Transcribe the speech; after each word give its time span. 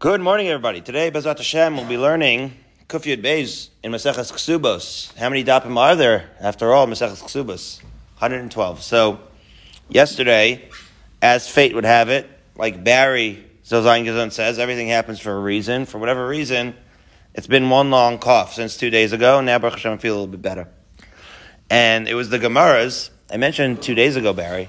Good 0.00 0.20
morning, 0.20 0.46
everybody. 0.46 0.80
Today, 0.80 1.10
Bezat 1.10 1.38
Hashem, 1.38 1.76
we'll 1.76 1.84
be 1.84 1.98
learning 1.98 2.52
Kufyud 2.86 3.20
Beis 3.20 3.70
in 3.82 3.90
Maseches 3.90 4.32
Ksubos. 4.32 5.12
How 5.16 5.28
many 5.28 5.42
dapim 5.42 5.76
are 5.76 5.96
there, 5.96 6.30
after 6.38 6.72
all, 6.72 6.86
Maseches 6.86 7.20
Ksubos? 7.20 7.82
112. 8.18 8.80
So, 8.80 9.18
yesterday, 9.88 10.68
as 11.20 11.48
fate 11.48 11.74
would 11.74 11.84
have 11.84 12.10
it, 12.10 12.30
like 12.54 12.84
Barry 12.84 13.44
Zozayin 13.64 14.04
Gazon 14.04 14.30
says, 14.30 14.60
everything 14.60 14.86
happens 14.86 15.18
for 15.18 15.32
a 15.32 15.40
reason. 15.40 15.84
For 15.84 15.98
whatever 15.98 16.28
reason, 16.28 16.76
it's 17.34 17.48
been 17.48 17.68
one 17.68 17.90
long 17.90 18.20
cough 18.20 18.54
since 18.54 18.76
two 18.76 18.90
days 18.90 19.12
ago. 19.12 19.38
and 19.38 19.46
Now, 19.46 19.58
Baruch 19.58 19.78
Hashem, 19.78 19.94
I 19.94 19.96
feel 19.96 20.12
a 20.12 20.18
little 20.18 20.28
bit 20.28 20.42
better. 20.42 20.68
And 21.68 22.06
it 22.06 22.14
was 22.14 22.30
the 22.30 22.38
Gemaras. 22.38 23.10
I 23.32 23.36
mentioned 23.36 23.82
two 23.82 23.96
days 23.96 24.14
ago, 24.14 24.32
Barry. 24.32 24.68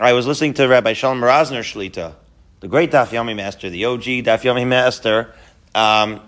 I 0.00 0.14
was 0.14 0.26
listening 0.26 0.54
to 0.54 0.66
Rabbi 0.66 0.94
Shalom 0.94 1.20
Rosner 1.20 1.60
Shlita, 1.60 2.16
the 2.62 2.68
great 2.68 2.92
Daf 2.92 3.08
Yomi 3.08 3.34
master, 3.34 3.68
the 3.68 3.84
OG 3.86 4.02
Daf 4.22 4.42
Yomi 4.42 4.64
master. 4.64 5.34
Um, 5.74 6.20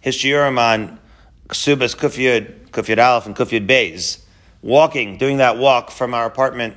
his 0.00 0.16
shiurim 0.16 0.58
on 0.58 0.98
Ksubas 1.48 1.94
Kufyud, 1.94 2.70
Kufyud 2.70 2.96
Aleph, 2.96 3.26
and 3.26 3.36
Kufyud 3.36 3.66
Beis, 3.66 4.22
walking, 4.62 5.18
doing 5.18 5.36
that 5.36 5.58
walk 5.58 5.90
from 5.90 6.14
our 6.14 6.24
apartment 6.24 6.76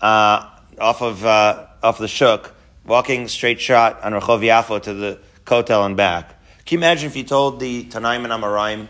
uh, 0.00 0.48
off 0.78 1.02
of 1.02 1.26
uh, 1.26 1.66
off 1.82 1.98
the 1.98 2.06
Shuk, 2.06 2.54
walking 2.86 3.26
straight 3.26 3.60
shot 3.60 4.00
on 4.04 4.12
Rehov 4.12 4.42
Yafo 4.44 4.80
to 4.80 4.94
the 4.94 5.18
Kotel 5.44 5.84
and 5.84 5.96
back. 5.96 6.40
Can 6.64 6.76
you 6.76 6.78
imagine 6.78 7.10
if 7.10 7.16
you 7.16 7.24
told 7.24 7.58
the 7.58 7.82
Tanaim 7.86 8.22
and 8.22 8.32
Amoraim, 8.32 8.86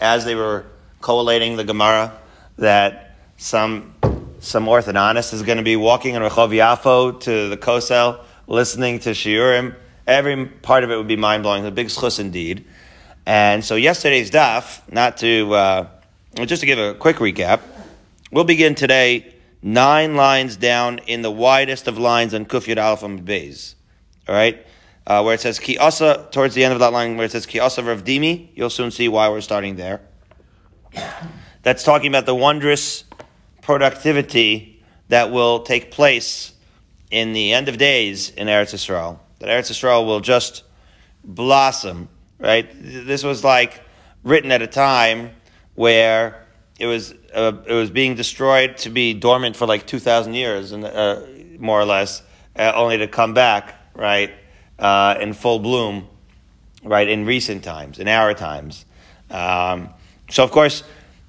as 0.00 0.24
they 0.24 0.34
were 0.34 0.66
collating 1.00 1.54
the 1.54 1.62
Gemara, 1.62 2.18
that 2.58 3.14
some 3.36 3.94
some 4.44 4.66
orthodontist 4.66 5.32
is 5.32 5.42
going 5.42 5.58
to 5.58 5.64
be 5.64 5.76
walking 5.76 6.14
in 6.14 6.22
Rehov 6.22 6.50
Yafo 6.50 7.18
to 7.20 7.48
the 7.48 7.56
Kosel, 7.56 8.20
listening 8.46 8.98
to 9.00 9.10
Shiurim. 9.10 9.74
Every 10.06 10.46
part 10.46 10.84
of 10.84 10.90
it 10.90 10.96
would 10.96 11.08
be 11.08 11.16
mind 11.16 11.42
blowing. 11.42 11.64
A 11.66 11.70
big 11.70 11.88
schus 11.88 12.20
indeed. 12.20 12.64
And 13.26 13.64
so 13.64 13.74
yesterday's 13.74 14.30
daf, 14.30 14.80
not 14.92 15.16
to 15.18 15.54
uh, 15.54 15.88
just 16.36 16.60
to 16.60 16.66
give 16.66 16.78
a 16.78 16.94
quick 16.94 17.16
recap, 17.16 17.60
we'll 18.30 18.44
begin 18.44 18.74
today 18.74 19.34
nine 19.62 20.14
lines 20.14 20.56
down 20.56 20.98
in 21.06 21.22
the 21.22 21.30
widest 21.30 21.88
of 21.88 21.98
lines 21.98 22.34
on 22.34 22.44
Kufyud 22.44 22.82
Aleph 22.82 23.02
and 23.02 23.26
Beis. 23.26 23.74
All 24.28 24.34
right 24.34 24.64
uh, 25.06 25.22
where 25.22 25.34
it 25.34 25.40
says 25.40 25.58
ki 25.58 25.78
asa 25.78 26.26
towards 26.30 26.54
the 26.54 26.64
end 26.64 26.72
of 26.72 26.80
that 26.80 26.92
line 26.92 27.16
where 27.16 27.26
it 27.26 27.32
says 27.32 27.46
ki 27.46 27.60
asa 27.60 27.82
Rav 27.82 28.04
Dimi, 28.04 28.48
you'll 28.54 28.70
soon 28.70 28.90
see 28.90 29.08
why 29.08 29.28
we're 29.28 29.40
starting 29.40 29.76
there. 29.76 30.00
That's 31.62 31.82
talking 31.82 32.08
about 32.08 32.26
the 32.26 32.34
wondrous 32.34 33.04
productivity 33.64 34.80
that 35.08 35.32
will 35.32 35.60
take 35.60 35.90
place 35.90 36.52
in 37.10 37.32
the 37.32 37.52
end 37.52 37.68
of 37.68 37.76
days 37.76 38.30
in 38.30 38.46
Eretz 38.46 38.72
Yisrael. 38.72 39.18
That 39.40 39.48
Eretz 39.48 39.70
Yisrael 39.70 40.06
will 40.06 40.20
just 40.20 40.62
blossom, 41.24 42.08
right? 42.38 42.68
This 42.80 43.24
was 43.24 43.42
like 43.42 43.82
written 44.22 44.52
at 44.52 44.62
a 44.62 44.68
time 44.68 45.30
where 45.74 46.46
it 46.78 46.86
was 46.86 47.12
uh, 47.34 47.52
it 47.66 47.72
was 47.72 47.90
being 47.90 48.14
destroyed 48.14 48.76
to 48.78 48.90
be 48.90 49.14
dormant 49.14 49.56
for 49.56 49.66
like 49.66 49.86
two 49.86 49.98
thousand 49.98 50.34
years, 50.34 50.70
and 50.70 50.84
uh, 50.84 51.22
more 51.58 51.80
or 51.80 51.84
less, 51.84 52.22
uh, 52.56 52.72
only 52.76 52.98
to 52.98 53.08
come 53.08 53.34
back, 53.34 53.74
right? 53.94 54.30
uh, 54.78 55.16
in 55.20 55.32
full 55.32 55.58
bloom, 55.58 56.08
right, 56.82 57.08
in 57.08 57.24
recent 57.26 57.64
times, 57.64 57.98
in 57.98 58.08
our 58.08 58.34
times. 58.34 58.84
Um, 59.30 59.90
so, 60.30 60.44
of 60.44 60.50
course, 60.50 60.82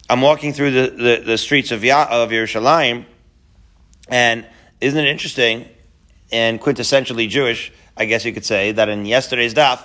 I'm 0.09 0.22
walking 0.22 0.53
through 0.53 0.72
the, 0.72 0.89
the, 0.89 1.23
the 1.25 1.38
streets 1.38 1.72
of, 1.72 1.84
ya- 1.84 2.08
of 2.09 2.30
Yerushalayim, 2.30 3.06
and 4.08 4.45
isn't 4.80 5.00
it 5.00 5.08
interesting 5.08 5.67
and 6.31 6.61
quintessentially 6.61 7.28
Jewish, 7.28 7.72
I 7.98 8.06
guess 8.06 8.26
you 8.26 8.33
could 8.33 8.45
say, 8.45 8.72
that 8.73 8.89
in 8.89 9.06
yesterday's 9.06 9.53
daf, 9.53 9.81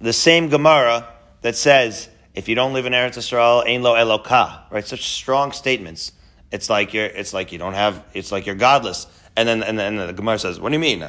the 0.00 0.12
same 0.12 0.48
Gemara 0.48 1.06
that 1.42 1.56
says, 1.56 2.08
if 2.34 2.48
you 2.48 2.54
don't 2.54 2.72
live 2.72 2.86
in 2.86 2.92
Eretz 2.92 3.18
Yisrael, 3.18 3.66
ein 3.66 3.82
lo 3.82 3.94
Eloka, 3.94 4.62
right? 4.70 4.86
Such 4.86 5.04
strong 5.04 5.52
statements. 5.52 6.12
It's 6.50 6.70
like 6.70 6.94
you're, 6.94 7.06
it's 7.06 7.34
like 7.34 7.52
you 7.52 7.58
don't 7.58 7.74
have, 7.74 8.04
it's 8.14 8.32
like 8.32 8.46
you're 8.46 8.54
godless. 8.54 9.06
And 9.36 9.48
then, 9.48 9.62
and 9.62 9.78
then 9.78 9.96
the 9.96 10.12
Gemara 10.12 10.38
says, 10.38 10.60
what 10.60 10.70
do 10.70 10.74
you 10.74 10.80
mean? 10.80 11.04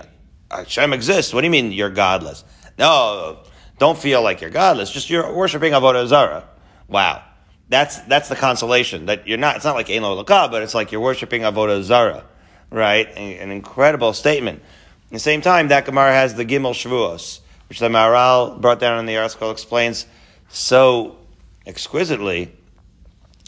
Hashem 0.51 0.93
exists. 0.93 1.33
What 1.33 1.41
do 1.41 1.47
you 1.47 1.51
mean 1.51 1.71
you're 1.71 1.89
godless? 1.89 2.43
No, 2.77 3.43
don't 3.77 3.97
feel 3.97 4.21
like 4.21 4.41
you're 4.41 4.49
godless. 4.49 4.91
Just 4.91 5.09
you're 5.09 5.33
worshiping 5.33 5.73
Avodah 5.73 6.07
Zarah. 6.07 6.47
Wow. 6.87 7.23
That's, 7.73 7.97
that's 8.01 8.29
the 8.29 8.35
consolation 8.35 9.07
that 9.07 9.27
you're 9.27 9.39
not, 9.39 9.55
it's 9.55 9.65
not 9.65 9.73
like 9.73 9.89
Ein 9.89 10.03
Lakah, 10.03 10.51
but 10.51 10.61
it's 10.61 10.75
like 10.75 10.91
you're 10.91 11.01
worshiping 11.01 11.41
Avodah 11.41 11.81
zara, 11.81 12.23
Right? 12.69 13.07
An, 13.17 13.49
incredible 13.49 14.13
statement. 14.13 14.61
At 15.07 15.13
the 15.13 15.17
same 15.17 15.41
time, 15.41 15.69
that 15.69 15.85
Gemara 15.85 16.11
has 16.11 16.35
the 16.35 16.45
Gimel 16.45 16.75
Shavuos, 16.75 17.39
which 17.69 17.79
the 17.79 17.89
Maharal 17.89 18.61
brought 18.61 18.79
down 18.79 18.99
in 18.99 19.07
the 19.07 19.17
article 19.17 19.49
explains 19.49 20.05
so 20.49 21.17
exquisitely. 21.65 22.51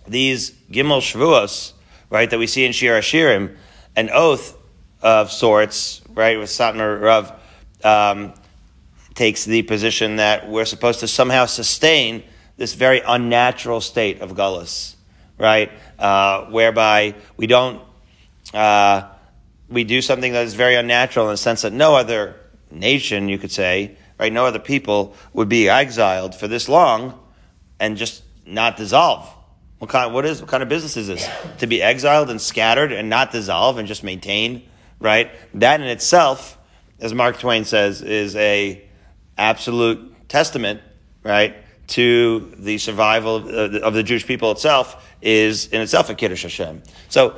These 0.07 0.53
Gimel 0.71 1.01
Shavuos, 1.01 1.73
right, 2.09 2.27
that 2.27 2.39
we 2.39 2.47
see 2.47 2.65
in 2.65 2.71
Shir 2.71 2.99
Hashirim, 2.99 3.55
an 3.95 4.09
oath 4.11 4.57
of 5.03 5.31
sorts, 5.31 6.01
right, 6.15 6.39
with 6.39 6.49
Satmar 6.49 6.99
Rav, 6.99 7.31
um, 7.83 8.33
takes 9.13 9.45
the 9.45 9.61
position 9.61 10.15
that 10.15 10.49
we're 10.49 10.65
supposed 10.65 11.01
to 11.01 11.07
somehow 11.07 11.45
sustain 11.45 12.23
this 12.57 12.73
very 12.73 13.01
unnatural 13.05 13.81
state 13.81 14.21
of 14.21 14.31
gullus, 14.31 14.95
right, 15.37 15.71
uh, 15.99 16.45
whereby 16.45 17.15
we 17.37 17.47
don't, 17.47 17.81
uh, 18.53 19.09
we 19.69 19.83
do 19.83 20.01
something 20.01 20.33
that 20.33 20.45
is 20.45 20.53
very 20.53 20.75
unnatural 20.75 21.27
in 21.27 21.33
the 21.33 21.37
sense 21.37 21.63
that 21.63 21.73
no 21.73 21.95
other 21.95 22.35
nation, 22.71 23.29
you 23.29 23.37
could 23.37 23.51
say, 23.51 23.97
right, 24.19 24.31
no 24.31 24.45
other 24.45 24.59
people 24.59 25.15
would 25.33 25.49
be 25.49 25.69
exiled 25.69 26.35
for 26.35 26.47
this 26.47 26.69
long 26.69 27.19
and 27.79 27.97
just 27.97 28.23
not 28.45 28.77
dissolve. 28.77 29.27
What 29.79 29.89
kind, 29.89 30.13
what 30.13 30.25
is, 30.25 30.41
what 30.41 30.49
kind 30.49 30.63
of 30.63 30.69
business 30.69 30.95
is 30.97 31.07
this? 31.07 31.27
To 31.57 31.67
be 31.67 31.81
exiled 31.81 32.29
and 32.29 32.39
scattered 32.39 32.91
and 32.91 33.09
not 33.09 33.31
dissolve 33.31 33.77
and 33.77 33.87
just 33.87 34.03
maintain 34.03 34.63
right? 34.99 35.31
That 35.55 35.81
in 35.81 35.87
itself, 35.87 36.57
as 36.99 37.13
Mark 37.13 37.39
Twain 37.39 37.65
says, 37.65 38.01
is 38.01 38.35
a 38.35 38.83
absolute 39.37 40.27
testament, 40.27 40.81
right, 41.23 41.55
to 41.87 42.51
the 42.57 42.77
survival 42.77 43.37
of 43.37 43.45
the, 43.45 43.83
of 43.83 43.93
the 43.93 44.03
Jewish 44.03 44.25
people 44.25 44.51
itself 44.51 45.07
is 45.21 45.67
in 45.67 45.81
itself 45.81 46.09
a 46.09 46.15
kiddush 46.15 46.43
Hashem. 46.43 46.81
So, 47.09 47.35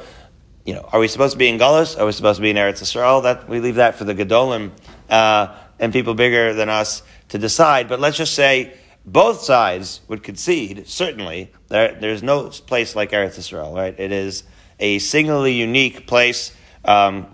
you 0.66 0.74
know, 0.74 0.88
are 0.92 1.00
we 1.00 1.08
supposed 1.08 1.34
to 1.34 1.38
be 1.38 1.48
in 1.48 1.58
Gullus? 1.58 2.00
Are 2.00 2.06
we 2.06 2.12
supposed 2.12 2.38
to 2.38 2.42
be 2.42 2.50
in 2.50 2.58
Eretz 2.58 2.82
Yisrael? 2.82 3.24
That 3.24 3.48
we 3.48 3.60
leave 3.60 3.76
that 3.76 3.96
for 3.96 4.04
the 4.04 4.16
Gedolim 4.16 4.72
uh, 5.10 5.56
and 5.80 5.94
people 5.94 6.14
bigger 6.14 6.54
than 6.54 6.70
us 6.70 7.04
to 7.30 7.38
decide. 7.38 7.88
But 7.88 8.00
let's 8.00 8.18
just 8.18 8.34
say 8.34 8.74
both 9.06 9.42
sides 9.42 10.02
would 10.08 10.24
concede 10.24 10.88
certainly 10.88 11.54
that 11.70 12.02
there's 12.02 12.24
no 12.24 12.50
place 12.50 12.96
like 12.96 13.12
Eretz 13.12 13.38
Yisrael, 13.38 13.74
right? 13.74 13.98
It 13.98 14.12
is 14.12 14.44
a 14.80 15.00
singularly 15.00 15.54
unique 15.54 16.08
place. 16.08 16.54
Um, 16.86 17.28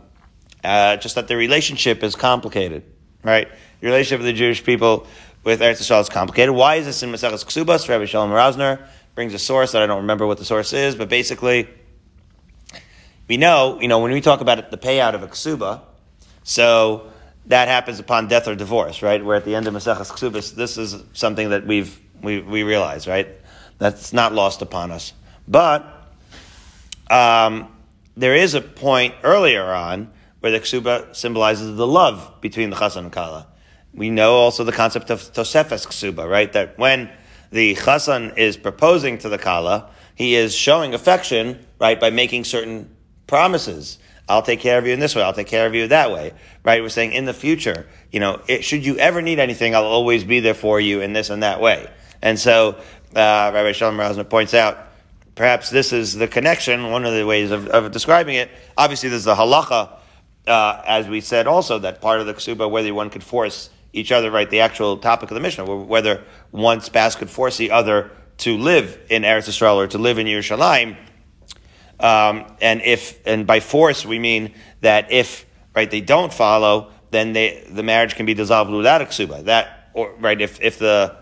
uh, 0.64 0.98
just 0.98 1.16
that 1.16 1.28
the 1.28 1.36
relationship 1.36 2.04
is 2.04 2.16
complicated, 2.16 2.84
right? 3.24 3.50
The 3.82 3.88
relationship 3.88 4.20
of 4.20 4.26
the 4.26 4.34
Jewish 4.34 4.64
people 4.64 5.08
with 5.44 5.60
Eretz 5.60 5.82
Yisrael 5.82 6.02
is 6.02 6.10
complicated. 6.10 6.56
Why 6.56 6.76
is 6.76 6.86
this 6.86 7.04
in 7.04 7.12
Maseches 7.12 7.46
Ksubas? 7.46 7.88
Rabbi 7.88 8.06
Shalom 8.06 8.32
Rosner 8.32 8.86
brings 9.16 9.34
a 9.34 9.40
source 9.40 9.74
that 9.74 9.82
I 9.82 9.86
don't 9.86 10.02
remember 10.02 10.26
what 10.26 10.38
the 10.38 10.46
source 10.46 10.74
is, 10.74 10.96
but 10.96 11.10
basically, 11.10 11.68
we 13.28 13.38
know, 13.38 13.80
you 13.82 13.88
know, 13.88 14.00
when 14.00 14.12
we 14.12 14.22
talk 14.22 14.42
about 14.42 14.72
the 14.72 14.78
payout 14.78 15.14
of 15.14 15.24
a 15.24 15.28
ksuba, 15.28 15.82
so 16.44 17.12
that 17.48 17.68
happens 17.68 18.00
upon 18.00 18.28
death 18.28 18.48
or 18.48 18.56
divorce, 18.56 19.02
right? 19.02 19.24
We're 19.24 19.36
at 19.36 19.46
the 19.46 19.56
end 19.56 19.68
of 19.68 19.74
Maseches 19.74 20.12
Ksubas. 20.12 20.56
This 20.56 20.78
is 20.78 21.04
something 21.14 21.50
that 21.50 21.66
we've 21.66 22.00
we, 22.22 22.40
we 22.40 22.64
realize, 22.64 23.08
right? 23.08 23.28
That's 23.78 24.14
not 24.14 24.34
lost 24.34 24.62
upon 24.62 24.92
us. 24.92 25.14
But 25.48 25.86
um, 27.10 27.68
there 28.16 28.36
is 28.36 28.54
a 28.54 28.62
point 28.62 29.14
earlier 29.24 29.66
on 29.66 30.10
where 30.40 30.52
the 30.52 30.60
ksuba 30.60 31.16
symbolizes 31.16 31.76
the 31.76 31.88
love 31.88 32.42
between 32.42 32.70
the 32.70 32.76
chassan 32.76 32.98
and 32.98 33.12
kala. 33.12 33.48
We 33.94 34.10
know 34.10 34.36
also 34.36 34.64
the 34.64 34.72
concept 34.72 35.10
of 35.10 35.20
tosefes 35.20 35.88
ksuba, 35.88 36.30
right? 36.30 36.52
That 36.54 36.78
when 36.78 37.10
the 37.52 37.76
chassan 37.76 38.38
is 38.38 38.58
proposing 38.58 39.20
to 39.20 39.30
the 39.30 39.38
kala, 39.38 39.90
he 40.16 40.36
is 40.36 40.56
showing 40.56 40.94
affection, 40.94 41.66
right, 41.80 42.00
by 42.00 42.10
making 42.10 42.44
certain 42.46 42.96
promises. 43.28 44.00
I'll 44.28 44.42
take 44.42 44.60
care 44.60 44.78
of 44.78 44.88
you 44.88 44.94
in 44.94 45.00
this 45.00 45.16
way. 45.16 45.22
I'll 45.22 45.34
take 45.34 45.48
care 45.48 45.68
of 45.68 45.76
you 45.76 45.88
that 45.88 46.12
way. 46.12 46.34
Right? 46.64 46.82
We're 46.82 46.90
saying 46.90 47.14
in 47.14 47.26
the 47.26 47.34
future, 47.34 47.88
you 48.12 48.20
know, 48.20 48.42
it, 48.48 48.64
should 48.64 48.86
you 48.86 48.98
ever 48.98 49.22
need 49.22 49.40
anything, 49.40 49.76
I'll 49.76 49.84
always 49.84 50.24
be 50.24 50.40
there 50.40 50.54
for 50.54 50.80
you 50.80 51.02
in 51.02 51.14
this 51.14 51.30
and 51.30 51.44
that 51.44 51.62
way. 51.62 51.90
And 52.22 52.40
so, 52.40 52.76
uh, 53.16 53.52
Rabbi 53.54 53.74
Shalom 53.74 53.98
Rosner 53.98 54.28
points 54.28 54.54
out, 54.54 54.78
perhaps 55.36 55.70
this 55.70 55.94
is 55.94 56.14
the 56.14 56.28
connection, 56.28 56.90
one 56.90 57.06
of 57.06 57.14
the 57.14 57.26
ways 57.26 57.52
of, 57.52 57.68
of 57.68 57.92
describing 57.92 58.36
it. 58.36 58.50
Obviously, 58.78 59.10
there's 59.10 59.26
the 59.26 59.36
halacha 59.36 60.00
uh, 60.48 60.82
as 60.86 61.08
we 61.08 61.22
said 61.22 61.48
also, 61.48 61.80
that 61.80 62.02
part 62.02 62.20
of 62.20 62.28
the 62.28 62.34
ksuba, 62.34 62.70
whether 62.70 62.94
one 62.94 63.10
could 63.10 63.24
force 63.24 63.70
each 63.94 64.12
other, 64.12 64.32
right, 64.32 64.50
the 64.50 64.62
actual 64.62 64.98
topic 64.98 65.30
of 65.30 65.36
the 65.36 65.42
Mishnah, 65.42 65.66
whether 65.66 66.24
one 66.52 66.82
spouse 66.82 67.16
could 67.16 67.30
force 67.30 67.58
the 67.58 67.72
other 67.72 68.12
to 68.40 68.58
live 68.58 69.00
in 69.10 69.22
Eretz 69.22 69.48
Yisrael 69.48 69.76
or 69.76 69.88
to 69.88 70.00
live 70.00 70.18
in 70.18 70.26
Yerushalayim. 70.26 70.98
Um, 72.00 72.46
and 72.60 72.82
if, 72.82 73.26
and 73.26 73.46
by 73.46 73.60
force, 73.60 74.06
we 74.06 74.18
mean 74.18 74.56
that 74.82 75.12
if, 75.12 75.46
right, 75.76 75.90
they 75.90 76.02
don't 76.02 76.34
follow, 76.34 76.92
then 77.12 77.34
they, 77.34 77.64
the 77.70 77.84
marriage 77.84 78.16
can 78.16 78.26
be 78.26 78.34
dissolved 78.34 78.72
without 78.72 79.02
a 79.02 79.06
ksuba. 79.06 79.46
That, 79.46 79.92
or, 79.94 80.14
right, 80.20 80.42
if, 80.42 80.60
if 80.60 80.80
the, 80.80 81.16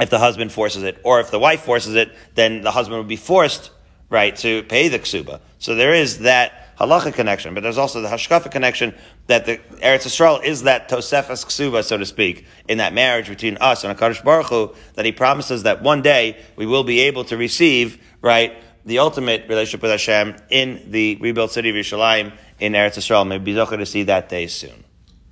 if 0.00 0.10
the 0.10 0.18
husband 0.18 0.50
forces 0.50 0.82
it, 0.82 1.00
or 1.04 1.20
if 1.20 1.30
the 1.30 1.38
wife 1.38 1.62
forces 1.62 1.94
it, 1.94 2.12
then 2.34 2.62
the 2.62 2.72
husband 2.72 2.98
would 2.98 3.08
be 3.08 3.16
forced, 3.16 3.70
right, 4.10 4.34
to 4.36 4.64
pay 4.64 4.88
the 4.88 4.98
ksuba. 4.98 5.40
So 5.58 5.76
there 5.76 5.94
is 5.94 6.18
that 6.18 6.61
halacha 6.82 7.14
connection, 7.14 7.54
but 7.54 7.62
there's 7.62 7.78
also 7.78 8.00
the 8.00 8.08
hashkafa 8.08 8.50
connection 8.50 8.94
that 9.28 9.46
the 9.46 9.58
Eretz 9.82 10.04
Yisrael 10.04 10.42
is 10.42 10.64
that 10.64 10.88
tosefas 10.88 11.46
ksuba, 11.46 11.84
so 11.84 11.96
to 11.96 12.06
speak, 12.06 12.44
in 12.68 12.78
that 12.78 12.92
marriage 12.92 13.28
between 13.28 13.56
us 13.60 13.84
and 13.84 13.96
Hakadosh 13.96 14.24
Baruch 14.24 14.46
Hu, 14.46 14.74
that 14.94 15.04
He 15.04 15.12
promises 15.12 15.62
that 15.62 15.82
one 15.82 16.02
day 16.02 16.38
we 16.56 16.66
will 16.66 16.84
be 16.84 17.00
able 17.00 17.24
to 17.24 17.36
receive, 17.36 18.02
right, 18.20 18.56
the 18.84 18.98
ultimate 18.98 19.48
relationship 19.48 19.82
with 19.82 19.92
Hashem 19.92 20.36
in 20.50 20.90
the 20.90 21.16
rebuilt 21.20 21.52
city 21.52 21.70
of 21.70 21.76
Yerushalayim 21.76 22.32
in 22.58 22.72
Eretz 22.72 22.98
Yisrael. 22.98 23.26
Maybe 23.26 23.54
be 23.54 23.76
to 23.76 23.86
see 23.86 24.02
that 24.04 24.28
day 24.28 24.48
soon. 24.48 24.84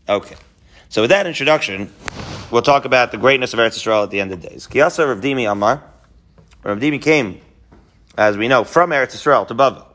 Okay. 0.08 0.36
So 0.88 1.02
with 1.02 1.10
that 1.10 1.26
introduction, 1.26 1.92
we'll 2.50 2.62
talk 2.62 2.84
about 2.84 3.10
the 3.10 3.18
greatness 3.18 3.52
of 3.52 3.58
Eretz 3.58 3.78
Yisrael 3.78 4.04
at 4.04 4.10
the 4.10 4.20
end 4.20 4.32
of 4.32 4.40
days. 4.40 4.68
Kiyasa 4.68 5.08
Rav 5.08 5.20
Dimi 5.20 5.50
Amar. 5.50 5.82
Rav 6.62 6.78
Dimi 6.78 7.02
came, 7.02 7.40
as 8.16 8.36
we 8.36 8.46
know, 8.46 8.62
from 8.62 8.90
Eretz 8.90 9.16
Yisrael 9.16 9.48
to 9.48 9.54
Bava. 9.54 9.89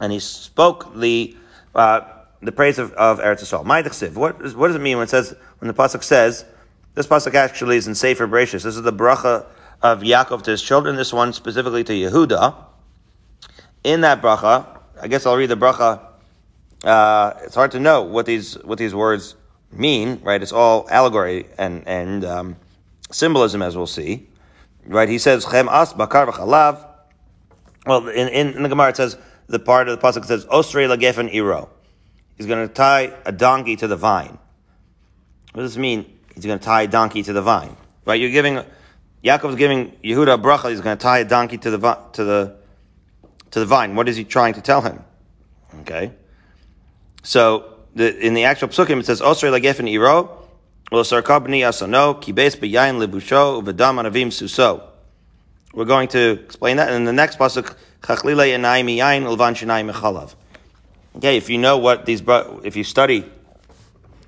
And 0.00 0.12
he 0.12 0.18
spoke 0.18 0.94
the, 0.94 1.36
uh, 1.74 2.00
the 2.42 2.52
praise 2.52 2.78
of, 2.78 2.92
of 2.94 3.18
Eretz 3.20 3.42
Yisrael. 3.42 4.14
What, 4.14 4.56
what 4.56 4.66
does 4.66 4.76
it 4.76 4.80
mean 4.80 4.96
when 4.96 5.04
it 5.04 5.10
says, 5.10 5.34
when 5.58 5.68
the 5.68 5.74
Pasuk 5.74 6.02
says, 6.02 6.44
this 6.94 7.06
Pasuk 7.06 7.34
actually 7.34 7.76
is 7.76 7.86
in 7.86 7.94
Sefer 7.94 8.26
Bereshis. 8.26 8.64
This 8.64 8.76
is 8.76 8.82
the 8.82 8.92
bracha 8.92 9.46
of 9.82 10.00
Yaakov 10.00 10.42
to 10.42 10.50
his 10.50 10.62
children, 10.62 10.96
this 10.96 11.12
one 11.12 11.32
specifically 11.32 11.84
to 11.84 11.92
Yehuda. 11.92 12.54
In 13.84 14.02
that 14.02 14.20
bracha, 14.20 14.78
I 15.00 15.08
guess 15.08 15.24
I'll 15.24 15.36
read 15.36 15.50
the 15.50 15.56
bracha. 15.56 16.00
Uh, 16.84 17.34
it's 17.42 17.54
hard 17.54 17.72
to 17.72 17.80
know 17.80 18.02
what 18.02 18.26
these 18.26 18.54
what 18.64 18.78
these 18.78 18.94
words 18.94 19.34
mean, 19.72 20.20
right? 20.22 20.42
It's 20.42 20.52
all 20.52 20.86
allegory 20.90 21.46
and 21.58 21.86
and 21.86 22.24
um, 22.24 22.56
symbolism, 23.10 23.62
as 23.62 23.76
we'll 23.76 23.86
see, 23.86 24.28
right? 24.86 25.08
He 25.08 25.18
says 25.18 25.44
Chem 25.44 25.68
as 25.68 25.92
bakar 25.92 26.26
v'chalav. 26.26 26.86
Well, 27.86 28.08
in, 28.08 28.28
in, 28.28 28.54
in, 28.56 28.62
the 28.62 28.68
Gemara 28.68 28.90
it 28.90 28.96
says 28.96 29.16
the 29.50 29.58
part 29.58 29.88
of 29.88 30.00
the 30.00 30.06
pasuk 30.06 30.24
says 30.24 30.46
Osrei 30.46 30.88
lagefen 30.88 31.32
iro. 31.34 31.68
He's 32.36 32.46
going 32.46 32.66
to 32.66 32.72
tie 32.72 33.12
a 33.26 33.32
donkey 33.32 33.76
to 33.76 33.88
the 33.88 33.96
vine. 33.96 34.38
What 35.52 35.62
does 35.62 35.72
this 35.72 35.78
mean? 35.78 36.06
He's 36.34 36.46
going 36.46 36.58
to 36.58 36.64
tie 36.64 36.82
a 36.82 36.86
donkey 36.86 37.24
to 37.24 37.32
the 37.32 37.42
vine, 37.42 37.76
right? 38.06 38.18
You're 38.18 38.30
giving 38.30 38.62
Yaakov's 39.24 39.56
giving 39.56 39.90
Yehuda 40.04 40.34
a 40.34 40.38
bracha. 40.38 40.70
He's 40.70 40.80
going 40.80 40.96
to 40.96 41.02
tie 41.02 41.18
a 41.18 41.24
donkey 41.24 41.58
to 41.58 41.70
the 41.70 41.78
to 42.12 42.24
the 42.24 42.56
to 43.50 43.60
the 43.60 43.66
vine. 43.66 43.96
What 43.96 44.08
is 44.08 44.16
he 44.16 44.24
trying 44.24 44.54
to 44.54 44.62
tell 44.62 44.80
him? 44.82 45.04
Okay, 45.80 46.12
so 47.22 47.74
the, 47.94 48.16
in 48.24 48.34
the 48.34 48.44
actual 48.44 48.68
psukim 48.68 49.00
it 49.00 49.06
says 49.06 49.20
Osrei 49.20 49.50
lagefen 49.50 49.90
iro. 49.90 50.36
We're 55.72 55.84
going 55.84 56.08
to 56.08 56.30
explain 56.44 56.76
that, 56.78 56.88
and 56.88 56.96
in 56.96 57.04
the 57.04 57.12
next 57.12 57.38
pasuk 57.38 57.76
Okay, 61.16 61.36
if 61.36 61.50
you 61.50 61.58
know 61.58 61.78
what 61.78 62.06
these, 62.06 62.22
if 62.64 62.76
you 62.76 62.84
study 62.84 63.24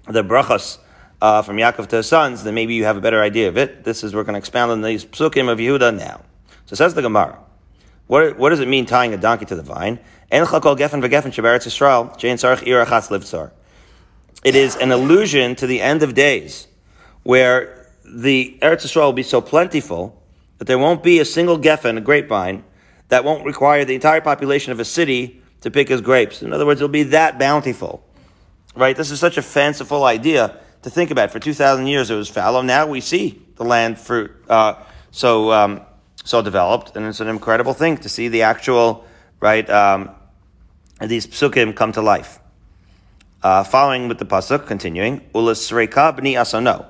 the 0.06 0.22
brachas 0.22 0.78
uh, 1.20 1.42
from 1.42 1.56
Yaakov 1.56 1.88
to 1.88 1.96
his 1.96 2.08
sons, 2.08 2.44
then 2.44 2.54
maybe 2.54 2.74
you 2.74 2.84
have 2.84 2.96
a 2.96 3.00
better 3.00 3.22
idea 3.22 3.48
of 3.48 3.56
it. 3.56 3.84
This 3.84 4.02
is, 4.02 4.14
we're 4.14 4.24
going 4.24 4.34
to 4.34 4.38
expound 4.38 4.72
on 4.72 4.82
these 4.82 5.04
psukim 5.04 5.50
of 5.50 5.58
Yehuda 5.58 5.96
now. 5.96 6.22
So 6.66 6.76
says 6.76 6.94
the 6.94 7.02
Gemara. 7.02 7.38
What, 8.08 8.36
what 8.36 8.50
does 8.50 8.60
it 8.60 8.68
mean 8.68 8.84
tying 8.84 9.14
a 9.14 9.16
donkey 9.16 9.46
to 9.46 9.54
the 9.54 9.62
vine? 9.62 9.98
It 14.44 14.56
is 14.56 14.76
an 14.76 14.92
allusion 14.92 15.54
to 15.56 15.66
the 15.66 15.80
end 15.80 16.02
of 16.02 16.14
days, 16.14 16.66
where 17.22 17.86
the 18.04 18.58
Eretz 18.60 18.84
Yisrael 18.84 19.06
will 19.06 19.12
be 19.12 19.22
so 19.22 19.40
plentiful 19.40 20.20
that 20.58 20.66
there 20.66 20.78
won't 20.78 21.02
be 21.02 21.20
a 21.20 21.24
single 21.24 21.58
geffen, 21.58 21.96
a 21.96 22.00
grapevine, 22.00 22.64
that 23.08 23.24
won't 23.24 23.44
require 23.44 23.84
the 23.84 23.94
entire 23.94 24.20
population 24.20 24.72
of 24.72 24.80
a 24.80 24.84
city 24.84 25.42
to 25.60 25.70
pick 25.70 25.88
his 25.88 26.00
grapes. 26.00 26.42
In 26.42 26.52
other 26.52 26.66
words, 26.66 26.80
it'll 26.80 26.88
be 26.88 27.04
that 27.04 27.38
bountiful. 27.38 28.04
Right? 28.74 28.96
This 28.96 29.10
is 29.10 29.20
such 29.20 29.36
a 29.36 29.42
fanciful 29.42 30.04
idea 30.04 30.58
to 30.82 30.90
think 30.90 31.10
about. 31.10 31.30
For 31.30 31.38
2,000 31.38 31.86
years 31.86 32.10
it 32.10 32.14
was 32.14 32.28
fallow. 32.28 32.62
Now 32.62 32.86
we 32.86 33.00
see 33.00 33.42
the 33.56 33.64
land 33.64 33.98
fruit 33.98 34.32
uh, 34.48 34.74
so, 35.10 35.52
um, 35.52 35.82
so 36.24 36.42
developed, 36.42 36.96
and 36.96 37.06
it's 37.06 37.20
an 37.20 37.28
incredible 37.28 37.74
thing 37.74 37.98
to 37.98 38.08
see 38.08 38.28
the 38.28 38.42
actual, 38.42 39.04
right, 39.40 39.68
um, 39.68 40.10
these 41.00 41.26
psukim 41.26 41.76
come 41.76 41.92
to 41.92 42.02
life. 42.02 42.38
Uh, 43.42 43.62
following 43.64 44.08
with 44.08 44.18
the 44.18 44.24
pasuk, 44.24 44.66
continuing, 44.66 45.20
ulasreka 45.34 46.16
b'ni 46.18 46.40
asano. 46.40 46.86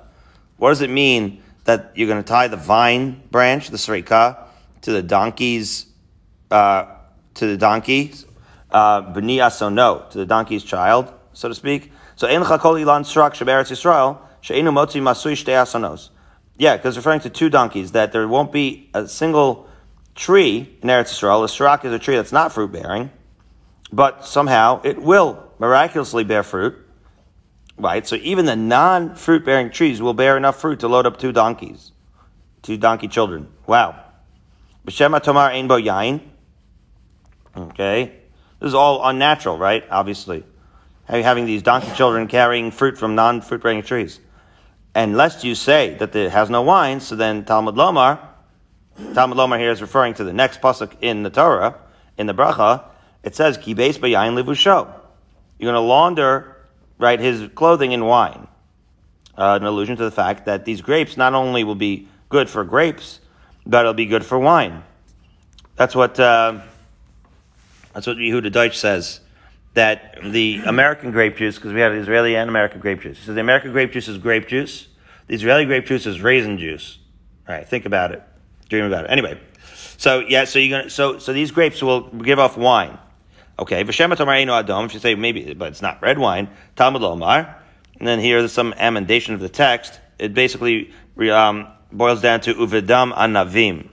What 0.58 0.68
does 0.68 0.82
it 0.82 0.90
mean 0.90 1.42
that 1.64 1.92
you're 1.94 2.08
going 2.08 2.22
to 2.22 2.28
tie 2.28 2.48
the 2.48 2.56
vine 2.56 3.22
branch, 3.30 3.68
the 3.70 3.76
sreka, 3.76 4.38
to 4.82 4.92
the 4.92 5.02
donkey's, 5.02 5.86
uh, 6.52 6.86
to 7.34 7.46
the 7.46 7.56
donkey's, 7.56 8.26
uh, 8.70 9.02
b'ni 9.02 9.36
asono, 9.38 10.08
to 10.10 10.18
the 10.18 10.26
donkey's 10.26 10.62
child, 10.62 11.12
so 11.32 11.48
to 11.48 11.54
speak? 11.54 11.90
So 12.16 12.28
ein 12.28 12.42
chakol 12.42 12.80
ilan 12.80 13.02
srak 13.02 13.32
sheberetz 13.32 13.70
Yisrael 13.72 14.18
she'enu 14.42 14.70
motzi 14.70 15.00
masui 15.00 15.32
shtei 15.32 15.54
asanos. 15.54 16.10
Yeah, 16.58 16.76
because 16.76 16.96
referring 16.96 17.20
to 17.20 17.30
two 17.30 17.48
donkeys, 17.48 17.92
that 17.92 18.12
there 18.12 18.28
won't 18.28 18.52
be 18.52 18.90
a 18.92 19.08
single 19.08 19.68
tree 20.14 20.76
in 20.82 20.88
Eretz 20.88 21.10
Yisrael. 21.10 21.42
A 21.42 21.48
srak 21.48 21.84
is 21.84 21.92
a 21.92 21.98
tree 21.98 22.16
that's 22.16 22.32
not 22.32 22.52
fruit 22.52 22.70
bearing, 22.70 23.10
but 23.92 24.26
somehow 24.26 24.80
it 24.84 25.00
will 25.00 25.50
miraculously 25.58 26.24
bear 26.24 26.42
fruit. 26.42 26.76
Right? 27.78 28.06
So 28.06 28.16
even 28.16 28.44
the 28.44 28.56
non 28.56 29.14
fruit 29.14 29.44
bearing 29.44 29.70
trees 29.70 30.02
will 30.02 30.14
bear 30.14 30.36
enough 30.36 30.60
fruit 30.60 30.80
to 30.80 30.88
load 30.88 31.06
up 31.06 31.18
two 31.18 31.32
donkeys, 31.32 31.92
two 32.60 32.76
donkey 32.76 33.08
children. 33.08 33.48
Wow. 33.66 33.98
B'shem 34.86 35.20
tomar 35.22 35.50
ein 35.50 35.68
bo 35.68 35.80
yain. 35.80 36.20
Okay. 37.56 38.12
This 38.60 38.68
is 38.68 38.74
all 38.74 39.06
unnatural, 39.06 39.58
right? 39.58 39.84
Obviously 39.90 40.44
having 41.20 41.44
these 41.44 41.62
donkey 41.62 41.92
children 41.94 42.26
carrying 42.26 42.70
fruit 42.70 42.96
from 42.96 43.14
non-fruit 43.14 43.62
bearing 43.62 43.82
trees. 43.82 44.20
And 44.94 45.16
lest 45.16 45.44
you 45.44 45.54
say 45.54 45.94
that 45.96 46.14
it 46.16 46.30
has 46.30 46.48
no 46.48 46.62
wine, 46.62 47.00
so 47.00 47.16
then 47.16 47.44
Talmud 47.44 47.74
Lomar, 47.74 48.18
Talmud 49.14 49.36
Lomar 49.36 49.58
here 49.58 49.70
is 49.70 49.82
referring 49.82 50.14
to 50.14 50.24
the 50.24 50.32
next 50.32 50.60
pasuk 50.60 50.92
in 51.00 51.22
the 51.22 51.30
Torah, 51.30 51.76
in 52.16 52.26
the 52.26 52.34
bracha, 52.34 52.84
it 53.22 53.34
says, 53.34 53.56
Ki 53.56 53.74
beis 53.74 53.98
b'yayin 53.98 54.42
livusho. 54.42 54.92
You're 55.58 55.72
going 55.72 55.74
to 55.74 55.80
launder, 55.80 56.56
right, 56.98 57.18
his 57.18 57.48
clothing 57.54 57.92
in 57.92 58.04
wine. 58.04 58.48
Uh, 59.36 59.58
an 59.60 59.64
allusion 59.64 59.96
to 59.96 60.04
the 60.04 60.10
fact 60.10 60.44
that 60.46 60.64
these 60.64 60.82
grapes 60.82 61.16
not 61.16 61.32
only 61.32 61.64
will 61.64 61.74
be 61.74 62.08
good 62.28 62.50
for 62.50 62.64
grapes, 62.64 63.20
but 63.64 63.80
it'll 63.80 63.94
be 63.94 64.06
good 64.06 64.24
for 64.24 64.38
wine. 64.38 64.82
That's 65.76 65.94
what, 65.94 66.20
uh, 66.20 66.60
that's 67.92 68.06
what 68.06 68.16
Yehuda 68.16 68.52
Deutsch 68.52 68.78
says 68.78 69.20
that 69.74 70.18
the 70.22 70.60
American 70.66 71.10
grape 71.10 71.36
juice, 71.36 71.56
because 71.56 71.72
we 71.72 71.80
have 71.80 71.94
Israeli 71.94 72.36
and 72.36 72.48
American 72.48 72.80
grape 72.80 73.00
juice. 73.00 73.18
So 73.18 73.32
the 73.32 73.40
American 73.40 73.72
grape 73.72 73.92
juice 73.92 74.08
is 74.08 74.18
grape 74.18 74.48
juice. 74.48 74.88
The 75.28 75.34
Israeli 75.34 75.64
grape 75.64 75.86
juice 75.86 76.06
is 76.06 76.20
raisin 76.20 76.58
juice. 76.58 76.98
All 77.48 77.54
right, 77.54 77.66
think 77.66 77.86
about 77.86 78.12
it. 78.12 78.22
Dream 78.68 78.84
about 78.84 79.04
it. 79.04 79.10
Anyway, 79.10 79.40
so 79.96 80.20
yeah, 80.20 80.44
so 80.44 80.58
you're 80.58 80.78
gonna 80.78 80.90
so 80.90 81.18
so 81.18 81.32
these 81.32 81.50
grapes 81.50 81.82
will 81.82 82.02
give 82.02 82.38
off 82.38 82.56
wine. 82.56 82.98
Okay, 83.58 83.84
v'shem 83.84 84.14
adom. 84.14 84.86
If 84.86 84.94
you 84.94 85.00
say 85.00 85.14
maybe, 85.14 85.54
but 85.54 85.68
it's 85.68 85.82
not 85.82 86.02
red 86.02 86.18
wine. 86.18 86.48
Talmud 86.76 87.02
lomar. 87.02 87.54
And 87.98 88.08
then 88.08 88.18
here 88.18 88.40
there's 88.40 88.52
some 88.52 88.74
amendation 88.78 89.34
of 89.34 89.40
the 89.40 89.48
text. 89.48 90.00
It 90.18 90.34
basically 90.34 90.92
um, 91.30 91.68
boils 91.92 92.20
down 92.20 92.40
to 92.42 92.54
uvedam 92.54 93.14
anavim. 93.14 93.88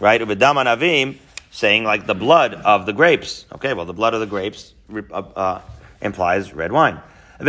Right, 0.00 0.20
uvedam 0.20 0.56
anavim, 0.56 1.18
saying 1.58 1.82
like 1.82 2.06
the 2.06 2.14
blood 2.14 2.54
of 2.54 2.86
the 2.86 2.92
grapes. 2.92 3.44
Okay, 3.52 3.74
well 3.74 3.84
the 3.84 3.92
blood 3.92 4.14
of 4.14 4.20
the 4.20 4.26
grapes 4.26 4.74
uh, 4.94 5.00
uh, 5.12 5.60
implies 6.00 6.52
red 6.52 6.70
wine. 6.70 7.00
And 7.40 7.46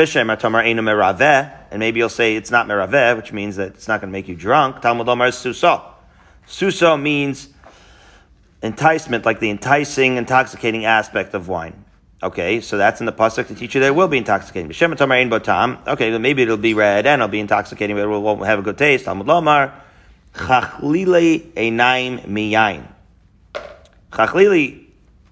maybe 1.79 1.99
you'll 1.99 2.09
say 2.09 2.35
it's 2.35 2.51
not 2.51 2.67
meraveh, 2.67 3.15
which 3.15 3.31
means 3.31 3.55
that 3.57 3.75
it's 3.75 3.87
not 3.87 4.01
going 4.01 4.09
to 4.09 4.11
make 4.11 4.27
you 4.27 4.35
drunk. 4.35 4.81
Talmud 4.81 5.07
Omar 5.07 5.27
is 5.27 5.37
suso. 5.37 5.83
Suso 6.47 6.97
means 6.97 7.49
enticement, 8.63 9.25
like 9.25 9.39
the 9.39 9.51
enticing, 9.51 10.17
intoxicating 10.17 10.85
aspect 10.85 11.35
of 11.35 11.47
wine. 11.47 11.85
Okay, 12.21 12.61
so 12.61 12.77
that's 12.77 12.99
in 12.99 13.05
the 13.05 13.13
pasuk 13.13 13.47
to 13.47 13.55
teach 13.55 13.75
you 13.75 13.81
that 13.81 13.87
it 13.87 13.95
will 13.95 14.07
be 14.07 14.17
intoxicating. 14.17 14.71
Okay, 14.71 16.09
then 16.09 16.21
maybe 16.21 16.41
it'll 16.41 16.57
be 16.57 16.73
red 16.73 17.05
and 17.05 17.21
it'll 17.21 17.31
be 17.31 17.39
intoxicating, 17.39 17.95
but 17.95 18.03
it 18.03 18.07
won't 18.07 18.43
have 18.45 18.59
a 18.59 18.63
good 18.63 18.77
taste. 18.77 19.05
Talmud 19.05 19.27
Lomar, 19.27 19.71
chachlile 20.33 21.53
einaim 21.53 22.25
miyain. 22.25 22.87
Chachlili 24.11 24.85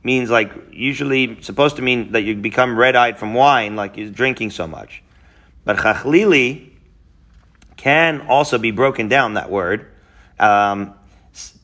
means 0.04 0.30
like 0.30 0.52
usually 0.72 1.42
supposed 1.42 1.76
to 1.76 1.82
mean 1.82 2.12
that 2.14 2.22
you 2.22 2.36
become 2.36 2.78
red 2.78 2.96
eyed 2.96 3.18
from 3.18 3.34
wine, 3.34 3.76
like 3.76 3.98
you're 3.98 4.10
drinking 4.10 4.52
so 4.52 4.68
much. 4.68 5.04
But 5.66 5.78
chachlili 5.78 6.70
can 7.76 8.22
also 8.22 8.58
be 8.58 8.72
broken 8.72 9.08
down, 9.08 9.36
that 9.36 9.50
word, 9.50 9.88
um, 10.40 10.94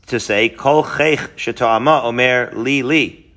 to 0.08 0.20
say, 0.20 0.50
kol 0.50 0.84
chech 0.84 1.18
sheto'ama 1.36 2.04
omer 2.04 2.52
li 2.54 2.84
li. 2.84 3.32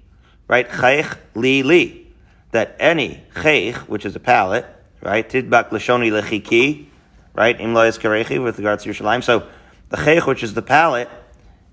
Right? 0.49 0.69
Chech 0.69 1.17
li 1.35 1.63
li. 1.63 2.07
that 2.53 2.77
any 2.79 3.23
cheich, 3.35 3.77
which 3.89 4.07
is 4.07 4.17
a 4.17 4.21
palate, 4.21 4.67
right? 5.03 5.29
Tidbak 5.29 5.71
lashoni 5.71 6.11
lechiki, 6.11 6.87
right? 7.35 7.61
Im 7.61 7.75
karechi 7.75 8.43
with 8.43 8.59
regards 8.59 8.85
to 8.85 8.91
Yerushalayim. 8.91 9.23
So 9.23 9.47
the 9.91 9.99
cheich, 9.99 10.27
which 10.27 10.43
is 10.43 10.55
the 10.55 10.63
palate, 10.63 11.09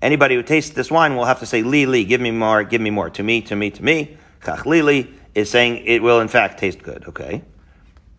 anybody 0.04 0.34
who 0.34 0.42
tastes 0.42 0.74
this 0.74 0.90
wine 0.90 1.16
will 1.16 1.24
have 1.24 1.40
to 1.40 1.46
say 1.46 1.62
li 1.62 1.86
li, 1.86 2.04
give 2.04 2.20
me 2.20 2.30
more, 2.30 2.62
give 2.62 2.80
me 2.80 2.90
more, 2.90 3.10
to 3.10 3.22
me, 3.22 3.40
to 3.42 3.56
me, 3.56 3.70
to 3.70 3.82
me. 3.82 4.16
Chach 4.42 4.66
li 4.66 4.82
li 4.82 5.10
is 5.34 5.50
saying 5.50 5.84
it 5.86 6.02
will 6.02 6.20
in 6.20 6.28
fact 6.28 6.60
taste 6.60 6.82
good. 6.82 7.04
Okay. 7.08 7.42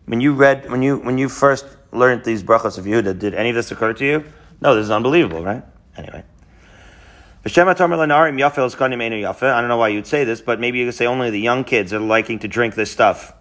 When 0.06 0.20
you 0.20 0.34
read, 0.34 0.68
when 0.70 0.82
you 0.82 0.98
when 0.98 1.18
you 1.18 1.28
first 1.28 1.66
learned 1.92 2.24
these 2.24 2.42
brachas 2.42 2.78
of 2.78 2.84
Yehuda, 2.84 3.18
did 3.18 3.34
any 3.34 3.50
of 3.50 3.54
this 3.54 3.70
occur 3.70 3.92
to 3.94 4.04
you? 4.04 4.24
No, 4.60 4.74
this 4.74 4.84
is 4.84 4.90
unbelievable, 4.90 5.44
right? 5.44 5.62
Anyway. 5.96 6.24
I 7.44 7.48
don't 7.48 7.78
know 9.68 9.76
why 9.76 9.88
you'd 9.88 10.06
say 10.06 10.24
this, 10.24 10.40
but 10.40 10.58
maybe 10.58 10.78
you 10.78 10.86
could 10.86 10.94
say 10.94 11.06
only 11.06 11.30
the 11.30 11.38
young 11.38 11.62
kids 11.62 11.92
are 11.92 12.00
liking 12.00 12.40
to 12.40 12.48
drink 12.48 12.74
this 12.74 12.90
stuff. 12.90 13.32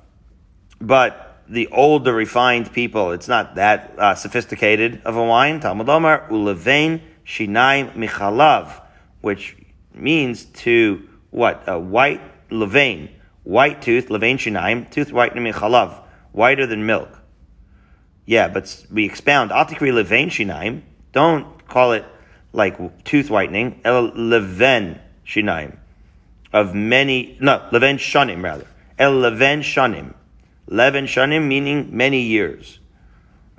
But 0.80 1.42
the 1.50 1.68
older, 1.70 2.14
refined 2.14 2.72
people, 2.72 3.12
it's 3.12 3.28
not 3.28 3.56
that 3.56 3.96
uh, 3.98 4.14
sophisticated 4.14 5.02
of 5.06 5.16
a 5.16 5.24
wine. 5.24 5.60
Talmud 5.60 5.90
Omar, 5.90 6.28
ulevein 6.30 7.02
shinaim 7.25 7.94
michalav, 7.94 8.82
which 9.22 9.58
means 9.94 10.46
to 10.46 11.08
what? 11.32 11.63
A 11.67 11.79
white 11.79 12.22
levain, 12.50 13.10
white 13.44 13.82
tooth, 13.82 14.10
levain 14.10 14.36
shinaim, 14.36 14.89
tooth 14.89 15.12
whitening 15.12 15.51
michalav, 15.51 16.01
whiter 16.32 16.65
than 16.65 16.86
milk. 16.86 17.10
Yeah, 18.25 18.48
but 18.48 18.86
we 18.91 19.05
expound, 19.05 19.51
atikri 19.51 19.91
levain 19.91 20.27
shinaim, 20.27 20.82
don't 21.12 21.67
call 21.67 21.94
it 21.94 22.05
like 22.53 23.03
tooth 23.03 23.29
whitening, 23.29 23.82
el 23.84 24.12
leven 24.15 25.00
shinaim, 25.25 25.77
of 26.53 26.74
many, 26.74 27.38
no, 27.39 27.67
leven 27.72 27.98
shanim 27.98 28.41
rather, 28.44 28.67
el 28.98 29.12
leven 29.12 29.60
shanim, 29.60 30.13
leven 30.67 31.05
shanim 31.05 31.48
meaning 31.48 31.96
many 31.96 32.22
years, 32.22 32.79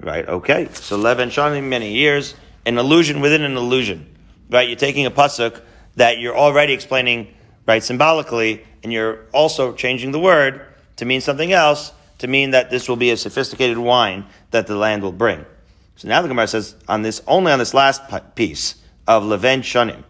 right? 0.01 0.27
Okay, 0.27 0.69
so 0.73 0.97
leven 0.97 1.29
shanim 1.29 1.65
many 1.65 1.93
years, 1.93 2.35
an 2.67 2.79
illusion 2.79 3.21
within 3.21 3.43
an 3.43 3.57
illusion, 3.57 4.07
right? 4.51 4.69
You're 4.69 4.77
taking 4.77 5.07
a 5.07 5.11
pasuk 5.11 5.63
that 5.95 6.19
you're 6.19 6.37
already 6.37 6.73
explaining, 6.73 7.33
right, 7.67 7.83
symbolically, 7.83 8.65
and 8.83 8.93
you're 8.93 9.25
also 9.33 9.73
changing 9.73 10.11
the 10.11 10.19
word 10.19 10.67
to 10.97 11.05
mean 11.05 11.21
something 11.21 11.53
else, 11.53 11.93
to 12.19 12.27
mean 12.27 12.51
that 12.51 12.71
this 12.71 12.89
will 12.89 12.97
be 12.97 13.11
a 13.11 13.17
sophisticated 13.17 13.79
wine 13.79 14.27
that 14.51 14.67
the 14.67 14.77
land 14.77 15.03
will 15.03 15.13
bring. 15.13 15.45
So 15.97 16.09
now 16.09 16.21
the 16.21 16.29
Gemara 16.29 16.49
says 16.49 16.75
on 16.89 17.03
this 17.03 17.23
only 17.27 17.53
on 17.53 17.59
this 17.59 17.73
last 17.73 18.03
piece 18.35 18.75
of 19.07 19.25
Leven 19.25 19.61
Shanim, 19.61 20.03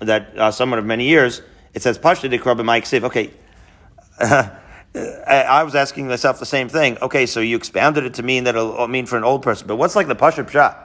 that 0.00 0.36
uh, 0.36 0.50
someone 0.50 0.78
of 0.78 0.84
many 0.84 1.04
years, 1.04 1.40
it 1.72 1.82
says 1.82 1.98
Pashta 1.98 2.28
de 2.28 2.64
Mike 2.64 2.84
Siv. 2.84 3.04
Okay, 3.04 3.30
uh, 4.20 4.50
I 4.94 5.62
was 5.62 5.74
asking 5.74 6.08
myself 6.08 6.38
the 6.38 6.46
same 6.46 6.68
thing. 6.68 6.98
Okay, 7.00 7.26
so 7.26 7.40
you 7.40 7.56
expounded 7.56 8.04
it 8.04 8.14
to 8.14 8.22
mean 8.22 8.44
that 8.44 8.54
it'll 8.54 8.86
mean 8.88 9.06
for 9.06 9.16
an 9.16 9.24
old 9.24 9.42
person, 9.42 9.66
but 9.66 9.76
what's 9.76 9.96
like 9.96 10.08
the 10.08 10.16
Pashta 10.16 10.44
Pshat? 10.44 10.83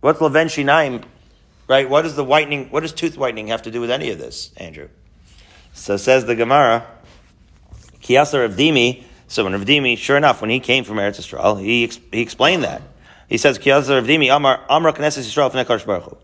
What's 0.00 0.20
Leven 0.20 0.46
Shinaim? 0.46 1.04
Right? 1.66 1.88
What 1.88 2.02
does 2.02 2.14
the 2.14 2.24
whitening? 2.24 2.70
What 2.70 2.80
does 2.80 2.92
tooth 2.92 3.16
whitening 3.16 3.48
have 3.48 3.62
to 3.62 3.70
do 3.70 3.80
with 3.80 3.90
any 3.90 4.10
of 4.10 4.18
this, 4.18 4.52
Andrew? 4.56 4.88
So 5.72 5.96
says 5.96 6.24
the 6.24 6.34
Gemara, 6.34 6.86
Kiyasa 8.00 8.44
of 8.44 8.52
Dimi. 8.52 9.04
So 9.26 9.44
when 9.44 9.52
Rav 9.52 9.62
Dimi, 9.62 9.98
sure 9.98 10.16
enough, 10.16 10.40
when 10.40 10.50
he 10.50 10.60
came 10.60 10.84
from 10.84 10.96
Eretz 10.96 11.20
Yisrael, 11.20 11.60
he, 11.60 11.86
he 12.10 12.22
explained 12.22 12.64
that. 12.64 12.80
He 13.28 13.36
says, 13.36 13.58
Kiyasa 13.58 13.98
of 13.98 14.06
Dimi, 14.06 14.34
Amar, 14.34 14.64
Amra 14.70 14.94
Knesset 14.94 15.20
Yisrael 15.20 15.50
Fnei 15.52 15.86
Baruch 15.86 16.04
Hu. 16.04 16.16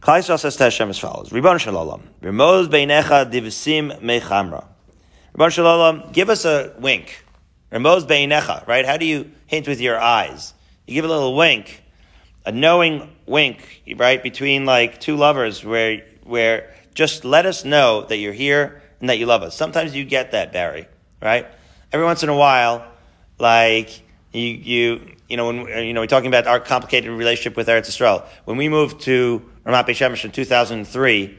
Klal 0.00 0.20
Yisrael 0.20 0.38
says 0.38 0.56
to 0.56 0.64
Hashem 0.64 0.90
as 0.90 0.98
follows: 0.98 1.32
Ribbon 1.32 1.58
Shalom, 1.58 2.02
Remoz 2.22 2.68
Beinecha 2.68 3.30
Divsim 3.30 4.00
Mechamra. 4.00 4.66
Ribbon 5.34 5.50
Shalom, 5.50 6.12
give 6.12 6.30
us 6.30 6.44
a 6.44 6.74
wink. 6.78 7.24
Remoz 7.72 8.06
Beinecha, 8.06 8.66
right? 8.66 8.86
How 8.86 8.96
do 8.96 9.04
you 9.04 9.30
hint 9.46 9.66
with 9.66 9.80
your 9.80 9.98
eyes? 9.98 10.54
You 10.86 10.94
give 10.94 11.04
a 11.04 11.08
little 11.08 11.36
wink, 11.36 11.82
a 12.44 12.52
knowing 12.52 13.14
wink, 13.26 13.82
right, 13.96 14.22
between 14.22 14.64
like 14.64 15.00
two 15.00 15.16
lovers, 15.16 15.64
where 15.64 16.02
where 16.24 16.74
just 16.94 17.24
let 17.24 17.46
us 17.46 17.64
know 17.64 18.04
that 18.06 18.16
you're 18.16 18.32
here 18.32 18.82
and 19.00 19.08
that 19.08 19.18
you 19.18 19.26
love 19.26 19.42
us. 19.42 19.56
Sometimes 19.56 19.94
you 19.94 20.04
get 20.04 20.32
that, 20.32 20.52
Barry, 20.52 20.86
right? 21.20 21.46
Every 21.92 22.04
once 22.04 22.22
in 22.22 22.28
a 22.28 22.36
while, 22.36 22.86
like 23.38 24.02
you 24.32 24.42
you 24.42 25.16
you 25.28 25.36
know 25.36 25.46
when 25.46 25.66
you 25.86 25.92
know 25.92 26.00
we're 26.00 26.06
talking 26.06 26.28
about 26.28 26.46
our 26.46 26.60
complicated 26.60 27.10
relationship 27.10 27.56
with 27.56 27.68
Eretz 27.68 27.88
Yisrael. 27.88 28.24
When 28.44 28.56
we 28.56 28.68
moved 28.68 29.02
to 29.02 29.42
Ramat 29.64 29.86
Beit 29.86 29.96
Shemesh 29.96 30.24
in 30.24 30.32
2003, 30.32 31.38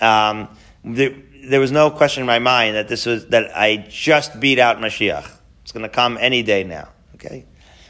um, 0.00 0.48
there, 0.84 1.14
there, 1.44 1.60
was 1.60 1.72
no 1.72 1.90
question 1.90 2.22
in 2.22 2.26
my 2.26 2.38
mind 2.38 2.76
that 2.76 2.88
this 2.88 3.06
was 3.06 3.26
that 3.28 3.56
I 3.56 3.86
just 3.88 4.40
beat 4.40 4.58
out 4.58 4.78
Mashiach. 4.78 5.30
It's 5.62 5.72
going 5.72 5.82
to 5.82 5.88
come 5.88 6.18
any 6.20 6.42
day 6.42 6.64
now. 6.64 6.88
Okay, 7.14 7.44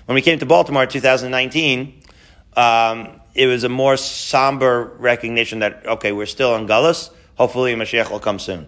when 0.06 0.14
we 0.14 0.22
came 0.22 0.38
to 0.40 0.46
Baltimore 0.46 0.82
in 0.82 0.88
2019, 0.88 1.99
um, 2.56 3.20
it 3.34 3.46
was 3.46 3.64
a 3.64 3.68
more 3.68 3.96
somber 3.96 4.84
recognition 4.98 5.60
that 5.60 5.86
okay, 5.86 6.12
we're 6.12 6.26
still 6.26 6.54
in 6.56 6.66
Gullus. 6.66 7.10
Hopefully, 7.36 7.74
Mashiach 7.74 8.10
will 8.10 8.20
come 8.20 8.38
soon. 8.38 8.66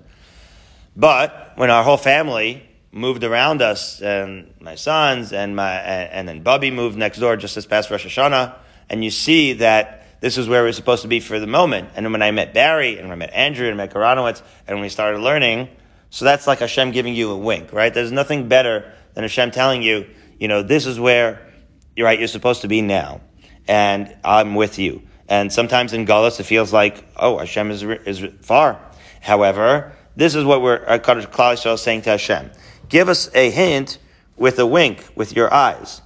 But 0.97 1.53
when 1.57 1.71
our 1.71 1.83
whole 1.83 1.97
family 1.97 2.69
moved 2.93 3.25
around 3.25 3.62
us, 3.62 4.01
and 4.03 4.53
my 4.61 4.75
sons 4.75 5.33
and 5.33 5.57
my 5.57 5.73
and, 5.73 6.29
then 6.29 6.43
Bubby 6.43 6.71
moved 6.71 6.97
next 6.97 7.19
door 7.19 7.37
just 7.37 7.55
this 7.55 7.67
past 7.67 7.91
Rosh 7.91 8.07
Hashanah, 8.07 8.55
and 8.91 9.03
you 9.03 9.11
see 9.11 9.55
that 9.55 10.21
this 10.21 10.39
is 10.39 10.49
where 10.49 10.62
we're 10.62 10.73
supposed 10.73 11.03
to 11.03 11.09
be 11.09 11.19
for 11.19 11.41
the 11.41 11.47
moment. 11.47 11.91
And 11.97 12.12
when 12.12 12.23
I 12.23 12.31
met 12.31 12.55
Barry, 12.55 12.99
and 12.99 13.09
when 13.09 13.12
I 13.12 13.17
met 13.17 13.33
Andrew, 13.33 13.67
and 13.67 13.81
I 13.81 13.87
met 13.87 13.93
Karanowitz, 13.93 14.43
and 14.67 14.77
when 14.77 14.83
we 14.83 14.89
started 14.89 15.21
learning, 15.21 15.69
so 16.11 16.25
that's 16.25 16.47
like 16.47 16.61
Hashem 16.61 16.93
giving 16.93 17.15
you 17.15 17.31
a 17.31 17.37
wink, 17.37 17.73
right? 17.73 17.93
There's 17.93 18.12
nothing 18.12 18.47
better 18.49 18.93
than 19.15 19.25
Hashem 19.25 19.51
telling 19.51 19.83
you, 19.83 20.07
you 20.39 20.47
know, 20.47 20.62
this 20.62 20.87
is 20.87 21.01
where 21.01 21.49
you're 21.97 22.07
right, 22.07 22.19
you're 22.19 22.29
supposed 22.29 22.62
to 22.62 22.69
be 22.69 22.83
now. 22.83 23.21
And 23.69 24.14
I'm 24.25 24.54
with 24.54 24.78
you. 24.78 25.02
And 25.28 25.52
sometimes 25.52 25.92
in 25.92 26.07
Gullus, 26.07 26.40
it 26.40 26.45
feels 26.45 26.73
like, 26.73 27.04
oh, 27.16 27.38
Hashem 27.38 27.71
is, 27.71 27.83
is 27.83 28.25
far. 28.42 28.81
However, 29.21 29.92
this 30.16 30.35
is 30.35 30.45
what 30.45 30.62
we're, 30.62 30.85
uh, 30.87 30.99
Klal 30.99 31.26
Yisrael 31.26 31.78
saying 31.78 32.02
to 32.02 32.11
Hashem. 32.11 32.50
Give 32.88 33.09
us 33.09 33.31
a 33.35 33.50
hint 33.50 33.99
with 34.37 34.59
a 34.59 34.66
wink 34.66 35.09
with 35.14 35.35
your 35.35 35.52
eyes. 35.52 36.02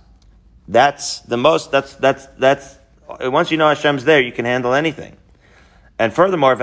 That's 0.68 1.20
the 1.20 1.36
most, 1.36 1.70
that's, 1.70 1.94
that's, 1.94 2.26
that's 2.38 2.78
once 3.20 3.50
you 3.50 3.56
know 3.56 3.68
Hashem's 3.68 4.04
there, 4.04 4.20
you 4.20 4.32
can 4.32 4.44
handle 4.44 4.74
anything. 4.74 5.16
And 5.98 6.12
furthermore, 6.12 6.54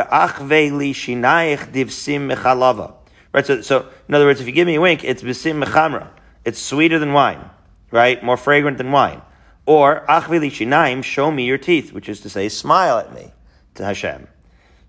Right, 3.34 3.48
so, 3.48 3.62
so 3.62 3.90
in 4.08 4.14
other 4.14 4.26
words, 4.26 4.42
if 4.42 4.48
you 4.48 4.54
give 4.54 4.68
me 4.68 4.76
a 4.76 4.82
wink, 4.82 5.04
it's 5.04 5.24
bisim 5.24 5.64
mechamra. 5.64 6.08
It's 6.46 6.60
sweeter 6.60 7.00
than 7.00 7.14
wine, 7.14 7.50
right? 7.90 8.24
More 8.24 8.38
fragrant 8.38 8.78
than 8.78 8.92
wine. 8.92 9.24
Or 9.66 10.06
achveli 10.08 10.52
shinaim, 10.52 11.04
show 11.04 11.32
me 11.32 11.46
your 11.46 11.58
teeth, 11.58 11.94
which 11.94 12.10
is 12.10 12.20
to 12.22 12.30
say, 12.30 12.50
smile 12.50 12.98
at 12.98 13.14
me 13.14 13.32
to 13.76 13.86
Hashem. 13.86 14.28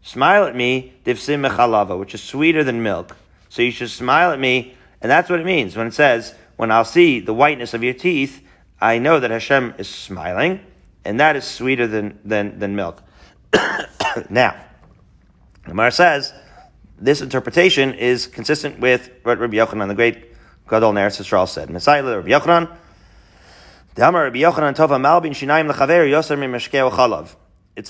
Smile 0.03 0.45
at 0.45 0.57
me, 0.57 0.95
divsim 1.05 1.49
mechalava, 1.49 1.99
which 1.99 2.15
is 2.15 2.23
sweeter 2.23 2.65
than 2.65 2.83
milk. 2.83 3.17
So 3.49 3.63
you 3.63 3.71
should 3.71 3.91
smile 3.91 4.33
at 4.33 4.41
me, 4.41 4.75
and 5.01 5.11
that's 5.11 5.31
what 5.31 5.41
it 5.41 5.47
means 5.47 5.77
when 5.77 5.87
it 5.87 5.95
says, 5.95 6.35
when 6.57 6.71
I'll 6.71 6.85
see 6.85 7.21
the 7.21 7.35
whiteness 7.35 7.75
of 7.75 7.83
your 7.83 7.95
teeth, 7.95 8.43
I 8.81 8.99
know 8.99 9.21
that 9.21 9.31
Hashem 9.31 9.75
is 9.79 9.89
smiling 9.89 10.61
and 11.05 11.21
that 11.21 11.37
is 11.37 11.45
sweeter 11.45 11.87
than, 11.87 12.19
than, 12.25 12.59
than 12.59 12.77
milk. 12.77 13.03
now, 14.31 14.57
Gemara 15.65 15.93
says, 15.93 16.33
this 16.99 17.21
interpretation 17.21 17.95
is 17.95 18.27
consistent 18.27 18.79
with 18.81 19.11
what 19.23 19.39
Rabbi 19.39 19.57
Yochanan, 19.57 19.89
the 19.89 19.95
great 19.95 20.33
Gadol 20.69 20.93
Neretz 20.93 21.21
Yisrael 21.21 21.49
said. 21.49 21.71
Messiah 21.71 22.03
Rabbi 22.03 22.29
Yochanan, 22.29 22.75
It's 23.97 24.03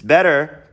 better, 0.00 0.64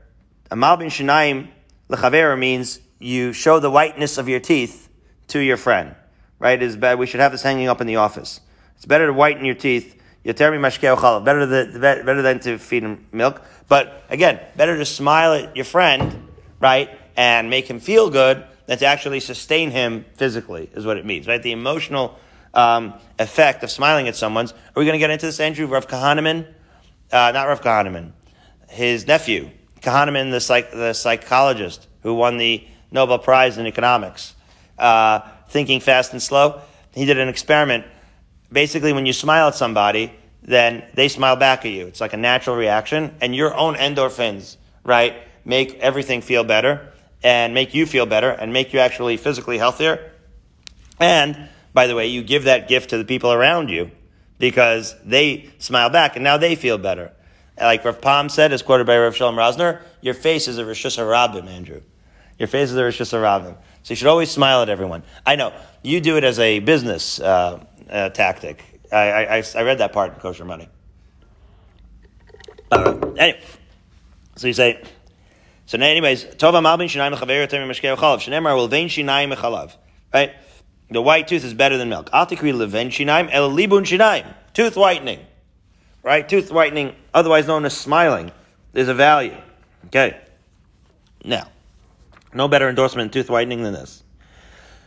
a 0.52 0.56
Malbin 0.56 0.88
Shinaim 0.90 1.48
Lechaver 1.90 2.38
means 2.38 2.80
you 3.00 3.32
show 3.32 3.60
the 3.60 3.72
whiteness 3.72 4.18
of 4.18 4.28
your 4.28 4.42
teeth 4.42 4.90
to 5.28 5.40
your 5.40 5.56
friend. 5.56 5.96
Right? 6.38 6.62
Is 6.62 6.76
bad. 6.76 7.00
We 7.00 7.06
should 7.06 7.22
have 7.22 7.32
this 7.32 7.44
hanging 7.44 7.70
up 7.70 7.80
in 7.80 7.88
the 7.88 7.96
office. 7.96 8.42
It's 8.76 8.86
better 8.86 9.08
to 9.08 9.14
whiten 9.14 9.46
your 9.46 9.56
teeth 9.56 10.02
Yoter 10.26 10.52
mashkeo 10.60 10.98
chalav. 10.98 11.24
Better 11.24 11.46
than 11.46 11.80
better 11.80 12.22
than 12.22 12.40
to 12.42 12.58
feed 12.58 12.84
him 12.84 13.08
milk. 13.14 13.42
But 13.70 14.04
again, 14.10 14.40
better 14.58 14.76
to 14.76 14.86
smile 14.86 15.34
at 15.34 15.56
your 15.56 15.66
friend, 15.66 16.28
right, 16.60 16.90
and 17.16 17.50
make 17.50 17.70
him 17.70 17.80
feel 17.80 18.10
good 18.10 18.44
than 18.66 18.78
to 18.80 18.86
actually 18.86 19.22
sustain 19.22 19.72
him 19.72 20.06
physically. 20.16 20.70
Is 20.74 20.86
what 20.86 20.98
it 20.98 21.06
means, 21.06 21.28
right? 21.28 21.42
The 21.42 21.54
emotional 21.54 22.20
um, 22.54 22.94
effect 23.20 23.64
of 23.64 23.72
smiling 23.72 24.08
at 24.08 24.16
someone's. 24.16 24.52
Are 24.52 24.58
we 24.76 24.86
going 24.86 24.94
to 24.94 25.00
get 25.00 25.10
into 25.10 25.26
this, 25.26 25.40
Andrew? 25.40 25.68
Rav 25.68 25.88
Kahaneman, 25.88 26.48
uh, 27.12 27.32
not 27.34 27.48
Rav 27.48 27.62
Kahaneman, 27.62 28.12
his 28.70 29.08
nephew, 29.08 29.50
Kahaneman, 29.82 30.32
the, 30.32 30.40
psych, 30.40 30.72
the 30.72 30.94
psychologist 30.94 31.88
who 32.04 32.14
won 32.14 32.38
the 32.38 32.66
Nobel 32.92 33.20
Prize 33.20 33.58
in 33.58 33.68
economics, 33.68 34.36
uh, 34.78 35.22
thinking 35.50 35.80
fast 35.80 36.12
and 36.12 36.22
slow. 36.22 36.62
He 36.94 37.06
did 37.06 37.20
an 37.20 37.30
experiment 37.30 37.86
basically 38.52 38.94
when 38.94 39.06
you 39.06 39.14
smile 39.14 39.48
at 39.48 39.56
somebody, 39.56 40.12
then 40.42 40.84
they 40.94 41.08
smile 41.08 41.36
back 41.36 41.66
at 41.66 41.72
you. 41.72 41.88
It's 41.88 42.02
like 42.02 42.14
a 42.14 42.18
natural 42.18 42.56
reaction, 42.56 43.16
and 43.22 43.36
your 43.36 43.56
own 43.56 43.76
endorphins, 43.76 44.58
right, 44.84 45.16
make 45.46 45.76
everything 45.76 46.22
feel 46.22 46.44
better 46.44 46.92
and 47.24 47.54
make 47.54 47.74
you 47.74 47.86
feel 47.86 48.06
better 48.06 48.30
and 48.30 48.52
make 48.52 48.74
you 48.74 48.80
actually 48.80 49.18
physically 49.18 49.58
healthier. 49.58 50.12
And 51.00 51.50
by 51.74 51.88
the 51.88 51.96
way, 51.96 52.08
you 52.08 52.24
give 52.24 52.46
that 52.46 52.68
gift 52.68 52.90
to 52.90 52.98
the 52.98 53.06
people 53.06 53.32
around 53.32 53.70
you 53.70 53.92
because 54.38 54.96
they 55.06 55.50
smile 55.60 55.90
back 55.90 56.16
and 56.16 56.24
now 56.24 56.38
they 56.38 56.56
feel 56.56 56.78
better. 56.78 57.12
Like 57.58 57.86
Rav 57.86 58.02
Pam 58.02 58.30
said, 58.30 58.52
as 58.52 58.62
quoted 58.62 58.88
by 58.88 58.98
Rav 58.98 59.16
Shalom 59.16 59.36
Rosner, 59.36 59.82
your 60.02 60.14
face 60.14 60.48
is 60.48 60.58
a 60.58 60.64
Rishus 60.64 60.98
Harabim, 60.98 61.48
Andrew. 61.48 61.82
Your 62.40 62.48
face 62.48 62.72
is 62.72 62.78
a 62.78 62.82
Rishus 62.82 63.14
Harabim. 63.14 63.56
So 63.84 63.92
you 63.92 63.96
should 63.96 64.08
always 64.08 64.32
smile 64.32 64.62
at 64.62 64.70
everyone. 64.70 65.04
I 65.26 65.36
know, 65.36 65.54
you 65.84 66.02
do 66.02 66.18
it 66.18 66.24
as 66.24 66.40
a 66.40 66.60
business 66.60 67.20
uh, 67.20 67.64
uh, 67.90 68.10
tactic. 68.10 68.64
I, 68.92 69.26
I, 69.26 69.44
I 69.56 69.62
read 69.64 69.78
that 69.78 69.94
part 69.94 70.14
in 70.14 70.20
Kosher 70.20 70.46
Money. 70.46 70.70
Uh, 72.72 72.98
anyway, 73.18 73.40
so 74.36 74.48
you 74.48 74.54
say, 74.54 74.82
so 75.66 75.78
now 75.78 75.86
anyways, 75.86 76.26
Tova 76.26 76.62
Malbin 76.62 76.88
Shinaim 76.88 77.16
Chaver 77.16 77.48
Yotem 77.48 77.68
Meshkei 77.68 77.96
Chalav. 77.96 78.18
Shneimar 78.18 78.56
will 78.56 78.68
vein 78.68 78.88
Shinaim 78.88 79.34
Chalav. 79.36 79.76
Right? 80.14 80.34
The 80.92 81.02
white 81.02 81.30
tooth 81.30 81.46
is 81.46 81.54
better 81.54 81.78
than 81.78 81.88
milk. 81.88 82.10
Leven 82.12 82.90
Shinaim 82.90 83.30
El 83.32 83.50
Libun 83.50 83.84
Shinaim. 83.84 84.26
Tooth 84.54 84.76
whitening. 84.76 85.20
Right? 86.04 86.28
Tooth 86.28 86.52
whitening, 86.52 86.96
otherwise 87.14 87.48
known 87.48 87.64
as 87.64 87.76
smiling, 87.76 88.32
is 88.74 88.90
a 88.90 88.94
value. 88.94 89.38
Okay. 89.86 90.20
Now, 91.24 91.48
no 92.34 92.48
better 92.48 92.68
endorsement 92.68 93.06
in 93.06 93.12
tooth 93.12 93.30
whitening 93.30 93.64
than 93.64 93.74
this. 93.74 94.04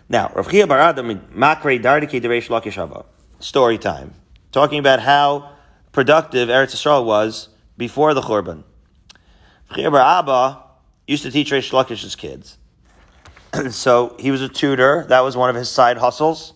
Now, 0.08 0.30
Rav 0.34 0.50
Chia 0.50 0.66
Bar 0.66 0.78
Adam 0.78 1.08
Makre 1.34 1.80
Dardiki. 1.82 3.04
Story 3.40 3.78
time. 3.78 4.14
Talking 4.52 4.78
about 4.78 5.00
how 5.00 5.50
productive 5.92 6.48
Eretz 6.48 6.74
Yisrael 6.74 7.06
was 7.06 7.48
before 7.78 8.12
the 8.12 8.20
Churban. 8.20 8.64
Chia 9.74 9.90
Abba 9.90 10.62
used 11.06 11.22
to 11.22 11.30
teach 11.30 11.50
Reish 11.50 11.70
Lakish's 11.70 12.14
kids. 12.14 12.58
so 13.70 14.16
he 14.18 14.30
was 14.30 14.42
a 14.42 14.48
tutor. 14.48 15.04
That 15.08 15.20
was 15.20 15.36
one 15.36 15.50
of 15.50 15.56
his 15.56 15.68
side 15.68 15.98
hustles. 15.98 16.54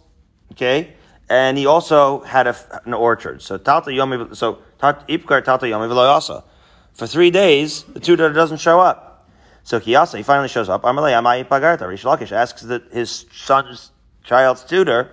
Okay. 0.52 0.94
And 1.28 1.58
he 1.58 1.66
also 1.66 2.20
had 2.20 2.46
a, 2.46 2.56
an 2.84 2.94
orchard. 2.94 3.42
So 3.42 3.58
Tata 3.58 3.90
Yomi, 3.90 4.34
so 4.34 4.60
Ipkar 4.80 5.44
Tata 5.44 5.66
Yomi 5.66 5.88
V'loyasa. 5.88 6.42
For 6.94 7.06
three 7.06 7.30
days, 7.30 7.84
the 7.84 8.00
tutor 8.00 8.32
doesn't 8.32 8.58
show 8.58 8.80
up. 8.80 9.28
So 9.62 9.78
Kiyasa, 9.78 10.16
he 10.16 10.22
finally 10.22 10.48
shows 10.48 10.68
up. 10.68 10.82
Amalei 10.82 11.12
Amai 11.12 11.46
Pagarta. 11.46 11.82
Reish 11.82 12.04
Lakish 12.04 12.32
asks 12.32 12.62
that 12.62 12.90
his 12.90 13.26
son's 13.32 13.92
child's 14.24 14.64
tutor, 14.64 15.12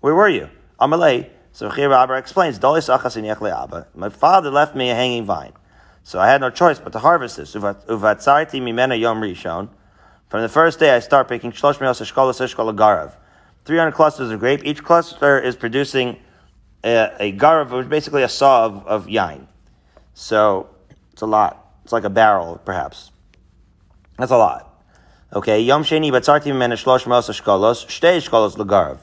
where 0.00 0.14
were 0.14 0.28
you? 0.28 0.50
Amalei. 0.78 1.30
So 1.52 1.70
Chir 1.70 1.96
Abba 1.96 2.14
explains, 2.14 2.60
My 3.94 4.08
father 4.08 4.50
left 4.50 4.76
me 4.76 4.90
a 4.90 4.94
hanging 4.94 5.24
vine. 5.24 5.52
So 6.02 6.20
I 6.20 6.28
had 6.28 6.40
no 6.40 6.50
choice 6.50 6.78
but 6.78 6.92
to 6.92 6.98
harvest 6.98 7.38
this. 7.38 7.54
Uvatzarti 7.54 8.60
mimena 8.60 8.98
yom 9.00 9.20
rishon. 9.20 9.70
From 10.28 10.42
the 10.42 10.48
first 10.48 10.78
day, 10.78 10.94
I 10.94 10.98
start 11.00 11.28
picking 11.28 11.52
shlosh 11.52 11.78
mios 11.78 12.00
eshkola 12.00 12.76
garav. 12.76 13.14
300 13.64 13.92
clusters 13.92 14.30
of 14.30 14.40
grape. 14.40 14.64
Each 14.64 14.82
cluster 14.82 15.38
is 15.38 15.56
producing 15.56 16.18
a, 16.82 17.10
a 17.20 17.32
garav, 17.32 17.70
which 17.70 17.84
is 17.84 17.90
basically 17.90 18.22
a 18.22 18.28
saw 18.28 18.66
of, 18.66 18.86
of 18.86 19.06
yain. 19.06 19.46
So 20.14 20.68
it's 21.12 21.22
a 21.22 21.26
lot. 21.26 21.60
It's 21.84 21.92
like 21.92 22.04
a 22.04 22.10
barrel, 22.10 22.60
perhaps. 22.64 23.10
That's 24.18 24.32
a 24.32 24.36
lot. 24.36 24.70
Okay, 25.32 25.60
Yom 25.62 25.82
Sheni 25.82 26.10
batzarti 26.10 26.52
mimena 26.52 26.74
shlosh 26.74 27.04
mios 27.04 27.28
eshkolos, 27.28 27.86
shtei 27.86 28.18
eshkolos 28.18 28.56
legarav. 28.56 28.98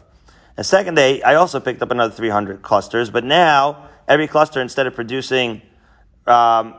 The 0.56 0.64
second 0.64 0.96
day, 0.96 1.22
I 1.22 1.36
also 1.36 1.60
picked 1.60 1.82
up 1.82 1.92
another 1.92 2.14
300 2.14 2.62
clusters, 2.62 3.10
but 3.10 3.24
now 3.24 3.90
every 4.08 4.28
cluster, 4.28 4.62
instead 4.62 4.86
of 4.86 4.96
producing 4.96 5.62
um, 6.28 6.76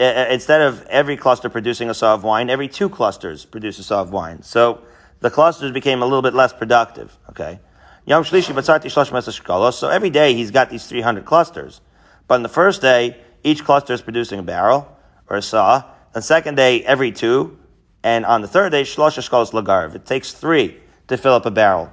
instead 0.00 0.62
of 0.62 0.86
every 0.86 1.16
cluster 1.16 1.48
producing 1.48 1.90
a 1.90 1.94
saw 1.94 2.14
of 2.14 2.24
wine, 2.24 2.48
every 2.48 2.68
two 2.68 2.88
clusters 2.88 3.44
produce 3.44 3.78
a 3.78 3.82
saw 3.82 4.00
of 4.00 4.10
wine. 4.10 4.42
So 4.42 4.82
the 5.20 5.30
clusters 5.30 5.72
became 5.72 6.02
a 6.02 6.06
little 6.06 6.22
bit 6.22 6.34
less 6.34 6.52
productive. 6.52 7.16
Okay. 7.28 7.60
Yom 8.06 8.24
Shlishi 8.24 9.74
So 9.74 9.88
every 9.88 10.10
day 10.10 10.34
he's 10.34 10.50
got 10.50 10.70
these 10.70 10.86
300 10.86 11.24
clusters. 11.24 11.80
But 12.26 12.36
on 12.36 12.42
the 12.42 12.48
first 12.48 12.80
day, 12.80 13.18
each 13.44 13.62
cluster 13.64 13.92
is 13.92 14.00
producing 14.00 14.38
a 14.38 14.42
barrel 14.42 14.96
or 15.28 15.36
a 15.36 15.42
saw. 15.42 15.76
On 15.76 15.84
the 16.14 16.22
second 16.22 16.54
day, 16.54 16.82
every 16.82 17.12
two. 17.12 17.58
And 18.02 18.24
on 18.24 18.40
the 18.40 18.48
third 18.48 18.72
day, 18.72 18.82
Shlosh 18.82 19.18
Shkolos 19.18 19.52
Lagarv. 19.52 19.94
It 19.94 20.06
takes 20.06 20.32
three 20.32 20.80
to 21.08 21.18
fill 21.18 21.34
up 21.34 21.44
a 21.44 21.50
barrel 21.50 21.92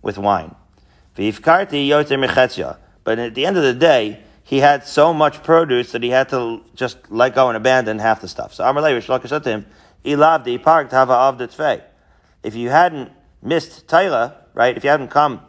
with 0.00 0.16
wine. 0.16 0.54
But 1.14 1.24
at 3.18 3.34
the 3.34 3.46
end 3.46 3.56
of 3.56 3.62
the 3.64 3.74
day, 3.74 4.22
he 4.48 4.60
had 4.60 4.86
so 4.86 5.12
much 5.12 5.42
produce 5.42 5.92
that 5.92 6.02
he 6.02 6.08
had 6.08 6.30
to 6.30 6.62
just 6.74 6.96
let 7.10 7.34
go 7.34 7.48
and 7.48 7.56
abandon 7.58 7.98
half 7.98 8.22
the 8.22 8.28
stuff. 8.28 8.54
So 8.54 8.64
Amar 8.64 8.82
Levi 8.82 9.00
said 9.26 9.42
to 9.44 9.50
him, 9.50 9.66
Ilavdi 10.06 10.62
park 10.62 10.88
tava 10.88 11.12
of 11.12 11.38
If 12.42 12.54
you 12.54 12.70
hadn't 12.70 13.12
missed 13.42 13.86
Taila, 13.88 14.34
right, 14.54 14.74
if 14.74 14.84
you 14.84 14.88
hadn't 14.88 15.08
come 15.08 15.42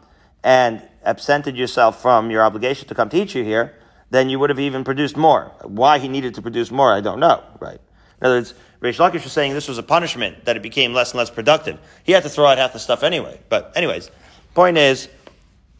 and 0.44 0.86
absented 1.02 1.56
yourself 1.56 2.02
from 2.02 2.30
your 2.30 2.42
obligation 2.42 2.88
to 2.88 2.94
come 2.94 3.08
teach 3.08 3.34
you 3.34 3.42
here, 3.42 3.74
then 4.10 4.28
you 4.28 4.38
would 4.38 4.50
have 4.50 4.60
even 4.60 4.84
produced 4.84 5.16
more. 5.16 5.50
Why 5.62 5.98
he 5.98 6.06
needed 6.06 6.34
to 6.34 6.42
produce 6.42 6.70
more, 6.70 6.92
I 6.92 7.00
don't 7.00 7.20
know, 7.20 7.42
right? 7.58 7.80
In 8.20 8.26
other 8.26 8.36
words, 8.36 8.52
Reish 8.82 8.98
Lakish 8.98 9.24
was 9.24 9.32
saying 9.32 9.54
this 9.54 9.66
was 9.66 9.78
a 9.78 9.82
punishment, 9.82 10.44
that 10.44 10.56
it 10.56 10.62
became 10.62 10.92
less 10.92 11.12
and 11.12 11.18
less 11.18 11.30
productive. 11.30 11.78
He 12.04 12.12
had 12.12 12.24
to 12.24 12.28
throw 12.28 12.44
out 12.44 12.58
half 12.58 12.74
the 12.74 12.78
stuff 12.78 13.02
anyway. 13.02 13.40
But 13.48 13.72
anyways, 13.76 14.10
point 14.52 14.76
is, 14.76 15.08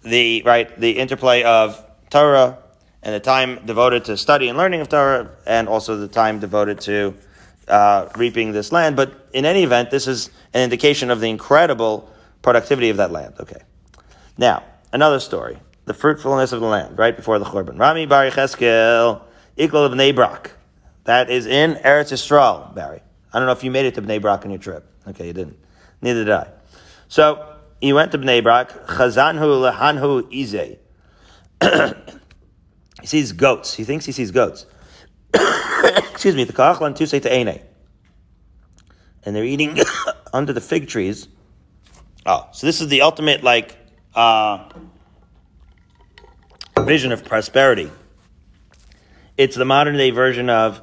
the, 0.04 0.42
right, 0.46 0.74
the 0.80 0.92
interplay 0.92 1.42
of 1.42 1.84
Torah, 2.08 2.56
and 3.02 3.14
the 3.14 3.20
time 3.20 3.64
devoted 3.64 4.04
to 4.06 4.16
study 4.16 4.48
and 4.48 4.58
learning 4.58 4.80
of 4.80 4.88
Torah, 4.88 5.30
and 5.46 5.68
also 5.68 5.96
the 5.96 6.08
time 6.08 6.38
devoted 6.38 6.80
to 6.82 7.14
uh, 7.68 8.08
reaping 8.16 8.52
this 8.52 8.72
land. 8.72 8.96
But 8.96 9.28
in 9.32 9.44
any 9.44 9.62
event, 9.62 9.90
this 9.90 10.06
is 10.06 10.30
an 10.52 10.62
indication 10.62 11.10
of 11.10 11.20
the 11.20 11.28
incredible 11.28 12.10
productivity 12.42 12.90
of 12.90 12.98
that 12.98 13.10
land. 13.10 13.34
Okay. 13.40 13.62
Now, 14.36 14.64
another 14.92 15.20
story. 15.20 15.58
The 15.86 15.94
fruitfulness 15.94 16.52
of 16.52 16.60
the 16.60 16.66
land, 16.66 16.98
right 16.98 17.16
before 17.16 17.38
the 17.38 17.44
Churban. 17.44 17.78
Rami 17.78 18.06
Bar 18.06 18.30
Cheskel, 18.30 19.22
equal 19.56 19.84
of 19.84 19.92
Bnei 19.92 20.14
Brak. 20.14 20.52
That 21.04 21.30
is 21.30 21.46
in 21.46 21.74
Eretz 21.76 22.12
Yisrael, 22.12 22.74
Barry. 22.74 23.00
I 23.32 23.38
don't 23.38 23.46
know 23.46 23.52
if 23.52 23.64
you 23.64 23.70
made 23.70 23.86
it 23.86 23.94
to 23.94 24.02
Bnei 24.02 24.20
Brak 24.20 24.44
on 24.44 24.50
your 24.50 24.60
trip. 24.60 24.86
Okay, 25.08 25.26
you 25.28 25.32
didn't. 25.32 25.58
Neither 26.02 26.24
did 26.24 26.32
I. 26.32 26.48
So, 27.08 27.56
he 27.80 27.92
went 27.92 28.12
to 28.12 28.18
Bnei 28.18 28.42
Brak. 28.42 28.86
Chazanhu 28.86 29.72
lehanhu 29.72 30.30
izeh. 30.30 30.78
He 33.00 33.06
sees 33.06 33.32
goats. 33.32 33.74
He 33.74 33.84
thinks 33.84 34.04
he 34.04 34.12
sees 34.12 34.30
goats. 34.30 34.66
Excuse 35.34 36.36
me. 36.36 36.44
The 36.44 36.52
kachlan 36.52 36.94
tu 36.94 37.06
say 37.06 37.20
to 37.20 37.34
ene. 37.34 37.60
And 39.24 39.36
they're 39.36 39.44
eating 39.44 39.78
under 40.32 40.52
the 40.52 40.60
fig 40.60 40.88
trees. 40.88 41.28
Oh, 42.26 42.48
so 42.52 42.66
this 42.66 42.80
is 42.80 42.88
the 42.88 43.02
ultimate 43.02 43.42
like 43.42 43.76
uh, 44.14 44.68
vision 46.80 47.12
of 47.12 47.24
prosperity. 47.24 47.90
It's 49.36 49.56
the 49.56 49.64
modern 49.64 49.96
day 49.96 50.10
version 50.10 50.50
of, 50.50 50.82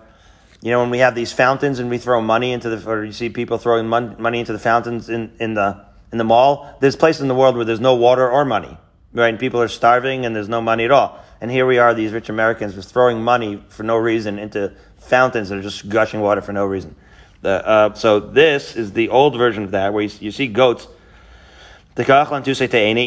you 0.61 0.71
know, 0.71 0.79
when 0.79 0.89
we 0.89 0.99
have 0.99 1.13
these 1.13 1.31
fountains 1.31 1.77
and 1.79 1.89
we 1.89 1.99
throw 1.99 2.21
money 2.21 2.51
into 2.51 2.69
the, 2.69 2.89
or 2.89 3.05
you 3.05 3.11
see 3.11 3.29
people 3.29 3.59
throwing 3.59 3.87
money 3.87 4.39
into 4.39 4.51
the 4.51 4.59
fountains 4.59 5.09
in, 5.09 5.31
in 5.39 5.53
the 5.53 5.85
in 6.11 6.17
the 6.17 6.23
mall. 6.23 6.75
There's 6.79 6.95
places 6.95 7.21
in 7.21 7.27
the 7.27 7.35
world 7.35 7.55
where 7.55 7.65
there's 7.65 7.79
no 7.79 7.95
water 7.95 8.29
or 8.29 8.45
money, 8.45 8.77
right? 9.13 9.29
And 9.29 9.39
people 9.39 9.61
are 9.61 9.67
starving 9.67 10.25
and 10.25 10.35
there's 10.35 10.49
no 10.49 10.61
money 10.61 10.85
at 10.85 10.91
all. 10.91 11.23
And 11.39 11.51
here 11.51 11.65
we 11.65 11.77
are, 11.77 11.93
these 11.93 12.11
rich 12.11 12.29
Americans, 12.29 12.73
just 12.73 12.91
throwing 12.91 13.21
money 13.21 13.63
for 13.69 13.83
no 13.83 13.97
reason 13.97 14.39
into 14.39 14.73
fountains 14.97 15.49
that 15.49 15.59
are 15.59 15.61
just 15.61 15.87
gushing 15.87 16.21
water 16.21 16.41
for 16.41 16.53
no 16.53 16.65
reason. 16.65 16.95
The, 17.41 17.67
uh, 17.67 17.93
so 17.93 18.19
this 18.19 18.75
is 18.75 18.93
the 18.93 19.09
old 19.09 19.37
version 19.37 19.63
of 19.63 19.71
that, 19.71 19.93
where 19.93 20.03
you, 20.03 20.09
you 20.19 20.31
see 20.31 20.47
goats 20.47 20.87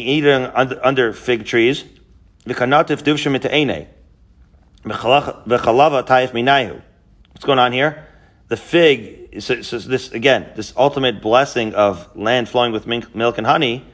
eating 0.07 0.45
under, 0.45 0.85
under 0.85 1.13
fig 1.13 1.45
trees. 1.45 1.83
What's 7.31 7.45
going 7.45 7.59
on 7.59 7.71
here? 7.71 8.07
The 8.47 8.57
fig, 8.57 9.41
so, 9.41 9.61
so 9.61 9.77
this 9.79 10.11
again, 10.11 10.49
this 10.55 10.73
ultimate 10.75 11.21
blessing 11.21 11.73
of 11.73 12.13
land 12.17 12.49
flowing 12.49 12.71
with 12.71 12.87
milk 12.87 13.37
and 13.37 13.47
honey 13.47 13.85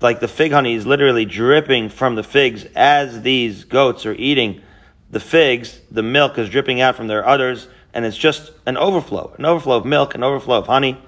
like 0.00 0.20
the 0.20 0.28
fig 0.28 0.52
honey 0.52 0.74
is 0.74 0.86
literally 0.86 1.24
dripping 1.24 1.88
from 1.88 2.14
the 2.14 2.22
figs 2.22 2.66
as 2.76 3.22
these 3.22 3.64
goats 3.64 4.06
are 4.06 4.14
eating 4.14 4.62
the 5.10 5.20
figs. 5.20 5.80
The 5.90 6.02
milk 6.02 6.38
is 6.38 6.48
dripping 6.48 6.80
out 6.80 6.94
from 6.94 7.08
their 7.08 7.26
udders, 7.26 7.66
and 7.92 8.04
it's 8.04 8.16
just 8.16 8.52
an 8.66 8.76
overflow, 8.76 9.34
an 9.38 9.44
overflow 9.44 9.76
of 9.76 9.84
milk, 9.84 10.14
an 10.14 10.22
overflow 10.22 10.58
of 10.58 10.66
honey. 10.66 11.00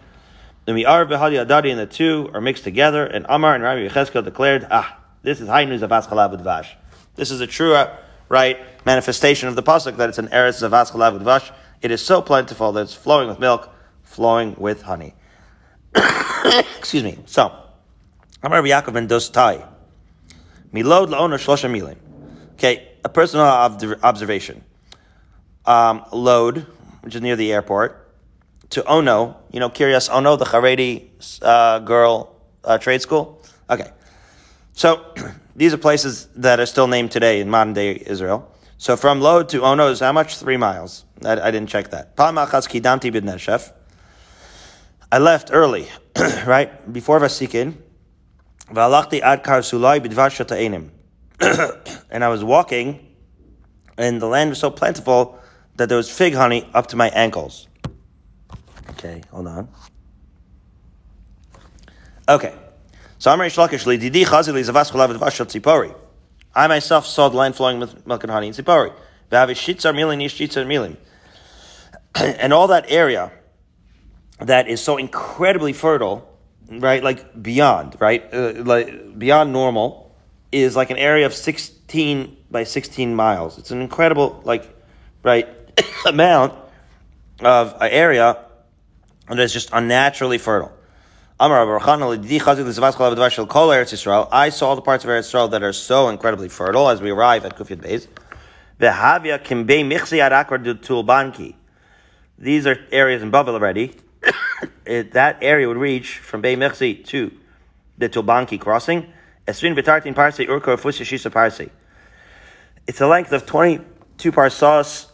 The 0.65 0.75
mi'ar 0.75 1.07
behadi 1.07 1.45
adadi 1.45 1.71
and 1.71 1.79
the 1.79 1.87
two 1.87 2.31
are 2.35 2.41
mixed 2.41 2.65
together, 2.65 3.07
and 3.07 3.27
Amar 3.29 3.55
and 3.55 3.63
Rabbi 3.63 3.89
Yecheskel 3.89 4.25
declared, 4.25 4.67
ah, 4.71 4.99
this 5.23 5.41
is 5.41 5.49
high 5.49 5.65
news 5.65 5.83
of 5.83 5.91
Aschalav 5.91 6.39
Vash. 6.41 6.77
This 7.15 7.31
is 7.31 7.41
a 7.41 7.47
true, 7.47 7.77
right, 8.29 8.59
manifestation 8.85 9.49
of 9.49 9.55
the 9.55 9.63
pasuk 9.63 9.97
that 9.99 10.09
it's 10.09 10.19
an 10.19 10.29
eretz 10.29 10.63
of 10.63 10.73
Aschalav 10.73 11.21
Vash. 11.21 11.51
It 11.83 11.91
is 11.91 12.05
so 12.05 12.21
plentiful 12.21 12.73
that 12.73 12.83
it's 12.83 12.95
flowing 12.95 13.29
with 13.29 13.39
milk, 13.39 13.71
flowing 14.03 14.55
with 14.59 14.83
honey. 14.83 15.15
Excuse 16.79 17.05
me. 17.05 17.19
So, 17.27 17.53
Amar 18.43 18.63
Yaakov 18.63 18.95
ben 18.95 19.09
Dostai. 19.09 19.67
Milod 20.73 21.09
laono 21.09 21.37
shlosha 21.37 21.71
milim. 21.71 21.97
Okay, 22.55 22.89
a 23.05 23.09
personal 23.09 23.47
observation. 23.47 24.65
Um, 25.67 26.05
Lod, 26.13 26.67
which 27.03 27.15
is 27.15 27.21
near 27.21 27.37
the 27.37 27.53
airport, 27.53 28.11
to 28.71 28.85
Ono, 28.87 29.37
you 29.53 29.61
know, 29.61 29.69
Kiryas 29.69 30.09
Ono, 30.11 30.37
the 30.37 30.45
Haredi 30.45 31.09
uh, 31.43 31.81
girl 31.81 32.37
uh, 32.65 32.79
trade 32.79 33.03
school. 33.03 33.43
Okay. 33.69 33.91
So 34.73 35.05
these 35.57 35.75
are 35.75 35.79
places 35.79 36.27
that 36.37 36.61
are 36.61 36.67
still 36.67 36.87
named 36.87 37.11
today 37.11 37.41
in 37.41 37.51
modern 37.51 37.75
day 37.75 38.03
Israel. 38.07 38.51
So 38.79 38.97
from 38.97 39.21
Lod 39.21 39.51
to 39.51 39.63
Ono 39.63 39.89
is 39.89 40.01
how 40.01 40.13
much? 40.13 40.37
Three 40.39 40.57
miles. 40.57 41.05
I, 41.25 41.33
I 41.33 41.51
didn't 41.51 41.69
check 41.69 41.91
that. 41.91 42.15
I 45.13 45.19
left 45.19 45.51
early, 45.53 45.89
right? 46.47 46.93
Before 46.93 47.21
Vasikin. 47.21 47.77
And 52.13 52.25
I 52.25 52.29
was 52.29 52.43
walking, 52.43 53.15
and 53.97 54.21
the 54.21 54.27
land 54.27 54.51
was 54.51 54.59
so 54.59 54.71
plentiful 54.71 55.39
that 55.77 55.89
there 55.89 55.97
was 55.97 56.11
fig 56.11 56.35
honey 56.35 56.69
up 56.75 56.89
to 56.89 56.97
my 56.97 57.09
ankles. 57.11 57.69
Okay, 58.91 59.23
hold 59.31 59.47
on. 59.47 59.69
Okay. 62.29 62.55
So 63.19 63.31
Amr 63.31 63.47
Shlakish 63.47 63.85
Didi 63.85 64.25
Chazili 64.25 64.63
Zavas 64.63 64.91
Cholav 64.93 65.17
Dvash 65.17 65.45
Tzipori. 65.47 65.95
I 66.55 66.67
myself 66.67 67.07
saw 67.07 67.29
the 67.29 67.37
land 67.37 67.55
flowing 67.55 67.81
with 67.81 68.07
milk 68.07 68.23
and 68.25 68.31
honey 68.31 68.49
in 68.49 68.53
Tzipori. 68.53 68.93
And 72.15 72.53
all 72.53 72.67
that 72.69 72.87
area 72.89 73.33
that 74.39 74.69
is 74.69 74.81
so 74.81 74.97
incredibly 74.97 75.73
fertile, 75.73 76.29
right? 76.71 77.03
Like 77.03 77.43
beyond, 77.43 77.97
right? 78.01 78.33
Uh, 78.33 78.53
like 78.65 79.19
beyond 79.19 79.53
normal 79.53 80.15
is 80.53 80.77
like 80.77 80.91
an 80.91 80.97
area 80.97 81.27
of 81.27 81.35
16 81.35 82.37
by 82.51 82.65
16 82.65 83.15
miles. 83.15 83.59
It's 83.59 83.71
an 83.71 83.81
incredible, 83.81 84.41
like, 84.45 84.69
right, 85.23 85.49
amount 86.07 86.55
of 87.41 87.75
an 87.81 87.91
area 87.91 88.45
that 89.29 89.39
is 89.39 89.53
just 89.53 89.71
unnaturally 89.73 90.39
fertile. 90.39 90.73
I 91.39 91.49
saw 91.49 91.65
the 94.75 94.83
parts 94.83 95.05
of 95.05 95.11
Eretz 95.11 95.21
Israel 95.21 95.49
that 95.49 95.63
are 95.63 95.73
so 95.73 96.09
incredibly 96.09 96.51
fertile 96.51 96.89
as 96.89 97.01
we 97.01 97.11
arrive 97.11 97.47
at 97.47 97.57
Kufyat 97.57 97.81
Beis. 97.81 98.09
These 102.39 102.67
are 102.67 102.79
areas 102.93 103.23
in 103.23 103.31
Babel 103.31 103.55
already. 103.55 103.95
It, 104.85 105.13
that 105.13 105.39
area 105.43 105.69
would 105.69 105.77
reach 105.77 106.19
from 106.19 106.41
Bay 106.41 106.57
Mechzi 106.57 107.05
to 107.07 107.33
the 107.99 108.09
Tulbanki 108.09 108.59
crossing. 108.61 109.13
It's 112.87 113.01
a 113.01 113.07
length 113.07 113.33
of 113.33 113.47
22 113.47 114.33
parsas 114.33 115.07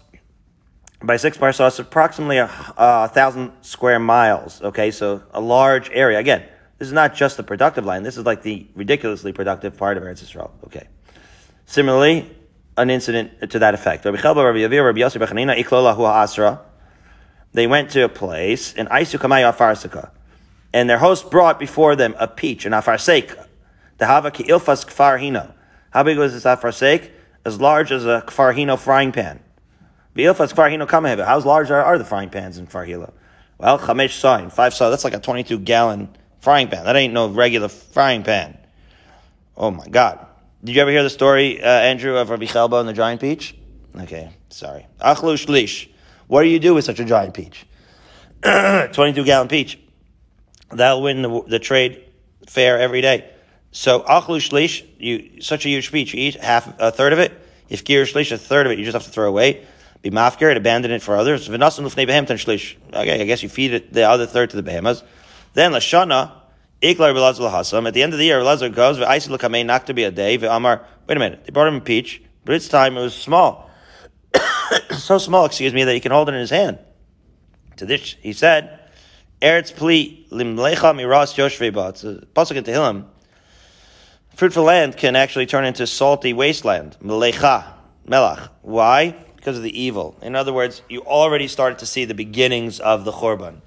by 1.02 1.16
six 1.16 1.36
parsas, 1.36 1.78
approximately 1.78 2.38
a, 2.38 2.50
a, 2.76 3.08
thousand 3.08 3.52
square 3.60 3.98
miles. 3.98 4.62
Okay, 4.62 4.90
so 4.90 5.22
a 5.32 5.40
large 5.40 5.90
area. 5.90 6.18
Again, 6.18 6.44
this 6.78 6.88
is 6.88 6.94
not 6.94 7.14
just 7.14 7.36
the 7.36 7.42
productive 7.42 7.84
line. 7.84 8.02
This 8.02 8.16
is 8.16 8.24
like 8.24 8.42
the 8.42 8.66
ridiculously 8.74 9.32
productive 9.32 9.76
part 9.76 9.96
of 9.96 10.02
Eretz 10.02 10.24
Yisrael. 10.24 10.50
Okay. 10.64 10.88
Similarly, 11.66 12.30
an 12.76 12.90
incident 12.90 13.50
to 13.50 13.58
that 13.58 13.74
effect. 13.74 14.04
They 17.52 17.66
went 17.66 17.90
to 17.90 18.04
a 18.04 18.08
place 18.08 18.72
in 18.74 18.86
Aisukamaya 18.86 19.54
Farsika, 19.54 20.10
and 20.72 20.90
their 20.90 20.98
host 20.98 21.30
brought 21.30 21.58
before 21.58 21.96
them 21.96 22.14
a 22.18 22.28
peach, 22.28 22.66
an 22.66 22.72
afarsek. 22.72 23.46
The 23.98 24.04
havaki 24.04 24.46
ilfas 24.46 24.86
kfar 24.86 25.18
hino. 25.18 25.52
How 25.90 26.02
big 26.02 26.18
was 26.18 26.32
this 26.34 26.44
afarsek? 26.44 27.10
As 27.44 27.60
large 27.60 27.92
as 27.92 28.04
a 28.04 28.22
kfar 28.26 28.54
hino 28.54 28.78
frying 28.78 29.12
pan. 29.12 29.40
V'ilfas 30.14 30.52
kfar 30.52 30.70
hino 30.70 30.86
kamehebe. 30.86 31.24
How 31.24 31.38
large 31.40 31.70
are, 31.70 31.82
are 31.82 31.98
the 31.98 32.04
frying 32.04 32.28
pans 32.28 32.58
in 32.58 32.66
kfar 32.66 32.86
hilo? 32.86 33.14
Well, 33.58 33.78
chamesh 33.78 34.18
sign, 34.18 34.50
five 34.50 34.74
saw. 34.74 34.90
That's 34.90 35.04
like 35.04 35.14
a 35.14 35.18
22 35.18 35.60
gallon 35.60 36.08
frying 36.40 36.68
pan. 36.68 36.84
That 36.84 36.96
ain't 36.96 37.14
no 37.14 37.28
regular 37.28 37.68
frying 37.68 38.22
pan. 38.22 38.58
Oh 39.56 39.70
my 39.70 39.86
God. 39.86 40.26
Did 40.62 40.74
you 40.74 40.82
ever 40.82 40.90
hear 40.90 41.02
the 41.02 41.10
story, 41.10 41.62
uh, 41.62 41.66
Andrew, 41.66 42.16
of 42.16 42.28
Rabbi 42.28 42.46
Chelba 42.46 42.80
and 42.80 42.88
the 42.88 42.92
giant 42.92 43.20
peach? 43.20 43.54
Okay, 43.98 44.30
sorry. 44.50 44.86
Achlu 45.00 45.34
shlish. 45.36 45.88
What 46.26 46.42
do 46.42 46.48
you 46.48 46.58
do 46.58 46.74
with 46.74 46.84
such 46.84 47.00
a 47.00 47.04
giant 47.04 47.34
peach? 47.34 47.66
22 48.42 49.24
gallon 49.24 49.48
peach. 49.48 49.78
That'll 50.70 51.02
win 51.02 51.22
the, 51.22 51.42
the, 51.46 51.58
trade 51.58 52.04
fair 52.48 52.78
every 52.78 53.00
day. 53.00 53.30
So, 53.70 54.00
achlu 54.00 54.38
shlish, 54.38 54.84
you, 54.98 55.40
such 55.40 55.64
a 55.64 55.68
huge 55.68 55.92
peach, 55.92 56.14
you 56.14 56.20
eat 56.20 56.34
half, 56.36 56.72
a 56.80 56.90
third 56.90 57.12
of 57.12 57.18
it. 57.18 57.32
If 57.68 57.84
gir 57.84 58.04
shlish, 58.04 58.32
a 58.32 58.38
third 58.38 58.66
of 58.66 58.72
it, 58.72 58.78
you 58.78 58.84
just 58.84 58.94
have 58.94 59.04
to 59.04 59.10
throw 59.10 59.28
away. 59.28 59.64
Be 60.02 60.10
mafkir 60.10 60.48
and 60.48 60.56
abandon 60.56 60.90
it 60.90 61.02
for 61.02 61.16
others. 61.16 61.48
V'nasan 61.48 61.84
lufnei 61.84 62.06
behem 62.08 62.26
shlish. 62.26 62.76
Okay, 62.88 63.20
I 63.20 63.24
guess 63.24 63.42
you 63.42 63.48
feed 63.48 63.74
it 63.74 63.92
the 63.92 64.02
other 64.02 64.26
third 64.26 64.50
to 64.50 64.56
the 64.56 64.62
behemoths. 64.62 65.02
Then, 65.54 65.72
lashana, 65.72 66.32
iklar 66.82 67.14
belazar 67.14 67.50
lahasam. 67.50 67.86
At 67.86 67.94
the 67.94 68.02
end 68.02 68.12
of 68.12 68.18
the 68.18 68.24
year, 68.24 68.42
Lazar 68.42 68.68
goes, 68.68 68.98
v'aisi 68.98 69.30
l'kamei 69.30 69.64
not 69.64 69.86
to 69.86 69.94
be 69.94 70.04
a 70.04 70.10
day, 70.10 70.36
v'amar, 70.38 70.82
wait 71.06 71.16
a 71.16 71.20
minute, 71.20 71.44
they 71.44 71.50
brought 71.52 71.68
him 71.68 71.76
a 71.76 71.80
peach, 71.80 72.22
but 72.44 72.54
its 72.54 72.68
time 72.68 72.96
it 72.96 73.00
was 73.00 73.14
small. 73.14 73.65
so 74.98 75.18
small, 75.18 75.44
excuse 75.44 75.72
me, 75.72 75.84
that 75.84 75.94
he 75.94 76.00
can 76.00 76.12
hold 76.12 76.28
it 76.28 76.34
in 76.34 76.40
his 76.40 76.50
hand. 76.50 76.78
To 77.76 77.86
this, 77.86 78.16
he 78.20 78.32
said, 78.32 78.80
Eretz 79.42 79.74
pli 79.74 80.26
limlecha 80.30 80.94
miras 80.94 81.34
yoshveba. 81.34 81.90
It's 81.90 82.04
a 82.04 82.14
pasuk 82.34 82.56
in 82.56 82.64
Tehillim. 82.64 83.04
Fruitful 84.34 84.64
land 84.64 84.96
can 84.96 85.16
actually 85.16 85.46
turn 85.46 85.64
into 85.64 85.86
salty 85.86 86.32
wasteland. 86.32 86.96
Melecha, 87.02 87.72
melach. 88.08 88.50
Why? 88.62 89.16
Because 89.36 89.56
of 89.56 89.62
the 89.62 89.80
evil. 89.80 90.16
In 90.22 90.34
other 90.34 90.52
words, 90.52 90.82
you 90.88 91.02
already 91.02 91.48
started 91.48 91.78
to 91.80 91.86
see 91.86 92.04
the 92.04 92.14
beginnings 92.14 92.80
of 92.80 93.04
the 93.04 93.12
Churban. 93.12 93.60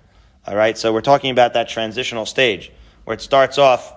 All 0.45 0.55
right, 0.55 0.77
so 0.77 0.91
we're 0.91 1.01
talking 1.01 1.31
about 1.31 1.53
that 1.53 1.69
transitional 1.69 2.25
stage 2.25 2.71
where 3.03 3.13
it 3.13 3.21
starts 3.21 3.57
off 3.57 3.93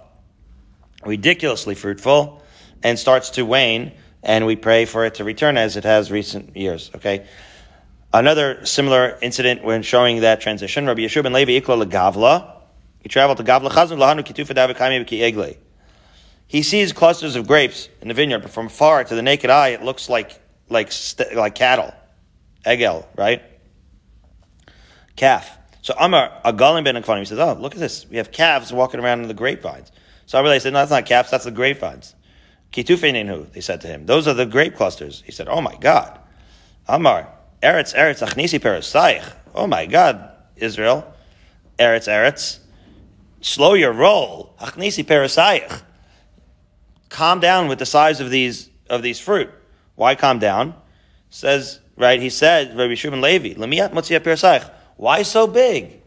ridiculously 1.05 1.75
fruitful 1.75 2.43
and 2.83 2.99
starts 2.99 3.31
to 3.31 3.45
wane 3.45 3.93
and 4.23 4.47
we 4.47 4.57
pray 4.57 4.85
for 4.85 5.05
it 5.05 5.15
to 5.15 5.25
return 5.25 5.57
as 5.57 5.77
it 5.77 5.85
has 5.85 6.11
recent 6.11 6.57
years. 6.57 6.91
Okay. 6.95 7.27
Another 8.13 8.65
similar 8.67 9.19
incident 9.23 9.65
when 9.65 9.83
showing 9.83 10.21
that 10.21 10.41
transition, 10.41 10.87
Rabbi 10.87 11.01
Yeshua 11.01 11.23
ben 11.23 11.33
Levi 11.33 11.59
Ikla 11.61 11.91
Gavla. 11.91 12.61
He 13.01 13.09
traveled 13.09 13.39
to 13.39 13.45
Gavla 13.45 13.71
Chazan 13.71 13.99
Lahanu 13.99 14.21
Kitufa 14.21 15.21
Egle. 15.21 15.55
He 16.47 16.63
sees 16.63 16.93
clusters 16.93 17.35
of 17.35 17.47
grapes 17.47 17.89
in 18.03 18.09
the 18.09 18.15
vineyard, 18.15 18.41
but 18.41 18.51
from 18.51 18.69
far 18.69 19.03
to 19.03 19.15
the 19.15 19.23
naked 19.23 19.49
eye, 19.49 19.69
it 19.69 19.83
looks 19.83 20.11
like 20.11 20.39
like 20.69 20.93
like 21.35 21.55
cattle, 21.55 21.95
egel, 22.67 23.07
right? 23.17 23.43
Calf. 25.17 25.59
So 25.81 25.95
Amar 25.99 26.31
Agalim 26.45 26.85
ben 26.85 26.95
Akvanim 26.95 27.27
says, 27.27 27.39
"Oh, 27.39 27.55
look 27.55 27.73
at 27.73 27.81
this. 27.81 28.07
We 28.09 28.19
have 28.19 28.31
calves 28.31 28.73
walking 28.73 29.01
around 29.01 29.23
in 29.23 29.29
the 29.29 29.35
grapevines." 29.35 29.91
So 30.27 30.45
I 30.45 30.59
said, 30.59 30.75
"No, 30.75 30.81
that's 30.81 30.91
not 30.91 31.07
calves. 31.07 31.31
That's 31.31 31.45
the 31.45 31.51
grapevines." 31.51 32.15
Kitufeinenu, 32.73 33.53
they 33.53 33.61
said 33.61 33.81
to 33.83 33.87
him. 33.87 34.07
Those 34.07 34.27
are 34.27 34.35
the 34.35 34.47
grape 34.47 34.77
clusters. 34.77 35.23
He 35.27 35.33
said, 35.33 35.49
Oh 35.49 35.61
my 35.61 35.77
God. 35.77 36.19
Amar, 36.89 37.29
Eretz, 37.63 37.95
Eretz, 37.95 38.27
Achnisi 38.27 38.59
Peresaich. 38.59 39.31
Oh 39.55 39.67
my 39.67 39.87
God, 39.87 40.31
Israel. 40.57 41.13
Eretz, 41.79 42.09
Eretz. 42.09 42.59
Slow 43.41 43.75
your 43.75 43.93
roll. 43.93 44.55
Achnisi 44.59 45.05
Peresaich. 45.05 45.83
Calm 47.09 47.41
down 47.41 47.69
with 47.69 47.79
the 47.79 47.87
size 47.87 48.21
of 48.21 48.31
these, 48.31 48.71
of 48.89 49.03
these 49.03 49.21
fruit. 49.21 49.51
Why 49.95 50.15
calm 50.15 50.39
down? 50.39 50.75
Says, 51.29 51.81
right, 51.97 52.21
he 52.21 52.31
said, 52.31 52.77
Rabbi 52.77 52.95
Shimon 52.95 53.21
Levi, 53.21 53.55
Lemiat 53.55 53.93
Motzia. 53.93 54.71
Why 54.97 55.23
so 55.23 55.47
big? 55.47 56.01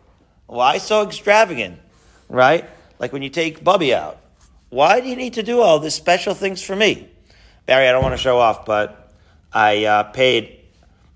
Why 0.47 0.79
so 0.79 1.03
extravagant? 1.03 1.79
Right? 2.27 2.67
Like 2.97 3.13
when 3.13 3.21
you 3.21 3.29
take 3.29 3.63
Bubby 3.63 3.93
out. 3.93 4.17
Why 4.69 4.99
do 4.99 5.07
you 5.07 5.15
need 5.15 5.33
to 5.33 5.43
do 5.43 5.61
all 5.61 5.79
these 5.79 5.93
special 5.93 6.33
things 6.33 6.61
for 6.61 6.75
me? 6.75 7.09
Barry, 7.65 7.87
I 7.87 7.91
don't 7.91 8.03
want 8.03 8.13
to 8.13 8.21
show 8.21 8.37
off, 8.37 8.65
but 8.65 9.11
I 9.53 9.85
uh, 9.85 10.03
paid 10.03 10.59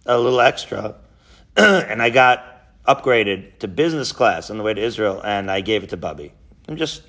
a 0.06 0.18
little 0.18 0.42
extra 0.42 0.96
and 1.58 2.02
I 2.02 2.10
got 2.10 2.46
upgraded 2.88 3.60
to 3.60 3.68
business 3.68 4.12
class 4.12 4.50
on 4.50 4.58
the 4.58 4.64
way 4.64 4.74
to 4.74 4.82
Israel 4.82 5.22
and 5.24 5.52
I 5.52 5.62
gave 5.62 5.84
it 5.84 5.90
to 5.92 5.98
Bubby. 5.98 6.34
I'm 6.68 6.78
just, 6.78 7.04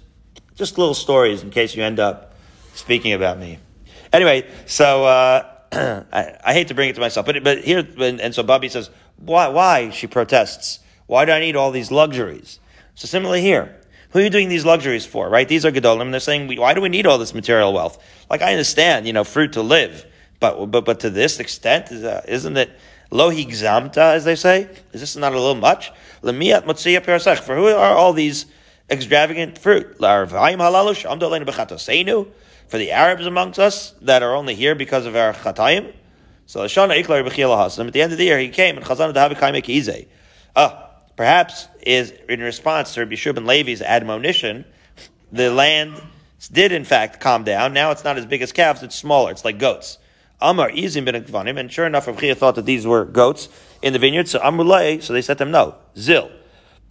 just 0.57 0.77
little 0.77 0.95
stories 0.95 1.43
in 1.43 1.51
case 1.51 1.75
you 1.75 1.83
end 1.83 2.01
up 2.01 2.35
speaking 2.75 3.13
about 3.13 3.39
me. 3.39 3.59
Anyway, 4.13 4.51
so, 4.67 5.05
uh, 5.05 5.49
I, 5.73 6.37
I, 6.45 6.53
hate 6.53 6.69
to 6.69 6.75
bring 6.75 6.91
it 6.91 6.95
to 6.95 7.01
myself, 7.01 7.27
but, 7.27 7.43
but 7.45 7.59
here, 7.59 7.87
and 7.99 8.35
so 8.35 8.43
Bubby 8.43 8.69
says, 8.69 8.91
why, 9.17 9.49
why? 9.49 9.91
She 9.91 10.07
protests. 10.07 10.81
Why 11.07 11.25
do 11.25 11.33
I 11.33 11.39
need 11.39 11.55
all 11.55 11.71
these 11.71 11.91
luxuries? 11.91 12.59
So 12.95 13.07
similarly 13.07 13.41
here, 13.41 13.80
who 14.11 14.19
are 14.19 14.23
you 14.23 14.31
doing 14.31 14.49
these 14.49 14.65
luxuries 14.65 15.07
for, 15.07 15.29
right? 15.29 15.47
These 15.47 15.65
are 15.65 15.71
Gedolim, 15.71 16.11
they're 16.11 16.21
saying, 16.21 16.55
why 16.57 16.75
do 16.75 16.81
we 16.81 16.89
need 16.89 17.07
all 17.07 17.19
this 17.19 17.33
material 17.33 17.73
wealth? 17.73 18.03
Like, 18.29 18.43
I 18.43 18.53
understand, 18.53 19.07
you 19.07 19.13
know, 19.13 19.25
fruit 19.25 19.53
to 19.53 19.63
live, 19.63 20.05
but, 20.41 20.67
but, 20.67 20.85
but 20.85 21.01
to 21.01 21.11
this 21.11 21.39
extent, 21.39 21.93
uh, 21.93 22.23
isn't 22.27 22.57
it 22.57 22.71
lo 23.11 23.31
higzamta, 23.31 24.15
as 24.15 24.25
they 24.25 24.37
say? 24.37 24.69
Is 24.93 25.01
this 25.01 25.17
not 25.17 25.33
a 25.33 25.39
little 25.39 25.55
much? 25.55 25.93
Lemiyat 26.23 26.65
motzia 26.65 27.01
perasech. 27.01 27.39
For 27.39 27.55
who 27.55 27.67
are 27.67 27.95
all 27.95 28.13
these 28.13 28.47
extravagant 28.89 29.59
fruit? 29.59 29.97
For 29.97 30.27
the 32.79 32.93
Arabs 32.93 33.27
amongst 33.27 33.59
us 33.59 33.95
that 34.03 34.23
are 34.23 34.35
only 34.35 34.55
here 34.55 34.75
because 34.75 35.07
of 35.07 35.17
our 35.17 35.35
chatayim? 35.35 35.93
So, 36.47 36.65
At 36.65 36.73
the 36.73 38.01
end 38.03 38.13
of 38.13 38.19
the 38.19 38.25
year, 38.25 38.39
he 38.39 38.49
came 38.49 38.77
and 38.77 38.85
Chazan 38.85 39.15
Dahabi 39.15 40.07
Ah, 40.57 40.90
Perhaps 41.21 41.69
is 41.83 42.15
in 42.31 42.41
response 42.41 42.95
to 42.95 43.01
Rabbi 43.01 43.13
Shubin 43.13 43.45
Levi's 43.45 43.83
admonition, 43.83 44.65
the 45.31 45.51
land 45.51 46.01
did 46.51 46.73
in 46.73 46.87
fact 46.87 47.21
calm 47.21 47.45
down. 47.45 47.75
Now 47.75 47.91
it's 47.91 48.05
not 48.05 48.17
as 48.17 48.25
big 48.25 48.41
as 48.41 48.53
calves, 48.53 48.83
it's 48.83 48.97
smaller. 48.97 49.31
It's 49.31 49.45
like 49.45 49.59
goats. 49.59 49.99
Amar 50.41 50.71
izim 50.71 51.05
ben 51.05 51.23
kvanim, 51.23 51.61
and 51.61 51.71
sure 51.71 51.85
enough, 51.85 52.07
Rav 52.07 52.19
thought 52.39 52.55
that 52.55 52.65
these 52.65 52.87
were 52.87 53.05
goats 53.05 53.51
in 53.83 53.93
the 53.93 53.99
vineyard. 53.99 54.29
So 54.29 54.39
Amrulay, 54.39 55.03
so 55.03 55.13
they 55.13 55.21
said 55.21 55.37
to 55.37 55.45
him, 55.45 55.51
no, 55.51 55.75
zil. 55.95 56.31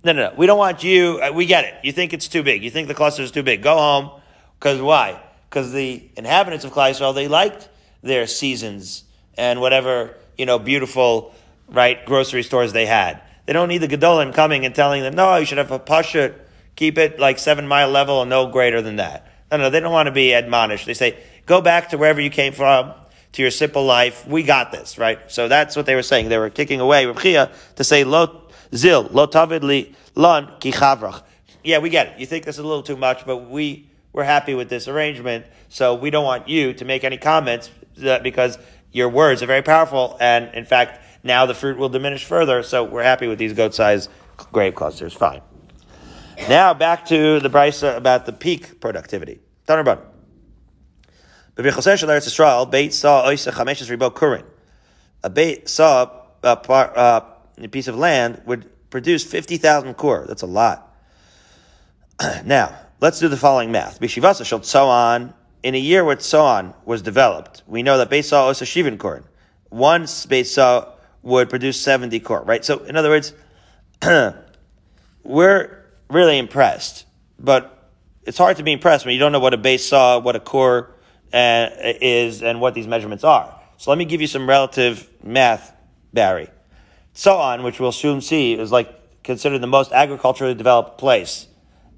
No, 0.04 0.12
no, 0.12 0.30
no. 0.30 0.36
We 0.38 0.46
don't 0.46 0.60
want 0.60 0.84
you. 0.84 1.20
Uh, 1.24 1.32
we 1.34 1.48
get 1.48 1.64
it. 1.64 1.74
You 1.82 1.92
think 1.92 2.14
it's 2.14 2.28
too 2.28 2.44
big. 2.44 2.64
You 2.64 2.70
think 2.70 2.88
the 2.88 2.94
cluster 2.94 3.24
is 3.24 3.32
too 3.32 3.42
big. 3.42 3.64
Go 3.64 3.78
home. 3.78 4.12
Because 4.60 4.80
why? 4.80 5.20
Because 5.50 5.72
the 5.72 6.08
inhabitants 6.16 6.66
of 6.66 6.72
Klai 6.72 7.16
they 7.16 7.28
liked 7.28 7.68
their 8.04 8.28
seasons 8.28 9.06
and 9.40 9.60
whatever 9.60 10.16
you 10.38 10.46
know 10.46 10.60
beautiful 10.60 11.34
right 11.68 12.06
grocery 12.06 12.44
stores 12.44 12.74
they 12.74 12.86
had. 12.86 13.24
They 13.50 13.54
don't 13.54 13.68
need 13.68 13.80
the 13.80 13.88
Gedolim 13.88 14.32
coming 14.32 14.64
and 14.64 14.76
telling 14.76 15.02
them, 15.02 15.16
no, 15.16 15.36
you 15.38 15.46
should 15.48 15.58
have 15.58 15.72
a 15.72 15.80
pashut, 15.80 16.36
keep 16.76 17.00
it 17.00 17.20
like 17.20 17.40
seven 17.40 17.68
mile 17.68 17.90
level 17.90 18.22
and 18.22 18.30
no 18.30 18.46
greater 18.46 18.80
than 18.80 18.98
that. 18.98 19.26
No, 19.50 19.58
no, 19.58 19.70
they 19.72 19.80
don't 19.80 19.92
want 19.92 20.06
to 20.06 20.12
be 20.12 20.34
admonished. 20.34 20.86
They 20.86 20.94
say, 20.94 21.18
go 21.48 21.60
back 21.60 21.90
to 21.90 21.98
wherever 21.98 22.22
you 22.22 22.30
came 22.30 22.54
from, 22.54 22.94
to 23.32 23.42
your 23.42 23.50
simple 23.50 23.84
life. 23.84 24.28
We 24.28 24.44
got 24.44 24.72
this, 24.72 25.00
right? 25.00 25.20
So 25.32 25.48
that's 25.48 25.76
what 25.76 25.88
they 25.88 25.96
were 25.96 26.04
saying. 26.04 26.30
They 26.30 26.38
were 26.38 26.52
kicking 26.52 26.80
away 26.80 27.08
Reb 27.08 27.50
to 27.78 27.84
say, 27.84 28.04
lo 28.04 28.40
zil, 28.76 29.10
lo 29.10 29.26
tavid 29.26 29.64
li 29.64 29.96
lon 30.14 30.54
ki 30.60 30.72
chavrach. 30.72 31.24
Yeah, 31.64 31.80
we 31.80 31.90
get 31.90 32.06
it. 32.06 32.20
You 32.20 32.28
think 32.28 32.46
this 32.46 32.58
is 32.58 32.60
a 32.60 32.68
little 32.68 32.84
too 32.84 32.98
much, 32.98 33.26
but 33.26 33.50
we, 33.50 33.90
we're 34.14 34.26
happy 34.26 34.54
with 34.54 34.70
this 34.70 34.88
arrangement. 34.88 35.48
So 35.70 35.96
we 35.96 36.12
don't 36.12 36.24
want 36.24 36.48
you 36.48 36.74
to 36.76 36.86
make 36.86 37.04
any 37.04 37.18
comments 37.18 37.72
because 37.96 38.60
your 38.92 39.10
words 39.10 39.42
are 39.42 39.48
very 39.48 39.64
powerful. 39.64 40.18
And 40.20 40.54
in 40.54 40.66
fact, 40.66 41.02
now 41.24 41.46
the 41.46 41.54
fruit 41.54 41.78
will 41.78 41.90
diminish 41.90 42.26
further. 42.26 42.64
So 42.64 42.84
we're 42.84 43.04
happy 43.04 43.28
with 43.28 43.40
these 43.40 43.54
goat 43.54 43.74
sized 43.74 44.10
grape 44.52 44.76
clusters. 44.76 45.14
Fine. 45.14 45.42
Now 46.48 46.74
back 46.74 47.06
to 47.08 47.40
the 47.40 47.50
brisa 47.50 47.98
about 47.98 48.26
the 48.26 48.34
peak 48.34 48.80
productivity. 48.80 49.40
Tanarbun. 49.68 50.00
Beit 51.56 51.74
saw 51.74 52.00
a 52.02 52.18
saw 55.68 56.22
a, 56.42 56.48
uh, 56.48 57.26
a 57.58 57.68
piece 57.68 57.88
of 57.90 57.96
land 57.98 58.42
would 58.46 58.90
produce 58.90 59.24
50,000 59.26 59.96
kur. 59.96 60.26
That's 60.26 60.42
a 60.42 60.48
lot. 60.48 60.96
now, 62.46 62.78
let's 63.02 63.20
do 63.20 63.28
the 63.28 63.38
following 63.38 63.72
math. 63.72 64.00
Bishivasa 64.00 64.46
shall 64.46 64.62
tzoan. 64.62 65.34
In 65.62 65.76
a 65.76 65.80
year 65.80 66.06
where 66.06 66.16
tzoan 66.16 66.74
was 66.86 67.02
developed, 67.02 67.64
we 67.68 67.84
know 67.84 67.98
that 67.98 68.10
Beis 68.10 68.26
Saw 68.26 68.50
is 68.50 68.62
a 68.62 68.66
shivin 68.66 68.98
korn. 68.98 69.26
One 69.68 70.04
Beis 70.04 70.46
Saw 70.46 70.94
would 71.22 71.50
produce 71.50 71.80
70 71.82 72.20
core, 72.22 72.44
right? 72.44 72.64
So, 72.64 72.80
in 72.80 72.96
other 72.96 73.10
words, 73.10 73.34
we're 75.24 75.86
really 76.10 76.38
impressed, 76.38 77.06
but 77.38 77.92
it's 78.24 78.38
hard 78.38 78.58
to 78.58 78.64
be 78.64 78.72
impressed 78.72 79.06
when 79.06 79.14
you 79.14 79.20
don't 79.20 79.32
know 79.32 79.40
what 79.40 79.54
a 79.54 79.58
base 79.58 79.86
saw, 79.86 80.20
what 80.20 80.36
a 80.36 80.40
core 80.40 80.96
uh, 81.34 81.70
is, 81.74 82.42
and 82.42 82.62
what 82.62 82.74
these 82.74 82.88
measurements 82.88 83.24
are. 83.24 83.60
So 83.78 83.92
let 83.92 83.98
me 83.98 84.06
give 84.06 84.22
you 84.22 84.28
some 84.28 84.48
relative 84.48 85.10
math, 85.24 85.76
Barry. 86.14 86.50
Tzoan, 87.16 87.64
which 87.64 87.80
we'll 87.80 87.92
soon 87.92 88.22
see, 88.22 88.54
is 88.54 88.72
like 88.72 89.24
considered 89.24 89.60
the 89.60 89.68
most 89.68 89.92
agriculturally 89.92 90.56
developed 90.56 90.98
place 90.98 91.48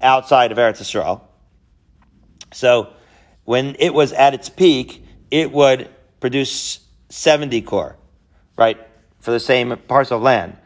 outside 0.00 0.52
of 0.52 0.58
Eretz 0.58 0.80
Yisrael. 0.80 1.22
So 2.52 2.92
when 3.44 3.76
it 3.78 3.94
was 3.94 4.12
at 4.12 4.34
its 4.34 4.48
peak, 4.48 5.04
it 5.30 5.50
would 5.52 5.88
produce 6.20 6.80
70 7.08 7.62
core, 7.62 7.96
right, 8.56 8.78
for 9.22 9.30
the 9.30 9.40
same 9.40 9.74
parcel 9.88 10.18
of 10.18 10.22
land. 10.22 10.56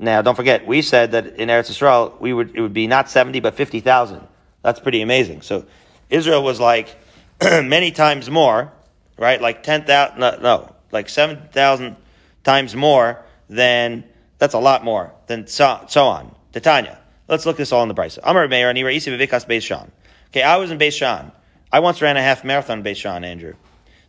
Now, 0.00 0.22
don't 0.22 0.34
forget, 0.34 0.66
we 0.66 0.80
said 0.82 1.12
that 1.12 1.36
in 1.36 1.48
Eretz 1.48 1.70
Yisrael, 1.70 2.18
we 2.20 2.32
would, 2.32 2.56
it 2.56 2.60
would 2.60 2.72
be 2.72 2.86
not 2.86 3.10
70, 3.10 3.40
but 3.40 3.54
50,000. 3.54 4.26
That's 4.62 4.80
pretty 4.80 5.02
amazing. 5.02 5.42
So 5.42 5.66
Israel 6.08 6.42
was 6.42 6.58
like 6.58 6.96
many 7.42 7.90
times 7.90 8.30
more, 8.30 8.72
right? 9.18 9.40
Like 9.40 9.62
10,000, 9.62 10.18
no, 10.18 10.38
no, 10.40 10.74
like 10.90 11.08
7,000 11.08 11.96
times 12.44 12.74
more 12.74 13.22
than, 13.50 14.04
that's 14.38 14.54
a 14.54 14.58
lot 14.58 14.84
more 14.84 15.12
than 15.26 15.46
so, 15.46 15.84
so 15.88 16.06
on. 16.06 16.34
Titania. 16.52 16.98
Let's 17.28 17.44
look 17.44 17.58
this 17.58 17.72
all 17.72 17.82
in 17.82 17.88
the 17.88 17.94
price. 17.94 18.18
Amar 18.22 18.48
Meir, 18.48 18.70
and 18.70 18.78
Isi 18.78 19.10
Vikas 19.10 19.46
Beis. 19.46 19.88
Okay, 20.28 20.42
I 20.42 20.56
was 20.56 20.70
in 20.70 20.78
Beis. 20.78 21.32
I 21.70 21.80
once 21.80 22.00
ran 22.00 22.16
a 22.16 22.22
half 22.22 22.42
marathon 22.42 22.78
in 22.78 22.84
Beis 22.84 23.04
Andrew. 23.04 23.54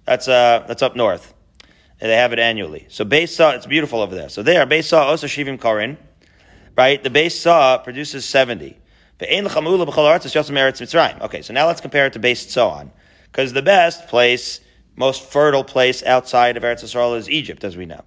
That's, 0.05 0.29
uh, 0.29 0.63
that's 0.67 0.81
up 0.81 0.95
north. 0.95 1.33
They 1.99 2.15
have 2.15 2.31
it 2.33 2.39
annually. 2.39 2.85
So 2.89 3.03
Beis 3.05 3.29
Saw, 3.29 3.51
it's 3.51 3.65
beautiful 3.65 4.01
over 4.01 4.15
there. 4.15 4.29
So 4.29 4.41
there, 4.41 4.65
Beis 4.65 4.85
Saw 4.85 5.03
also 5.05 5.27
Shivim 5.27 5.59
Korin, 5.59 5.97
right? 6.77 7.03
The 7.03 7.09
Beis 7.09 7.31
Saw 7.33 7.77
produces 7.77 8.25
70. 8.25 8.77
Okay, 9.21 9.41
so 11.41 11.53
now 11.53 11.67
let's 11.67 11.81
compare 11.81 12.05
it 12.05 12.13
to 12.13 12.19
Beis 12.19 12.57
on. 12.57 12.91
Because 13.25 13.51
the 13.51 13.61
best 13.61 14.07
place, 14.07 14.61
most 14.95 15.23
fertile 15.23 15.65
place 15.65 16.01
outside 16.03 16.55
of 16.55 16.63
Eretz 16.63 16.83
Yisrael 16.83 17.17
is 17.17 17.29
Egypt, 17.29 17.65
as 17.65 17.75
we 17.75 17.85
know. 17.85 18.01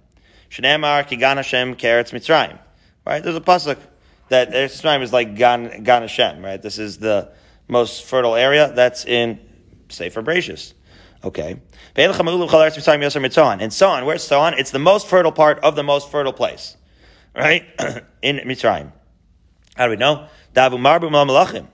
Shneimar 0.49 1.07
Kigan 1.07 1.35
Hashem 1.35 1.75
Keretz 1.75 2.11
Mitzrayim. 2.11 2.57
Right? 3.05 3.23
There's 3.23 3.35
a 3.35 3.41
pasuk 3.41 3.77
that 4.29 4.49
Eretz 4.51 4.81
Mitzrayim 4.81 5.03
is 5.03 5.13
like 5.13 5.35
Gan, 5.35 5.83
Gan 5.83 6.01
Hashem, 6.01 6.43
right? 6.43 6.61
This 6.61 6.79
is 6.79 6.97
the 6.97 7.31
most 7.67 8.03
fertile 8.05 8.35
area. 8.35 8.71
That's 8.73 9.05
in 9.05 9.39
Sefer 9.89 10.23
Bereshis. 10.23 10.73
Okay. 11.23 11.61
And 11.95 12.13
so 12.15 13.87
on. 13.87 14.05
Where's 14.05 14.27
Tzoan? 14.27 14.59
It's 14.59 14.71
the 14.71 14.79
most 14.79 15.07
fertile 15.07 15.31
part 15.31 15.59
of 15.59 15.75
the 15.75 15.83
most 15.83 16.11
fertile 16.11 16.33
place. 16.33 16.75
Right? 17.35 17.65
in 18.21 18.37
Mitzrayim. 18.39 18.91
How 19.75 19.85
do 19.85 19.91
we 19.91 19.95
know? 19.95 20.27
Davu 20.53 20.77
Marbu 20.77 21.67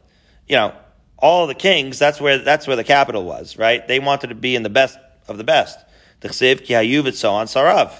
You 0.47 0.55
know, 0.55 0.75
all 1.17 1.47
the 1.47 1.55
kings, 1.55 1.99
that's 1.99 2.21
where, 2.21 2.37
that's 2.37 2.67
where 2.67 2.75
the 2.75 2.83
capital 2.83 3.25
was, 3.25 3.57
right? 3.57 3.85
They 3.85 3.99
wanted 3.99 4.27
to 4.27 4.35
be 4.35 4.55
in 4.55 4.63
the 4.63 4.69
best 4.69 4.97
of 5.27 5.37
the 5.37 5.43
best. 5.43 5.77
T'chsiv 6.21 6.63
ki 6.63 6.73
Tzoan 6.73 7.45
sarav. 7.45 7.91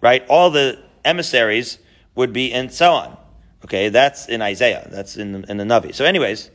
Right? 0.00 0.24
All 0.28 0.50
the 0.50 0.78
emissaries 1.04 1.78
would 2.14 2.32
be 2.32 2.52
in 2.52 2.68
Tzoan. 2.68 3.16
Okay, 3.64 3.88
that's 3.88 4.28
in 4.28 4.42
Isaiah. 4.42 4.86
That's 4.90 5.16
in 5.16 5.32
the, 5.32 5.50
in 5.50 5.56
the 5.56 5.64
Navi. 5.64 5.94
So 5.94 6.04
anyways, 6.04 6.50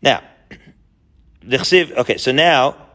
now, 0.00 0.22
okay, 1.52 2.16
so 2.16 2.32
now, 2.32 2.87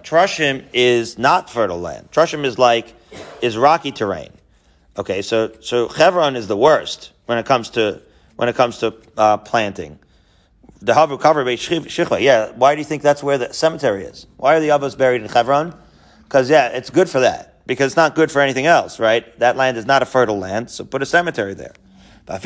Trashim 0.00 0.64
is 0.72 1.18
not 1.18 1.48
fertile 1.48 1.80
land. 1.80 2.10
Trashim 2.10 2.44
is 2.44 2.58
like, 2.58 2.94
is 3.40 3.56
rocky 3.56 3.90
terrain. 3.90 4.30
Okay, 4.98 5.22
so, 5.22 5.50
so 5.60 5.88
Chevron 5.88 6.36
is 6.36 6.46
the 6.46 6.56
worst 6.56 7.12
when 7.26 7.38
it 7.38 7.46
comes 7.46 7.70
to 7.70 8.02
when 8.36 8.48
it 8.48 8.54
comes 8.54 8.78
to 8.78 8.94
uh, 9.16 9.38
planting. 9.38 9.98
The 10.82 10.92
Havru 10.92 11.18
cover. 11.18 11.48
Yeah, 12.20 12.52
why 12.52 12.74
do 12.74 12.80
you 12.80 12.84
think 12.84 13.02
that's 13.02 13.22
where 13.22 13.38
the 13.38 13.52
cemetery 13.54 14.04
is? 14.04 14.26
Why 14.36 14.56
are 14.56 14.60
the 14.60 14.68
Avos 14.68 14.98
buried 14.98 15.22
in 15.22 15.28
Chevron? 15.28 15.74
Because 16.24 16.50
yeah, 16.50 16.68
it's 16.68 16.90
good 16.90 17.08
for 17.08 17.20
that. 17.20 17.66
Because 17.66 17.92
it's 17.92 17.96
not 17.96 18.14
good 18.14 18.30
for 18.30 18.42
anything 18.42 18.66
else, 18.66 19.00
right? 19.00 19.38
That 19.38 19.56
land 19.56 19.78
is 19.78 19.86
not 19.86 20.02
a 20.02 20.06
fertile 20.06 20.38
land, 20.38 20.68
so 20.70 20.84
put 20.84 21.00
a 21.00 21.06
cemetery 21.06 21.54
there. 21.54 21.72
But 22.26 22.42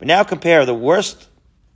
now 0.00 0.24
compare 0.24 0.66
the 0.66 0.74
worst, 0.74 1.28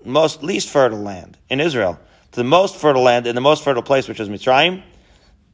most 0.05 0.43
least 0.43 0.69
fertile 0.69 0.99
land 0.99 1.39
in 1.49 1.61
Israel 1.61 2.01
to 2.35 2.41
the 2.41 2.45
most 2.45 2.77
fertile 2.77 3.03
land 3.03 3.29
in 3.29 3.37
the 3.37 3.41
most 3.41 3.63
fertile 3.63 3.83
place, 3.83 4.09
which 4.09 4.19
is 4.19 4.29
Mitzrayim, 4.29 4.83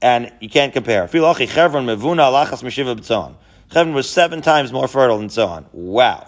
and 0.01 0.33
you 0.41 0.49
can't 0.49 0.73
compare. 0.73 1.07
Chevron 1.07 1.85
was 3.95 4.11
seven 4.11 4.41
times 4.41 4.73
more 4.73 4.89
fertile 4.89 5.19
than 5.19 5.29
Tzoan. 5.29 5.67
Wow. 5.73 6.27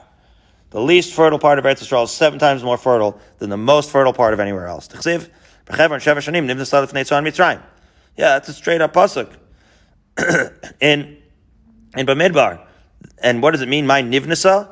The 0.69 0.81
least 0.81 1.15
fertile 1.15 1.39
part 1.39 1.59
of 1.59 1.65
Eretz 1.65 1.83
Yisrael 1.83 2.05
is 2.05 2.11
seven 2.11 2.39
times 2.39 2.63
more 2.63 2.77
fertile 2.77 3.19
than 3.39 3.49
the 3.49 3.57
most 3.57 3.91
fertile 3.91 4.13
part 4.13 4.35
of 4.35 4.41
anywhere 4.41 4.67
else. 4.67 4.91
Yeah, 4.95 5.49
that's 8.17 8.49
a 8.51 8.53
straight 8.53 8.83
up 8.83 8.93
pasuk. 8.93 9.35
in 10.81 11.17
in 11.97 12.07
Bamidbar. 12.07 12.61
And 13.23 13.43
what 13.43 13.53
does 13.53 13.63
it 13.63 13.69
mean? 13.71 13.87
My 13.87 14.03
nivnasa? 14.03 14.69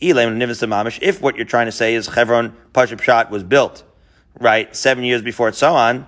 Elam 0.00 0.38
nivnasa 0.38 0.66
mamish. 0.66 0.98
If 1.02 1.20
what 1.20 1.36
you're 1.36 1.44
trying 1.44 1.66
to 1.66 1.72
say 1.72 1.94
is 1.94 2.06
Chevron 2.06 2.56
Pashib 2.72 3.02
Shat 3.02 3.30
was 3.30 3.42
built, 3.44 3.84
right, 4.38 4.74
seven 4.74 5.04
years 5.04 5.22
before 5.22 5.48
it's 5.48 5.60
Tzoan, 5.60 6.06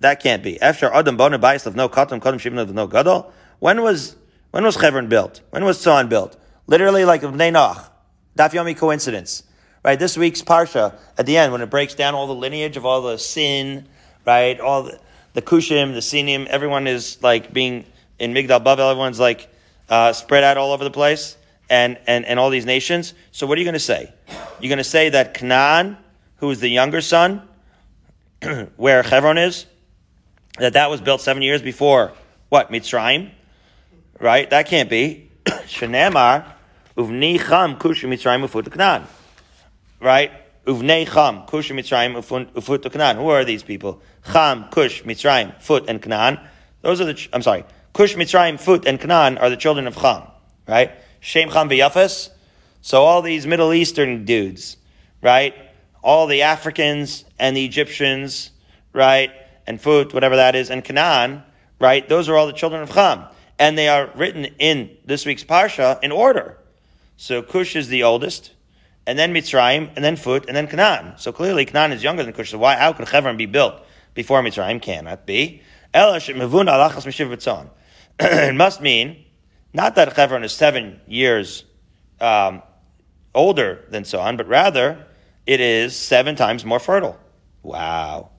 that 0.00 0.22
can't 0.22 0.42
be. 0.42 0.60
After 0.60 0.92
Adam 0.92 1.16
Bona 1.16 1.36
of 1.36 1.76
no 1.76 1.88
Katam, 1.88 2.20
Katam 2.20 2.40
Shimon 2.40 2.58
of 2.58 2.74
no 2.74 2.86
Gadol, 2.86 3.32
when 3.58 3.82
was 3.82 4.16
when 4.50 4.64
was 4.64 4.74
Chevron 4.74 5.08
built? 5.08 5.42
When 5.50 5.64
was 5.64 5.78
Tzon 5.78 6.08
built? 6.08 6.36
Literally 6.66 7.04
like 7.04 7.22
Bnei 7.22 7.52
Noach. 7.52 7.88
Daf 8.36 8.50
Yomi 8.50 8.76
coincidence. 8.76 9.44
Right? 9.84 9.98
This 9.98 10.16
week's 10.16 10.42
Parsha, 10.42 10.98
at 11.16 11.26
the 11.26 11.36
end, 11.36 11.52
when 11.52 11.60
it 11.60 11.70
breaks 11.70 11.94
down 11.94 12.14
all 12.14 12.26
the 12.26 12.34
lineage 12.34 12.76
of 12.76 12.84
all 12.84 13.00
the 13.02 13.18
sin, 13.18 13.88
right? 14.26 14.58
All 14.60 14.82
the, 14.84 15.00
the 15.32 15.42
Kushim, 15.42 15.94
the 15.94 16.00
Sinim, 16.00 16.46
everyone 16.46 16.86
is 16.86 17.22
like 17.22 17.52
being 17.52 17.86
in 18.18 18.34
Migdal 18.34 18.62
Bavel, 18.62 18.90
everyone's 18.90 19.20
like 19.20 19.48
uh, 19.88 20.12
spread 20.12 20.44
out 20.44 20.56
all 20.56 20.72
over 20.72 20.84
the 20.84 20.90
place 20.90 21.36
and, 21.70 21.98
and, 22.06 22.26
and 22.26 22.38
all 22.38 22.50
these 22.50 22.66
nations. 22.66 23.14
So 23.32 23.46
what 23.46 23.56
are 23.56 23.60
you 23.60 23.64
going 23.64 23.72
to 23.74 23.80
say? 23.80 24.12
You're 24.60 24.68
going 24.68 24.78
to 24.78 24.84
say 24.84 25.08
that 25.10 25.32
Canaan, 25.34 25.96
who 26.40 26.50
is 26.50 26.60
the 26.60 26.68
younger 26.68 27.00
son, 27.00 27.42
where 28.76 29.02
Hebron 29.02 29.38
is, 29.38 29.66
that 30.58 30.72
that 30.72 30.90
was 30.90 31.00
built 31.00 31.20
seven 31.20 31.42
years 31.42 31.62
before 31.62 32.12
what? 32.48 32.70
Mitzrayim? 32.72 33.30
Right? 34.18 34.50
That 34.50 34.66
can't 34.66 34.90
be. 34.90 35.30
Shanamar, 35.44 36.44
uvni 36.96 37.38
cham 37.38 37.76
kushim 37.76 38.08
Mitzrayim 38.08 38.44
ufut 38.46 38.70
Canaan. 38.70 39.06
Right? 40.00 40.32
Uvnei 40.66 41.10
Cham, 41.10 41.46
Kush, 41.46 41.70
Mitzrayim, 41.70 42.14
Ufut, 42.14 42.92
Canaan. 42.92 43.16
Who 43.16 43.28
are 43.28 43.44
these 43.44 43.62
people? 43.62 44.00
Cham, 44.30 44.66
Kush, 44.70 45.02
Mitzrayim, 45.02 45.60
Fut, 45.60 45.88
and 45.88 46.02
Canaan. 46.02 46.38
Those 46.82 47.00
are 47.00 47.06
the, 47.06 47.28
I'm 47.32 47.42
sorry, 47.42 47.64
Kush, 47.92 48.14
Mitzrayim, 48.14 48.60
Fut, 48.60 48.86
and 48.86 49.00
Canaan 49.00 49.38
are 49.38 49.50
the 49.50 49.56
children 49.56 49.86
of 49.86 49.96
Cham, 49.96 50.22
right? 50.68 50.92
Shem, 51.20 51.50
Cham, 51.50 51.68
V'yafas. 51.68 52.30
So 52.82 53.02
all 53.02 53.22
these 53.22 53.46
Middle 53.46 53.72
Eastern 53.72 54.24
dudes, 54.24 54.76
right? 55.22 55.54
All 56.02 56.26
the 56.26 56.42
Africans 56.42 57.24
and 57.38 57.56
the 57.56 57.64
Egyptians, 57.64 58.50
right? 58.92 59.30
And 59.66 59.80
Fut, 59.80 60.14
whatever 60.14 60.36
that 60.36 60.54
is, 60.54 60.70
and 60.70 60.84
Canaan, 60.84 61.42
right? 61.78 62.08
Those 62.08 62.28
are 62.28 62.36
all 62.36 62.46
the 62.46 62.52
children 62.52 62.82
of 62.82 62.92
Cham. 62.92 63.24
And 63.58 63.76
they 63.76 63.88
are 63.88 64.10
written 64.14 64.46
in 64.58 64.96
this 65.04 65.26
week's 65.26 65.44
Parsha 65.44 66.02
in 66.02 66.12
order. 66.12 66.56
So 67.16 67.42
Cush 67.42 67.76
is 67.76 67.88
the 67.88 68.02
oldest, 68.02 68.52
and 69.06 69.18
then 69.18 69.34
Mitzrayim, 69.34 69.90
and 69.94 70.04
then 70.04 70.16
Fut, 70.16 70.46
and 70.46 70.56
then 70.56 70.66
Canaan. 70.66 71.18
So 71.18 71.32
clearly 71.32 71.66
Canaan 71.66 71.92
is 71.92 72.02
younger 72.02 72.22
than 72.22 72.32
Cush. 72.32 72.50
So 72.50 72.58
why, 72.58 72.76
how 72.76 72.94
could 72.94 73.08
Hebron 73.08 73.36
be 73.36 73.46
built 73.46 73.74
before 74.14 74.42
Mitzrayim? 74.42 74.80
Cannot 74.80 75.26
be. 75.26 75.62
It 78.22 78.54
must 78.54 78.80
mean, 78.80 79.24
not 79.72 79.94
that 79.94 80.12
Hebron 80.12 80.44
is 80.44 80.52
seven 80.52 81.00
years 81.06 81.64
um, 82.20 82.62
older 83.34 83.84
than 83.88 84.04
Tzoan, 84.04 84.36
but 84.36 84.46
rather 84.46 85.06
it 85.50 85.58
is 85.58 85.96
seven 85.96 86.36
times 86.36 86.64
more 86.64 86.78
fertile. 86.78 87.18
Wow. 87.64 88.30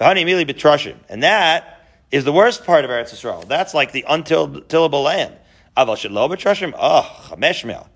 And 0.00 1.22
that 1.22 1.86
is 2.10 2.24
the 2.24 2.32
worst 2.32 2.64
part 2.64 2.84
of 2.84 2.90
Eretz 2.90 3.14
Yisrael. 3.14 3.46
That's 3.46 3.72
like 3.72 3.92
the 3.92 4.04
untillable 4.08 5.04
land. 5.04 5.36
Aval 5.76 5.94
shelo 5.94 6.28
b'trashim, 6.28 6.74
oh, 6.76 7.28
chameshmel. 7.28 7.86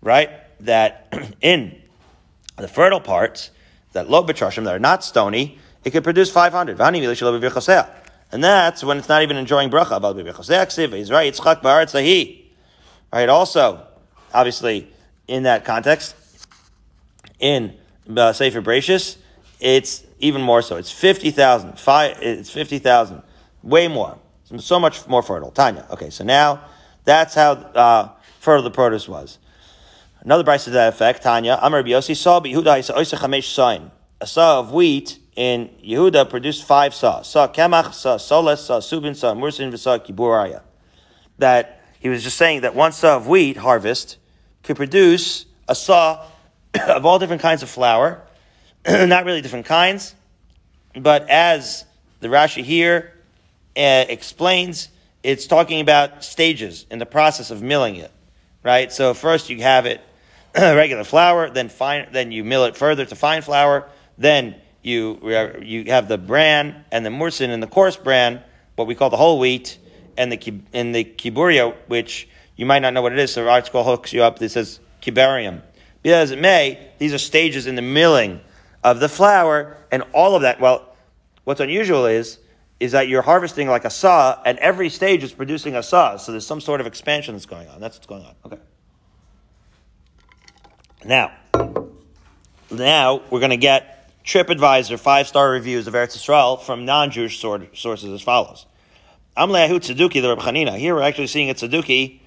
Right? 0.00 0.30
That 0.60 1.12
in 1.40 1.82
the 2.56 2.68
fertile 2.68 3.00
parts, 3.00 3.50
that 3.90 4.08
lo 4.08 4.22
b'trashim, 4.24 4.62
that 4.66 4.76
are 4.76 4.78
not 4.78 5.02
stony, 5.02 5.58
it 5.82 5.90
could 5.90 6.04
produce 6.04 6.30
500. 6.30 6.78
And 6.80 8.44
that's 8.44 8.84
when 8.84 8.98
it's 8.98 9.08
not 9.08 9.22
even 9.22 9.36
enjoying 9.36 9.68
bracha. 9.68 9.98
Right? 13.12 13.28
Also, 13.28 13.86
obviously, 14.32 14.88
in 15.26 15.42
that 15.42 15.64
context, 15.64 16.14
in 17.40 17.76
uh, 18.16 18.32
Sefer 18.32 18.62
Bereshis, 18.62 19.16
it's 19.60 20.04
even 20.18 20.42
more 20.42 20.62
so. 20.62 20.76
It's 20.76 20.90
50,000. 20.90 21.74
It's 22.20 22.50
50,000. 22.50 23.22
Way 23.62 23.88
more. 23.88 24.18
So 24.58 24.78
much 24.78 25.06
more 25.08 25.22
fertile. 25.22 25.50
Tanya. 25.50 25.86
Okay, 25.90 26.10
so 26.10 26.24
now 26.24 26.64
that's 27.04 27.34
how 27.34 27.52
uh, 27.52 28.08
fertile 28.40 28.64
the 28.64 28.70
produce 28.70 29.08
was. 29.08 29.38
Another 30.20 30.44
price 30.44 30.64
to 30.64 30.70
that 30.70 30.92
effect, 30.92 31.22
Tanya. 31.22 31.58
Amar 31.60 31.82
Biosi 31.82 32.16
saw 32.16 32.40
Yehuda 32.40 33.42
sign. 33.42 33.90
A 34.20 34.26
saw 34.26 34.60
of 34.60 34.72
wheat 34.72 35.18
in 35.34 35.68
Yehuda 35.82 36.28
produced 36.30 36.64
five 36.64 36.94
saw. 36.94 37.22
Saw 37.22 37.48
Kemach, 37.48 37.92
saw 37.92 38.18
Soles, 38.18 38.66
saw 38.66 38.78
Subin, 38.78 39.16
saw 39.16 39.34
Mursin, 39.34 39.76
saw 39.76 39.98
Kiburaya. 39.98 40.62
That 41.38 41.80
he 41.98 42.08
was 42.08 42.22
just 42.22 42.36
saying 42.36 42.60
that 42.60 42.74
one 42.74 42.92
saw 42.92 43.16
of 43.16 43.26
wheat 43.26 43.56
harvest 43.56 44.18
could 44.62 44.76
produce 44.76 45.46
a 45.68 45.74
saw 45.74 46.24
of 46.88 47.06
all 47.06 47.18
different 47.18 47.42
kinds 47.42 47.62
of 47.62 47.70
flour, 47.70 48.22
not 48.88 49.24
really 49.24 49.40
different 49.40 49.66
kinds, 49.66 50.14
but 50.94 51.28
as 51.28 51.84
the 52.20 52.28
Rashi 52.28 52.62
here 52.62 53.12
uh, 53.76 54.04
explains, 54.08 54.88
it's 55.22 55.46
talking 55.46 55.80
about 55.80 56.24
stages 56.24 56.86
in 56.90 56.98
the 56.98 57.06
process 57.06 57.50
of 57.50 57.62
milling 57.62 57.96
it, 57.96 58.10
right? 58.62 58.92
So 58.92 59.14
first 59.14 59.50
you 59.50 59.62
have 59.62 59.86
it 59.86 60.00
regular 60.56 61.04
flour, 61.04 61.50
then 61.50 61.68
fine, 61.68 62.08
then 62.12 62.32
you 62.32 62.44
mill 62.44 62.64
it 62.64 62.76
further 62.76 63.04
to 63.04 63.14
fine 63.14 63.42
flour, 63.42 63.88
then 64.18 64.56
you 64.82 65.58
you 65.62 65.84
have 65.86 66.08
the 66.08 66.18
bran 66.18 66.84
and 66.90 67.06
the 67.06 67.10
mursin 67.10 67.50
and 67.50 67.62
the 67.62 67.68
coarse 67.68 67.96
bran, 67.96 68.42
what 68.76 68.86
we 68.86 68.94
call 68.94 69.10
the 69.10 69.16
whole 69.16 69.38
wheat, 69.38 69.78
and 70.18 70.32
the 70.32 70.60
and 70.72 70.94
the 70.94 71.04
kiburia, 71.04 71.74
which 71.86 72.28
you 72.56 72.66
might 72.66 72.80
not 72.80 72.92
know 72.92 73.02
what 73.02 73.12
it 73.12 73.18
is. 73.18 73.32
So 73.32 73.44
the 73.44 73.50
article 73.50 73.84
hooks 73.84 74.12
you 74.12 74.22
up. 74.22 74.38
This 74.38 74.54
says 74.54 74.80
kibarium. 75.00 75.62
Be 76.02 76.12
as 76.12 76.30
it 76.30 76.40
may, 76.40 76.90
these 76.98 77.14
are 77.14 77.18
stages 77.18 77.66
in 77.66 77.76
the 77.76 77.82
milling 77.82 78.40
of 78.82 79.00
the 79.00 79.08
flour, 79.08 79.76
and 79.90 80.02
all 80.12 80.34
of 80.34 80.42
that. 80.42 80.60
Well, 80.60 80.94
what's 81.44 81.60
unusual 81.60 82.06
is 82.06 82.38
is 82.80 82.90
that 82.92 83.06
you're 83.06 83.22
harvesting 83.22 83.68
like 83.68 83.84
a 83.84 83.90
saw, 83.90 84.42
and 84.44 84.58
every 84.58 84.88
stage 84.88 85.22
is 85.22 85.32
producing 85.32 85.76
a 85.76 85.82
saw. 85.84 86.16
So 86.16 86.32
there's 86.32 86.46
some 86.46 86.60
sort 86.60 86.80
of 86.80 86.86
expansion 86.88 87.34
that's 87.34 87.46
going 87.46 87.68
on. 87.68 87.80
That's 87.80 87.96
what's 87.96 88.08
going 88.08 88.24
on. 88.24 88.34
Okay. 88.44 88.58
Now, 91.04 91.30
now 92.70 93.22
we're 93.30 93.38
going 93.38 93.50
to 93.50 93.56
get 93.56 94.10
TripAdvisor 94.24 94.98
five 94.98 95.28
star 95.28 95.50
reviews 95.50 95.86
of 95.86 95.94
Eretz 95.94 96.16
Yisrael 96.16 96.60
from 96.60 96.84
non 96.84 97.12
Jewish 97.12 97.40
sources 97.40 98.04
as 98.04 98.20
follows. 98.20 98.66
I'm 99.36 99.50
Amlehu 99.50 99.78
Tzeduki, 99.78 100.20
the 100.20 100.36
Reb. 100.36 100.76
Here 100.76 100.94
we're 100.94 101.02
actually 101.02 101.28
seeing 101.28 101.50
a 101.50 101.54
Tzeduki 101.54 102.20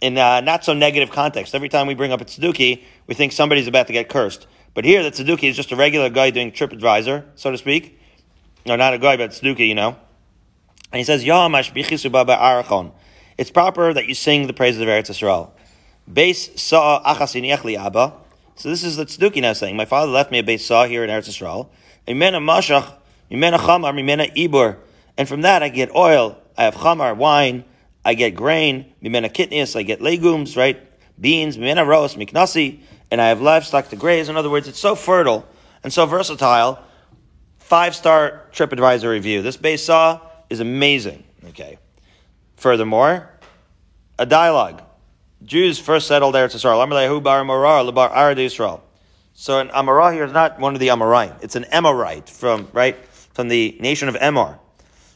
in 0.00 0.16
a 0.18 0.40
not 0.40 0.64
so 0.64 0.72
negative 0.72 1.10
context. 1.10 1.54
Every 1.54 1.68
time 1.68 1.86
we 1.86 1.94
bring 1.94 2.12
up 2.12 2.20
a 2.20 2.24
Tzeduki, 2.24 2.82
we 3.06 3.14
think 3.14 3.32
somebody's 3.32 3.66
about 3.66 3.86
to 3.88 3.92
get 3.92 4.08
cursed. 4.08 4.46
But 4.74 4.84
here, 4.84 5.02
the 5.02 5.10
Tzeduki 5.10 5.44
is 5.44 5.56
just 5.56 5.72
a 5.72 5.76
regular 5.76 6.08
guy 6.08 6.30
doing 6.30 6.52
TripAdvisor, 6.52 7.24
so 7.34 7.50
to 7.50 7.58
speak. 7.58 7.98
No, 8.64 8.76
not 8.76 8.94
a 8.94 8.98
guy, 8.98 9.16
but 9.16 9.30
Tzeduki, 9.30 9.68
you 9.68 9.74
know. 9.74 9.96
And 10.92 10.98
he 10.98 11.04
says, 11.04 11.24
Arachon. 11.24 12.92
It's 13.38 13.50
proper 13.50 13.92
that 13.92 14.06
you 14.06 14.14
sing 14.14 14.46
the 14.46 14.52
praises 14.52 14.80
of 14.80 14.88
Eretz 14.88 15.10
Yisrael. 15.10 15.50
Base 16.12 16.60
saw 16.60 17.02
achasini 17.02 17.56
echli 17.56 17.76
abba. 17.76 18.14
So 18.56 18.68
this 18.68 18.84
is 18.84 18.96
the 18.96 19.06
Tzeduki 19.06 19.40
now 19.40 19.54
saying, 19.54 19.76
my 19.76 19.84
father 19.84 20.12
left 20.12 20.30
me 20.30 20.38
a 20.38 20.42
base 20.42 20.64
saw 20.64 20.84
here 20.84 21.02
in 21.02 21.10
Eretz 21.10 21.28
Yisrael. 21.28 21.68
Imena 22.06 22.42
mashach, 22.42 22.94
imena 23.30 23.58
chamar, 23.58 23.94
imena 23.94 24.34
ibur. 24.34 24.76
And 25.16 25.28
from 25.28 25.42
that 25.42 25.62
I 25.62 25.68
get 25.68 25.94
oil, 25.94 26.38
I 26.56 26.64
have 26.64 26.74
chamar, 26.74 27.16
wine, 27.16 27.64
I 28.04 28.14
get 28.14 28.34
grain, 28.34 28.92
mimena 29.02 29.32
kitnius, 29.32 29.76
I 29.76 29.82
get 29.82 30.00
legumes, 30.00 30.56
right? 30.56 30.80
Beans, 31.20 31.56
mimena 31.56 31.86
ros, 31.86 32.16
miknasi, 32.16 32.80
and 33.12 33.20
I 33.20 33.28
have 33.28 33.42
livestock 33.42 33.90
to 33.90 33.96
graze. 33.96 34.30
In 34.30 34.38
other 34.38 34.48
words, 34.48 34.66
it's 34.66 34.78
so 34.78 34.94
fertile 34.94 35.46
and 35.84 35.92
so 35.92 36.06
versatile. 36.06 36.82
Five 37.58 37.94
star 37.94 38.46
TripAdvisor 38.52 39.08
review. 39.08 39.42
This 39.42 39.58
base 39.58 39.84
saw 39.84 40.22
is 40.48 40.60
amazing. 40.60 41.22
Okay. 41.50 41.76
Furthermore, 42.56 43.28
a 44.18 44.24
dialogue. 44.24 44.82
Jews 45.44 45.78
first 45.78 46.06
settled 46.08 46.34
there 46.34 46.48
to 46.48 46.56
Israel. 46.56 46.80
So 49.34 49.58
an 49.58 49.68
Amorah 49.68 50.12
here 50.14 50.24
is 50.24 50.32
not 50.32 50.58
one 50.58 50.72
of 50.72 50.80
the 50.80 50.88
Amoraim. 50.88 51.36
It's 51.42 51.56
an 51.56 51.64
Emorite 51.64 52.30
from, 52.30 52.68
right, 52.72 52.96
from 53.06 53.48
the 53.48 53.76
nation 53.78 54.08
of 54.08 54.14
Emor. 54.14 54.58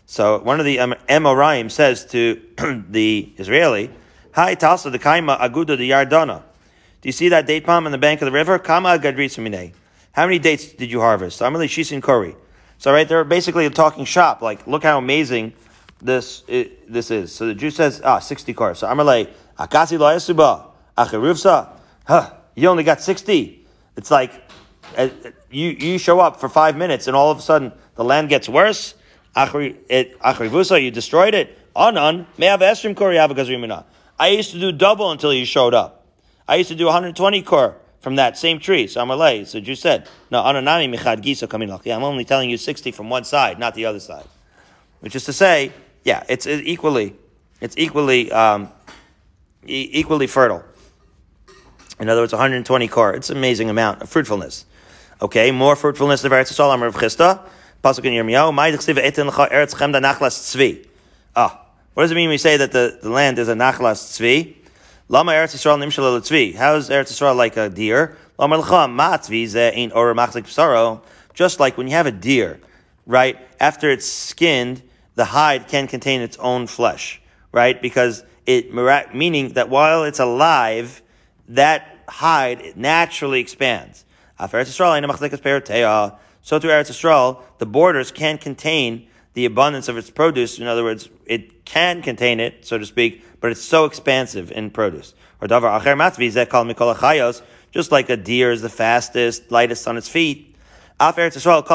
So 0.05 0.39
one 0.41 0.61
of 0.61 0.67
the 0.67 0.77
Emoraim 0.77 1.71
says 1.71 2.05
to 2.07 2.43
the 2.91 3.33
Israeli, 3.39 3.91
Hi 4.35 4.55
Talsa 4.55 4.91
the 4.91 4.99
Kaima 4.99 5.41
Aguda 5.41 5.79
the 5.79 5.89
Yardana. 5.91 6.43
Do 7.07 7.09
you 7.11 7.13
see 7.13 7.29
that 7.29 7.47
date 7.47 7.63
palm 7.63 7.87
on 7.87 7.93
the 7.93 7.99
bank 7.99 8.21
of 8.21 8.27
the 8.27 8.33
river? 8.33 8.59
Kama. 8.59 8.99
How 8.99 10.27
many 10.27 10.39
dates 10.41 10.73
did 10.73 10.91
you 10.91 10.99
harvest? 10.99 11.41
I'm 11.41 11.55
Amali 11.55 11.69
Shisin 11.69 12.03
Kori. 12.03 12.35
So 12.79 12.91
right, 12.91 13.09
they're 13.09 13.23
basically 13.23 13.65
a 13.65 13.71
talking 13.71 14.05
shop. 14.05 14.43
Like, 14.43 14.67
look 14.67 14.83
how 14.83 14.99
amazing 14.99 15.53
this 16.03 16.43
it, 16.49 16.93
this 16.93 17.13
is. 17.13 17.33
So 17.33 17.47
the 17.47 17.55
Jew 17.55 17.71
says, 17.71 18.01
ah, 18.03 18.19
60 18.19 18.53
cars. 18.55 18.81
So 18.81 18.89
I'm 18.89 18.97
Amalei, 18.97 19.31
Akasi 19.57 20.01
lo 20.01 20.17
yasuba, 20.17 20.67
Achiruvsa. 20.99 21.69
Huh, 22.09 22.33
you 22.57 22.69
only 22.69 22.83
got 22.83 23.01
60. 23.01 23.65
It's 23.97 24.11
like, 24.11 24.33
uh, 24.97 25.09
you, 25.49 25.69
you 25.69 25.99
show 25.99 26.19
up 26.19 26.41
for 26.41 26.49
five 26.49 26.77
minutes 26.77 27.07
and 27.07 27.15
all 27.15 27.31
of 27.31 27.39
a 27.39 27.43
sudden 27.43 27.71
the 27.95 28.03
land 28.03 28.31
gets 28.31 28.49
worse. 28.49 28.97
Achrivusa, 29.37 30.83
you 30.83 30.91
destroyed 30.91 31.35
it. 31.35 31.57
Anan, 31.77 32.27
may 32.37 32.47
have 32.47 32.59
esrim 32.63 32.97
kori 32.97 33.17
I 34.19 34.27
used 34.27 34.51
to 34.51 34.59
do 34.59 34.73
double 34.73 35.13
until 35.13 35.33
you 35.33 35.45
showed 35.45 35.73
up. 35.73 35.96
I 36.49 36.57
used 36.57 36.69
to 36.69 36.75
do 36.75 36.87
120 36.87 37.43
kor 37.43 37.77
from 38.01 38.17
that 38.17 38.39
same 38.39 38.61
tree. 38.61 38.87
So 38.87 39.05
Amalei, 39.05 39.47
so 39.47 39.61
Jew 39.61 39.75
said, 39.75 40.09
no, 40.31 40.43
ananami 40.43 40.95
michad 40.95 41.23
gisa 41.23 41.49
coming 41.49 41.71
I'm 41.71 42.05
only 42.05 42.25
telling 42.25 42.51
you 42.51 42.57
60 42.57 42.93
from 42.93 43.11
one 43.11 43.25
side, 43.25 43.59
not 43.59 43.75
the 43.75 43.87
other 43.87 44.01
side. 44.01 44.27
Which 45.01 45.17
is 45.17 45.25
to 45.25 45.33
say, 45.33 45.73
yeah, 46.05 46.25
it's 46.29 46.47
equally, 46.47 47.15
it's 47.61 47.77
equally, 47.77 48.31
um, 48.31 48.71
e- 49.67 49.91
equally 49.93 50.27
fertile. 50.27 50.65
In 51.99 52.09
other 52.09 52.21
words, 52.21 52.33
120 52.33 52.89
kor. 52.89 53.15
It's 53.15 53.31
an 53.31 53.37
amazing 53.37 53.71
amount 53.71 54.03
of 54.03 54.09
fruitfulness. 54.09 54.67
Okay, 55.21 55.51
more 55.51 55.75
fruitfulness 55.75 56.25
of 56.25 56.33
Eretz 56.33 56.53
Yisrael, 56.53 56.75
Amar 56.75 56.89
of 56.89 56.95
Chisda. 56.95 57.41
Pasuk 57.83 58.05
in 58.05 58.13
Yirmiyahu, 58.13 58.53
Mai 58.53 58.71
d'chsiv 58.71 58.99
etin 58.99 59.29
l'cha 59.29 59.49
eretz 59.49 59.75
chemda 59.75 60.01
nachlas 60.01 60.39
tzvi. 60.39 60.87
Ah, 61.35 61.67
what 61.95 62.03
does 62.03 62.11
it 62.11 62.15
mean 62.15 62.29
we 62.29 62.39
say 62.39 62.57
that 62.57 62.73
the, 62.73 62.99
the 63.03 63.09
land 63.09 63.39
is 63.39 63.49
a 63.49 63.55
nachlas 63.55 64.19
tzvi? 64.21 64.56
Lama 65.09 65.31
eretz 65.31 65.55
Yisrael 65.55 65.79
nimshal 65.79 66.21
tzvi. 66.21 66.57
How 66.57 66.75
is 66.75 66.91
Eretz 66.91 67.13
Yisrael 67.13 67.37
like 67.37 67.57
a 67.57 67.69
deer? 67.69 68.17
Lama 68.39 68.59
l'cha 68.59 68.89
ma 68.89 69.17
tzvi 69.17 69.47
ze 69.47 69.71
machzik 69.93 70.47
psaro. 70.47 71.01
Just 71.33 71.61
like 71.61 71.79
when 71.79 71.87
you 71.87 71.93
have 71.93 72.07
a 72.07 72.11
deer, 72.11 72.59
right? 73.07 73.39
After 73.61 73.89
it's 73.89 74.05
skinned, 74.05 74.83
the 75.15 75.27
hide 75.27 75.69
can 75.69 75.87
contain 75.87 76.23
its 76.23 76.37
own 76.39 76.67
flesh, 76.67 77.23
right? 77.53 77.81
Because 77.81 78.25
it, 78.47 78.75
meaning 79.15 79.51
that 79.51 79.69
while 79.69 80.03
it's 80.03 80.19
alive, 80.19 81.03
that 81.51 81.87
hide 82.09 82.77
naturally 82.77 83.39
expands. 83.39 84.05
So 84.41 84.49
to 84.49 84.67
Eretz 84.67 84.91
Yisrael, 86.91 87.43
the 87.59 87.67
borders 87.67 88.11
can 88.11 88.39
contain 88.39 89.07
the 89.35 89.45
abundance 89.45 89.87
of 89.87 89.97
its 89.99 90.11
produce. 90.11 90.59
In 90.59 90.67
other 90.67 90.83
words, 90.83 91.09
it 91.27 91.65
can 91.65 92.03
contain 92.03 92.41
it, 92.41 92.67
so 92.67 92.77
to 92.79 92.87
speak, 92.87 93.23
but 93.41 93.51
it's 93.51 93.63
so 93.63 93.85
expansive 93.85 94.51
in 94.53 94.71
produce. 94.71 95.15
Or 95.41 95.49
davar 95.49 95.81
acher 95.81 95.97
matvi 95.97 96.49
kol 96.49 96.65
mikol 96.65 96.95
achayos, 96.95 97.43
just 97.71 97.93
like 97.93 98.09
a 98.09 98.17
deer 98.17 98.51
is 98.51 98.63
the 98.63 98.69
fastest, 98.69 99.51
lightest 99.51 99.87
on 99.87 99.97
its 99.97 100.09
feet. 100.09 100.55
So 100.99 101.13
to 101.13 101.21
Eretz 101.21 101.67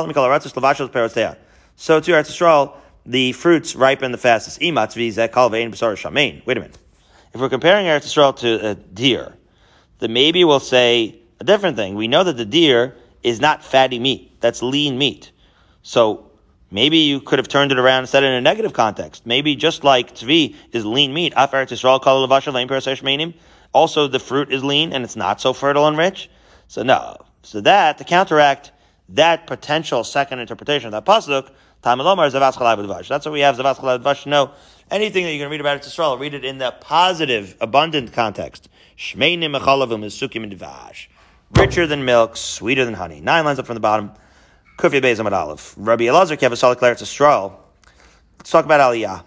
Yisrael, 2.32 2.74
the 3.06 3.32
fruits 3.34 3.76
ripen 3.76 4.12
the 4.12 4.18
fastest. 4.18 4.60
Wait 4.60 4.70
a 4.70 6.60
minute. 6.60 6.78
If 7.34 7.40
we're 7.40 7.50
comparing 7.50 7.86
Eretz 7.86 8.06
Yisrael 8.06 8.36
to 8.38 8.70
a 8.70 8.76
deer, 8.76 9.38
then 10.00 10.12
maybe 10.12 10.44
we'll 10.44 10.60
say 10.60 11.20
a 11.40 11.44
different 11.44 11.78
thing. 11.78 11.94
We 11.94 12.08
know 12.08 12.24
that 12.24 12.38
the 12.38 12.46
deer 12.46 12.96
is 13.22 13.40
not 13.40 13.64
fatty 13.64 14.00
meat. 14.00 14.42
That's 14.42 14.64
lean 14.64 14.98
meat. 14.98 15.32
So 15.84 16.31
Maybe 16.72 16.98
you 16.98 17.20
could 17.20 17.38
have 17.38 17.50
turned 17.50 17.74
it 17.74 17.78
around 17.78 18.00
and 18.00 18.10
said 18.10 18.24
it 18.24 18.28
in 18.28 18.34
a 18.34 18.42
negative 18.42 18.72
context. 18.72 19.26
Maybe 19.26 19.56
just 19.56 19.84
like 19.84 20.16
tzvi 20.16 20.56
is 20.72 20.86
lean 20.86 21.14
meat, 21.14 21.34
also 23.74 24.08
the 24.08 24.20
fruit 24.20 24.52
is 24.52 24.64
lean 24.64 24.94
and 24.94 25.04
it's 25.04 25.18
not 25.18 25.42
so 25.42 25.52
fertile 25.54 25.88
and 25.88 25.98
rich. 25.98 26.30
So 26.68 26.84
no. 26.84 27.18
So 27.44 27.60
that, 27.62 27.98
to 27.98 28.04
counteract 28.04 28.72
that 29.10 29.48
potential 29.48 30.04
second 30.06 30.40
interpretation 30.40 30.88
of 30.88 30.92
that 30.94 31.06
pasuk, 31.06 31.50
that's 31.84 33.26
what 33.26 33.32
we 33.34 33.40
have 33.42 33.58
know. 34.26 34.52
Anything 34.92 35.24
that 35.24 35.32
you're 35.32 35.40
going 35.40 35.50
to 35.50 35.50
read 35.50 35.62
about 35.62 35.82
Yisrael, 35.82 36.20
read 36.20 36.34
it 36.34 36.46
in 36.46 36.58
the 36.58 36.72
positive, 36.80 37.56
abundant 37.60 38.14
context. 38.14 38.70
Is 38.98 39.16
Richer 41.58 41.88
than 41.88 42.06
milk, 42.06 42.38
sweeter 42.38 42.86
than 42.86 42.94
honey. 42.94 43.20
Nine 43.20 43.46
lines 43.46 43.58
up 43.58 43.66
from 43.66 43.76
the 43.76 43.82
bottom. 43.82 44.12
Kufya 44.82 45.00
Beis 45.00 45.20
Amad 45.20 45.32
Aleph. 45.32 45.76
Rabbi 45.78 46.06
Elazar 46.06 46.38
Kevasalik 46.38 46.78
Eretz 46.78 47.04
Yisrael. 47.04 47.54
Let's 48.40 48.50
talk 48.50 48.66
about 48.66 48.80
Aliyah. 48.80 49.24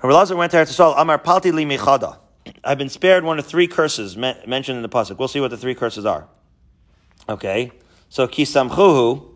Rabbi 0.00 0.14
Elazar 0.14 0.36
went 0.36 0.52
to 0.52 0.58
Eretz. 0.58 0.96
Amar 0.96 1.18
Palti 1.18 1.50
Li 1.50 1.64
Michada. 1.64 2.18
I've 2.62 2.78
been 2.78 2.88
spared 2.88 3.24
one 3.24 3.40
of 3.40 3.46
three 3.46 3.66
curses 3.66 4.16
mentioned 4.16 4.76
in 4.76 4.82
the 4.82 4.88
pasuk. 4.88 5.18
We'll 5.18 5.26
see 5.26 5.40
what 5.40 5.50
the 5.50 5.56
three 5.56 5.74
curses 5.74 6.06
are. 6.06 6.28
Okay, 7.28 7.72
so 8.08 8.28
kisam 8.28 8.70
kisamchuhu. 8.70 9.26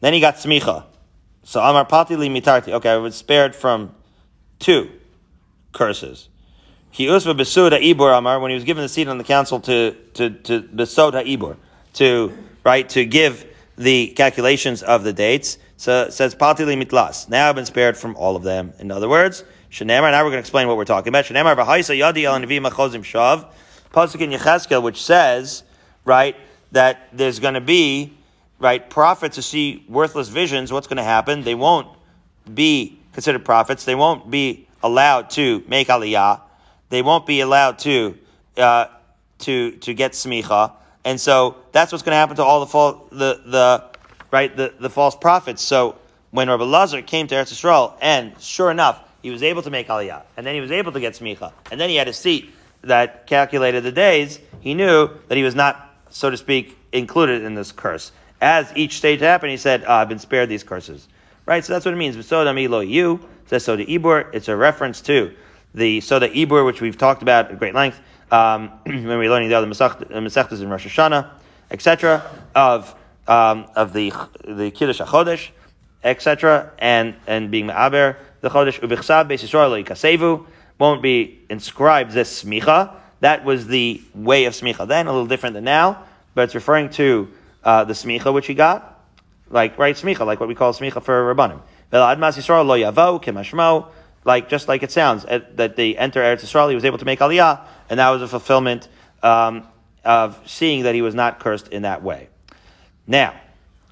Then 0.00 0.14
he 0.14 0.20
got 0.20 0.36
smicha. 0.36 0.86
So 1.42 1.60
Amar 1.60 1.84
Palti 1.84 2.16
Li 2.16 2.30
Mitarti. 2.30 2.72
Okay, 2.72 2.88
I 2.88 2.96
was 2.96 3.14
spared 3.14 3.54
from 3.54 3.94
two 4.58 4.90
curses. 5.72 6.30
Ki 6.92 7.08
usva 7.08 7.38
besuda 7.38 7.78
ibur 7.78 8.16
Amar 8.16 8.40
when 8.40 8.52
he 8.52 8.54
was 8.54 8.64
given 8.64 8.82
the 8.82 8.88
seat 8.88 9.06
on 9.06 9.18
the 9.18 9.24
council 9.24 9.60
to 9.60 9.92
to 10.14 10.30
to 10.30 10.62
besoda 10.62 11.22
ibur 11.26 11.58
to 11.94 12.32
right 12.64 12.88
to 12.88 13.04
give 13.04 13.44
the 13.78 14.08
calculations 14.08 14.82
of 14.82 15.04
the 15.04 15.12
dates. 15.12 15.56
So 15.76 16.02
it 16.02 16.12
says 16.12 16.34
patili 16.34 16.80
mitlas. 16.80 17.28
Now 17.28 17.48
I've 17.48 17.54
been 17.54 17.64
spared 17.64 17.96
from 17.96 18.16
all 18.16 18.36
of 18.36 18.42
them. 18.42 18.74
In 18.78 18.90
other 18.90 19.08
words, 19.08 19.44
Shenemar. 19.70 20.10
Now 20.10 20.24
we're 20.24 20.30
going 20.30 20.32
to 20.32 20.38
explain 20.40 20.66
what 20.66 20.76
we're 20.76 20.84
talking 20.84 21.08
about. 21.08 21.24
Shenemar 21.24 21.56
v'haisa 21.56 21.96
yadi 21.98 22.24
el 22.24 22.38
nevi 22.38 22.60
machozim 22.60 23.02
shav. 23.02 23.46
Pasuk 23.92 24.20
in 24.20 24.30
Yecheskel, 24.30 24.82
which 24.82 25.02
says, 25.02 25.62
right, 26.04 26.36
that 26.72 27.08
there's 27.12 27.38
going 27.38 27.54
to 27.54 27.60
be, 27.60 28.12
right, 28.58 28.90
prophets 28.90 29.36
who 29.36 29.42
see 29.42 29.84
worthless 29.88 30.28
visions. 30.28 30.70
What's 30.70 30.86
going 30.86 30.98
to 30.98 31.04
happen? 31.04 31.42
They 31.42 31.54
won't 31.54 31.88
be 32.52 32.98
considered 33.12 33.44
prophets. 33.44 33.84
They 33.84 33.94
won't 33.94 34.30
be 34.30 34.66
allowed 34.82 35.30
to 35.30 35.62
make 35.68 35.88
aliyah. 35.88 36.40
They 36.90 37.02
won't 37.02 37.26
be 37.26 37.40
allowed 37.40 37.78
to 37.80 38.18
uh, 38.56 38.86
to 39.40 39.72
to 39.72 39.94
get 39.94 40.12
smicha. 40.12 40.72
And 41.08 41.18
so 41.18 41.56
that's 41.72 41.90
what's 41.90 42.02
going 42.02 42.12
to 42.12 42.18
happen 42.18 42.36
to 42.36 42.44
all 42.44 42.60
the 42.60 42.66
fal- 42.66 43.06
the 43.10 43.40
the 43.46 43.84
right 44.30 44.54
the, 44.54 44.74
the 44.78 44.90
false 44.90 45.16
prophets. 45.16 45.62
So 45.62 45.96
when 46.32 46.50
Rabbi 46.50 46.64
Lazar 46.64 47.00
came 47.00 47.26
to 47.28 47.34
Eretz 47.34 47.50
Yisrael, 47.50 47.94
and 48.02 48.38
sure 48.38 48.70
enough, 48.70 49.02
he 49.22 49.30
was 49.30 49.42
able 49.42 49.62
to 49.62 49.70
make 49.70 49.88
Aliyah, 49.88 50.20
and 50.36 50.44
then 50.46 50.54
he 50.54 50.60
was 50.60 50.70
able 50.70 50.92
to 50.92 51.00
get 51.00 51.14
smicha, 51.14 51.50
and 51.70 51.80
then 51.80 51.88
he 51.88 51.96
had 51.96 52.08
a 52.08 52.12
seat 52.12 52.50
that 52.82 53.26
calculated 53.26 53.84
the 53.84 53.90
days. 53.90 54.38
He 54.60 54.74
knew 54.74 55.08
that 55.28 55.36
he 55.36 55.42
was 55.42 55.54
not, 55.54 55.94
so 56.10 56.28
to 56.28 56.36
speak, 56.36 56.76
included 56.92 57.42
in 57.42 57.54
this 57.54 57.72
curse. 57.72 58.12
As 58.42 58.70
each 58.76 58.98
stage 58.98 59.20
happened, 59.20 59.52
he 59.52 59.56
said, 59.56 59.84
oh, 59.86 59.94
"I've 59.94 60.10
been 60.10 60.18
spared 60.18 60.50
these 60.50 60.62
curses." 60.62 61.08
Right. 61.46 61.64
So 61.64 61.72
that's 61.72 61.86
what 61.86 61.94
it 61.94 61.96
means. 61.96 62.22
Soda 62.26 62.52
lo 62.52 62.80
you 62.80 63.26
says 63.46 63.64
soda 63.64 63.86
ibur. 63.86 64.28
It's 64.34 64.48
a 64.48 64.56
reference 64.56 65.00
to 65.02 65.34
the 65.72 66.02
soda 66.02 66.28
ibur, 66.28 66.66
which 66.66 66.82
we've 66.82 66.98
talked 66.98 67.22
about 67.22 67.50
at 67.50 67.58
great 67.58 67.74
length 67.74 67.98
um, 68.30 68.70
when 68.84 69.06
we're 69.06 69.30
learning 69.30 69.48
the 69.48 69.54
other 69.54 69.66
Masechtas 69.66 70.62
in 70.62 70.68
Rosh 70.68 70.86
Hashanah, 70.86 71.30
etc., 71.70 72.24
of 72.54 72.94
um, 73.26 73.66
of 73.76 73.92
the 73.92 74.12
the 74.44 74.70
Kiddush 74.70 75.00
HaChodesh, 75.00 75.50
etc., 76.02 76.72
and 76.78 77.14
and 77.26 77.50
being 77.50 77.66
Ma'aber, 77.66 78.16
the 78.40 78.48
Chodesh 78.48 78.80
Ubichsav 78.80 79.28
Beis 79.28 79.44
Yisrael 79.44 79.84
Kasevu 79.84 80.46
won't 80.78 81.02
be 81.02 81.40
inscribed 81.50 82.12
this 82.12 82.44
smicha. 82.44 82.94
That 83.20 83.44
was 83.44 83.66
the 83.66 84.00
way 84.14 84.44
of 84.44 84.54
smicha 84.54 84.86
then, 84.86 85.06
a 85.06 85.12
little 85.12 85.26
different 85.26 85.54
than 85.54 85.64
now, 85.64 86.04
but 86.34 86.42
it's 86.42 86.54
referring 86.54 86.90
to 86.90 87.28
uh, 87.64 87.84
the 87.84 87.92
smicha 87.92 88.32
which 88.32 88.46
he 88.46 88.54
got, 88.54 89.04
like 89.50 89.76
right 89.76 89.96
smicha, 89.96 90.24
like 90.24 90.38
what 90.38 90.48
we 90.48 90.54
call 90.54 90.72
smicha 90.72 91.02
for 91.02 91.34
rabbanim. 91.34 91.60
Admas 91.92 92.36
Yisrael 92.38 92.66
lo 92.66 92.76
yavo 92.76 93.22
kemashmo 93.22 93.88
like 94.24 94.48
just 94.48 94.68
like 94.68 94.82
it 94.82 94.90
sounds, 94.90 95.24
that 95.24 95.76
they 95.76 95.96
enter 95.96 96.20
Eretz 96.20 96.40
Yisrael, 96.40 96.68
he 96.68 96.74
was 96.74 96.84
able 96.84 96.98
to 96.98 97.04
make 97.04 97.20
Aliyah, 97.20 97.60
and 97.88 97.98
that 97.98 98.10
was 98.10 98.22
a 98.22 98.28
fulfillment 98.28 98.88
um, 99.22 99.66
of 100.04 100.40
seeing 100.46 100.84
that 100.84 100.94
he 100.94 101.02
was 101.02 101.14
not 101.14 101.40
cursed 101.40 101.68
in 101.68 101.82
that 101.82 102.02
way. 102.02 102.28
Now, 103.06 103.34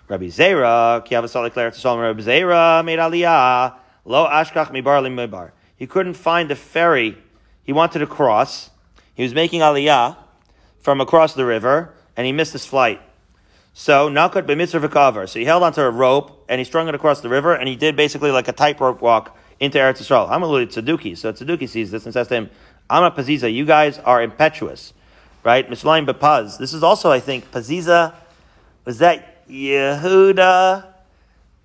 Rabbi 0.08 0.26
Zera, 0.26 1.06
Kiavasalik 1.06 1.52
Eretz 1.52 1.80
Yisrael, 1.80 2.02
Rabbi 2.02 2.20
Zera 2.20 2.84
made 2.84 2.98
Aliyah, 2.98 3.74
lo 4.04 4.26
ashkach 4.26 4.70
mibar 4.70 5.02
mibar. 5.06 5.52
He 5.76 5.86
couldn't 5.86 6.14
find 6.14 6.50
the 6.50 6.56
ferry 6.56 7.18
he 7.64 7.72
wanted 7.72 7.98
to 7.98 8.06
cross. 8.06 8.70
He 9.14 9.22
was 9.22 9.34
making 9.34 9.60
Aliyah 9.60 10.16
from 10.78 11.00
across 11.00 11.34
the 11.34 11.44
river, 11.44 11.92
and 12.16 12.26
he 12.26 12.32
missed 12.32 12.52
his 12.52 12.64
flight. 12.64 13.00
So 13.74 14.08
Nakut 14.08 14.46
b'mitzvah 14.46 15.28
So 15.28 15.38
he 15.38 15.44
held 15.44 15.62
onto 15.62 15.82
a 15.82 15.90
rope 15.90 16.46
and 16.48 16.58
he 16.58 16.64
strung 16.64 16.88
it 16.88 16.94
across 16.94 17.20
the 17.20 17.28
river, 17.28 17.54
and 17.54 17.68
he 17.68 17.76
did 17.76 17.94
basically 17.96 18.30
like 18.30 18.48
a 18.48 18.52
tightrope 18.52 19.02
walk 19.02 19.36
into 19.60 19.78
Eretz 19.78 19.98
Yisrael. 19.98 20.30
I'm 20.30 20.42
alluded 20.42 20.70
to 20.72 20.82
Tzeduki, 20.82 21.16
so 21.16 21.32
Tzeduki 21.32 21.68
sees 21.68 21.90
this 21.90 22.04
and 22.04 22.12
says 22.12 22.28
to 22.28 22.34
him, 22.34 22.50
"Ama 22.90 23.10
Paziza, 23.10 23.52
you 23.52 23.64
guys 23.64 23.98
are 24.00 24.22
impetuous, 24.22 24.92
right? 25.44 25.68
Mishlaim 25.68 26.06
Bepaz. 26.06 26.58
This 26.58 26.72
is 26.72 26.82
also, 26.82 27.10
I 27.10 27.20
think, 27.20 27.50
Paziza. 27.50 28.14
Was 28.84 28.98
that 28.98 29.48
Yehuda, 29.48 30.84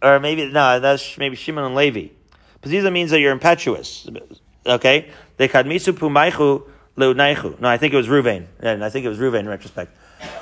or 0.01 0.19
maybe 0.19 0.47
no? 0.47 0.79
That's 0.79 1.17
maybe 1.17 1.35
Shimon 1.35 1.63
and 1.63 1.75
Levi. 1.75 2.09
Paziza 2.61 2.91
means 2.91 3.11
that 3.11 3.19
you're 3.19 3.31
impetuous. 3.31 4.07
Okay, 4.65 5.09
they 5.37 5.47
kadmisu 5.47 5.93
pumaychu 5.93 6.63
leudnaichu. 6.97 7.59
No, 7.59 7.67
I 7.67 7.77
think 7.77 7.93
it 7.93 7.97
was 7.97 8.07
Ruvain, 8.07 8.45
and 8.59 8.83
I 8.83 8.89
think 8.89 9.05
it 9.05 9.09
was 9.09 9.17
Ruvain 9.17 9.41
in 9.41 9.49
retrospect. 9.49 9.89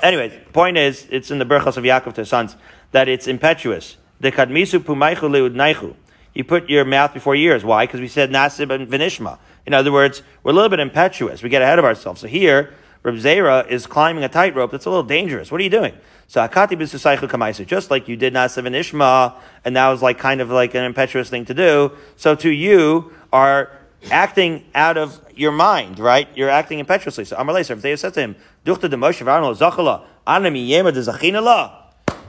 Anyway, 0.02 0.28
the 0.28 0.52
point 0.52 0.76
is, 0.76 1.06
it's 1.10 1.30
in 1.30 1.38
the 1.38 1.46
Berchos 1.46 1.76
of 1.76 1.84
Yaakov 1.84 2.14
to 2.14 2.20
his 2.20 2.28
sons 2.28 2.56
that 2.92 3.08
it's 3.08 3.26
impetuous. 3.26 3.96
The 4.20 4.30
kadmisu 4.30 4.80
pumaychu 4.80 5.30
leudnaichu 5.30 5.94
you 6.34 6.44
put 6.44 6.70
your 6.70 6.84
mouth 6.84 7.12
before 7.12 7.34
your 7.34 7.52
ears. 7.52 7.64
Why? 7.64 7.86
Because 7.86 8.00
we 8.00 8.08
said 8.08 8.30
nasib 8.30 8.70
and 8.70 8.88
vinishma. 8.88 9.38
In 9.66 9.74
other 9.74 9.92
words, 9.92 10.22
we're 10.42 10.52
a 10.52 10.54
little 10.54 10.68
bit 10.68 10.80
impetuous. 10.80 11.42
We 11.42 11.48
get 11.48 11.62
ahead 11.62 11.78
of 11.78 11.84
ourselves. 11.84 12.20
So 12.20 12.26
here, 12.28 12.74
Reb 13.02 13.14
Zera 13.16 13.68
is 13.68 13.86
climbing 13.86 14.24
a 14.24 14.28
tightrope 14.28 14.70
that's 14.70 14.86
a 14.86 14.90
little 14.90 15.04
dangerous. 15.04 15.50
What 15.50 15.60
are 15.60 15.64
you 15.64 15.70
doing? 15.70 15.94
So 16.26 16.46
akati 16.46 16.78
b'susaychu 16.78 17.28
kamaisa, 17.28 17.66
just 17.66 17.90
like 17.90 18.06
you 18.06 18.16
did 18.16 18.34
nasib 18.34 18.66
and 18.66 18.74
ishma, 18.74 19.34
and 19.64 19.74
that 19.74 19.88
was 19.88 20.02
like 20.02 20.18
kind 20.18 20.40
of 20.40 20.50
like 20.50 20.74
an 20.74 20.84
impetuous 20.84 21.28
thing 21.30 21.44
to 21.46 21.54
do. 21.54 21.92
So 22.16 22.34
to 22.36 22.50
you 22.50 23.12
are 23.32 23.70
acting 24.10 24.64
out 24.74 24.96
of 24.96 25.20
your 25.34 25.52
mind, 25.52 25.98
right? 25.98 26.28
You're 26.36 26.50
acting 26.50 26.78
impetuously. 26.78 27.24
So 27.24 27.36
Leser, 27.36 27.70
if 27.70 27.82
they 27.82 27.96
said 27.96 28.14
to 28.14 28.20
him, 28.20 28.36
Duchta 28.64 28.88
de 28.88 28.96
Moshe 28.96 29.24
v'arno 29.24 29.56
zachala, 29.56 30.04
anami 30.26 30.68
yema 30.68 30.92
de. 30.92 31.80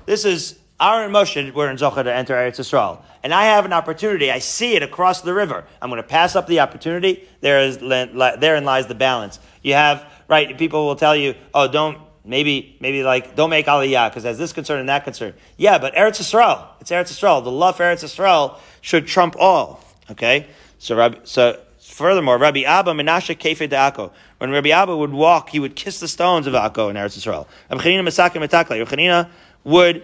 This 0.05 0.25
is 0.25 0.57
Aaron 0.81 1.11
Moshe 1.11 1.53
were 1.53 1.69
in 1.69 1.77
Zochar 1.77 2.03
to 2.03 2.13
enter 2.13 2.33
Eretz 2.33 2.59
Yisrael. 2.59 3.01
And 3.23 3.33
I 3.33 3.45
have 3.45 3.65
an 3.65 3.73
opportunity. 3.73 4.31
I 4.31 4.39
see 4.39 4.73
it 4.73 4.81
across 4.81 5.21
the 5.21 5.33
river. 5.33 5.63
I'm 5.79 5.91
going 5.91 6.01
to 6.01 6.07
pass 6.07 6.35
up 6.35 6.47
the 6.47 6.59
opportunity. 6.61 7.27
There 7.41 7.61
is, 7.61 7.77
therein 7.77 8.65
lies 8.65 8.87
the 8.87 8.95
balance. 8.95 9.39
You 9.61 9.75
have, 9.75 10.11
right, 10.27 10.57
people 10.57 10.87
will 10.87 10.95
tell 10.95 11.15
you, 11.15 11.35
oh, 11.53 11.67
don't, 11.67 11.99
maybe, 12.25 12.77
maybe 12.79 13.03
like, 13.03 13.35
don't 13.35 13.51
make 13.51 13.67
Aliyah, 13.67 14.09
because 14.09 14.23
there's 14.23 14.39
this 14.39 14.53
concern 14.53 14.79
and 14.79 14.89
that 14.89 15.03
concern. 15.03 15.35
Yeah, 15.55 15.77
but 15.77 15.93
Eretz 15.93 16.19
Yisrael, 16.19 16.65
it's 16.79 16.89
Eretz 16.89 17.13
Yisrael. 17.13 17.43
The 17.43 17.51
love 17.51 17.77
for 17.77 17.83
Eretz 17.83 18.03
Yisrael 18.03 18.57
should 18.81 19.05
trump 19.05 19.35
all. 19.37 19.83
Okay? 20.09 20.47
So, 20.79 20.95
Rabbi, 20.95 21.19
so 21.25 21.59
furthermore, 21.79 22.39
Rabbi 22.39 22.61
Abba 22.61 22.93
Menashe 22.93 23.37
Kefe 23.37 23.69
Akko. 23.69 24.11
When 24.39 24.49
Rabbi 24.49 24.69
Abba 24.69 24.97
would 24.97 25.13
walk, 25.13 25.49
he 25.49 25.59
would 25.59 25.75
kiss 25.75 25.99
the 25.99 26.07
stones 26.07 26.47
of 26.47 26.53
Akko 26.53 26.89
in 26.89 26.95
Eretz 26.95 27.19
Yisrael. 27.19 27.45
Rabbi 27.69 27.83
Chanina 27.83 28.01
Metakle. 28.07 28.79
Rabbi 28.79 28.95
Chanina 28.95 29.29
would 29.63 30.01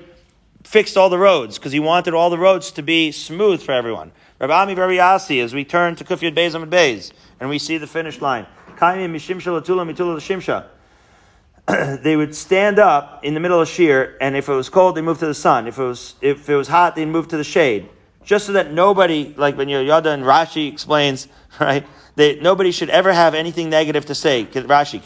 fixed 0.67 0.97
all 0.97 1.09
the 1.09 1.17
roads 1.17 1.57
because 1.57 1.71
he 1.71 1.79
wanted 1.79 2.13
all 2.13 2.29
the 2.29 2.37
roads 2.37 2.71
to 2.71 2.83
be 2.83 3.09
smooth 3.11 3.61
for 3.61 3.71
everyone. 3.71 4.11
Rabbi 4.39 4.53
Ami 4.53 4.75
Rabbi 4.75 4.99
Asi, 4.99 5.39
as 5.39 5.53
we 5.53 5.63
turn 5.63 5.95
to 5.95 6.03
Kufyat 6.03 6.35
Beis 6.35 6.55
and 6.55 6.69
Beis, 6.69 7.13
and 7.39 7.49
we 7.49 7.57
see 7.57 7.77
the 7.77 7.87
finish 7.87 8.19
line. 8.19 8.45
they 12.03 12.15
would 12.17 12.35
stand 12.35 12.79
up 12.79 13.23
in 13.23 13.33
the 13.33 13.39
middle 13.39 13.61
of 13.61 13.69
Shir, 13.69 14.17
and 14.19 14.35
if 14.35 14.49
it 14.49 14.53
was 14.53 14.67
cold, 14.67 14.95
they 14.95 15.01
moved 15.01 15.21
to 15.21 15.25
the 15.25 15.33
sun. 15.33 15.67
If 15.67 15.79
it 15.79 15.83
was 15.83 16.15
if 16.21 16.49
it 16.49 16.55
was 16.55 16.67
hot, 16.67 16.97
they 16.97 17.05
moved 17.05 17.29
to 17.29 17.37
the 17.37 17.45
shade, 17.45 17.87
just 18.25 18.45
so 18.45 18.51
that 18.53 18.73
nobody, 18.73 19.33
like 19.37 19.57
when 19.57 19.69
Yada 19.69 20.11
and 20.11 20.23
Rashi 20.23 20.69
explains, 20.71 21.29
right? 21.61 21.85
that 22.17 22.41
nobody 22.41 22.71
should 22.71 22.89
ever 22.89 23.13
have 23.13 23.35
anything 23.35 23.69
negative 23.69 24.05
to 24.07 24.15
say. 24.15 24.45
Rashi, 24.45 25.01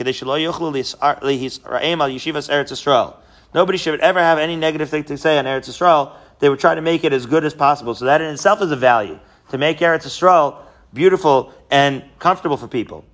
Nobody 3.54 3.78
should 3.78 4.00
ever 4.00 4.20
have 4.20 4.38
any 4.40 4.56
negative 4.56 4.90
thing 4.90 5.04
to 5.06 5.18
say 5.18 5.38
on 5.38 5.46
Eretz 5.46 5.70
Yisrael. 5.70 6.14
They 6.40 6.50
would 6.50 6.60
try 6.60 6.76
to 6.76 6.82
make 6.82 7.04
it 7.04 7.14
as 7.14 7.26
good 7.26 7.44
as 7.44 7.54
possible. 7.54 7.94
So 7.96 8.06
that 8.06 8.22
in 8.22 8.34
itself 8.34 8.62
is 8.62 8.72
a 8.72 8.76
value 8.76 9.20
to 9.50 9.58
make 9.58 9.80
Eretz 9.80 10.06
Yisrael 10.06 10.58
beautiful 10.94 11.54
and 11.70 12.04
comfortable 12.20 12.58
for 12.58 12.68
people. 12.68 13.06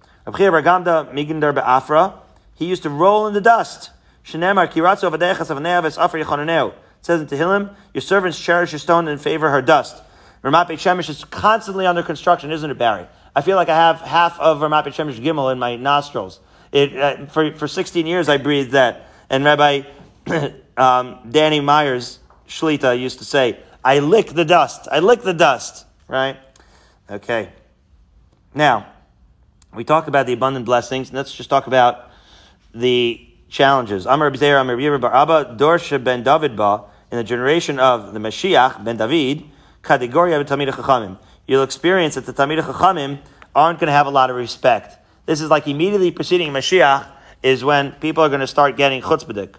He 2.56 2.66
used 2.66 2.84
to 2.84 2.90
roll 2.90 3.28
in 3.28 3.34
the 3.34 3.42
dust. 3.42 3.92
It 4.24 4.32
says 4.32 4.42
in 7.22 7.28
Tehillim, 7.28 7.76
your 7.94 8.02
servants 8.02 8.40
cherish 8.40 8.72
your 8.74 8.80
stone 8.80 9.08
and 9.08 9.22
favor 9.22 9.50
her 9.50 9.62
dust. 9.62 10.04
Ramat 10.44 10.68
Shemesh 10.68 11.10
is 11.10 11.24
constantly 11.26 11.86
under 11.86 12.04
construction, 12.04 12.52
isn't 12.52 12.70
it, 12.70 12.78
Barry? 12.78 13.08
I 13.36 13.42
feel 13.42 13.56
like 13.56 13.70
I 13.70 13.76
have 13.76 14.02
half 14.02 14.40
of 14.40 14.60
Ramat 14.60 14.86
Shemesh 14.88 15.20
Gimel 15.20 15.52
in 15.52 15.60
my 15.60 15.76
nostrils. 15.76 16.40
It, 16.72 16.98
uh, 16.98 17.26
for, 17.28 17.54
for 17.54 17.68
16 17.68 18.06
years 18.06 18.28
I 18.28 18.38
breathed 18.38 18.72
that. 18.72 19.08
And 19.30 19.44
Rabbi 19.46 19.84
um, 20.78 21.20
Danny 21.30 21.60
Myers, 21.60 22.20
Shlita, 22.48 23.00
used 23.00 23.20
to 23.20 23.26
say, 23.26 23.60
I 23.84 24.00
lick 24.00 24.28
the 24.30 24.46
dust. 24.46 24.88
I 24.92 25.00
lick 25.00 25.22
the 25.22 25.34
dust. 25.34 25.86
Right? 26.08 26.38
Okay. 27.10 27.50
Now, 28.54 28.88
we 29.74 29.84
talk 29.84 30.08
about 30.08 30.26
the 30.26 30.34
abundant 30.34 30.66
blessings. 30.66 31.10
and 31.10 31.18
Let's 31.18 31.34
just 31.34 31.50
talk 31.50 31.68
about 31.68 32.12
the 32.74 33.28
challenges. 33.50 34.06
Amar 34.06 34.32
B'Zeir, 34.32 34.60
Amar 34.60 34.76
Yirah 34.76 35.00
Bar 35.00 35.16
Abba, 35.16 35.56
Dorsha 35.58 36.04
ben 36.04 36.24
David 36.24 36.56
Ba, 36.56 36.84
in 37.12 37.18
the 37.18 37.24
generation 37.24 37.80
of 37.80 38.14
the 38.14 38.20
Mashiach 38.20 38.84
ben 38.84 38.98
David, 38.98 39.46
Kategoria 39.84 40.44
Talmid 40.46 40.70
Chachamim. 40.70 41.18
You'll 41.46 41.64
experience 41.64 42.16
that 42.16 42.26
the 42.26 42.34
Talmid 42.34 42.62
Chachamim 42.62 43.20
aren't 43.56 43.80
going 43.80 43.88
to 43.88 43.94
have 43.94 44.08
a 44.08 44.12
lot 44.12 44.30
of 44.30 44.36
respect. 44.36 44.98
This 45.26 45.42
is 45.42 45.50
like 45.50 45.68
immediately 45.68 46.12
preceding 46.12 46.52
Mashiach 46.52 47.08
is 47.44 47.64
when 47.64 47.92
people 47.94 48.24
are 48.24 48.30
going 48.30 48.42
to 48.42 48.48
start 48.48 48.78
getting 48.78 49.02
chutzpahdik. 49.02 49.56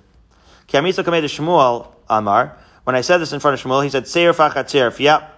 Kiamisa 0.69 1.03
Kamei 1.03 1.23
Shmuel 1.25 1.89
Amar, 2.11 2.57
when 2.85 2.95
I 2.95 3.01
said 3.01 3.19
this 3.19 3.33
in 3.33 3.41
front 3.41 3.59
of 3.59 3.65
Shmuel, 3.65 3.83
he 3.83 3.91
said, 3.91 4.07
Seir 4.07 4.35
Fachatzir, 4.35 4.99
yep. 4.99 5.35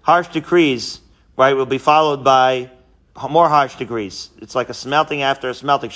Harsh 0.00 0.28
decrees, 0.28 1.00
right, 1.36 1.54
will 1.54 1.66
be 1.66 1.78
followed 1.78 2.24
by 2.24 2.70
more 3.30 3.48
harsh 3.48 3.76
decrees. 3.76 4.30
It's 4.40 4.54
like 4.54 4.68
a 4.70 4.74
smelting 4.74 5.22
after 5.22 5.50
a 5.50 5.54
smelting. 5.54 5.90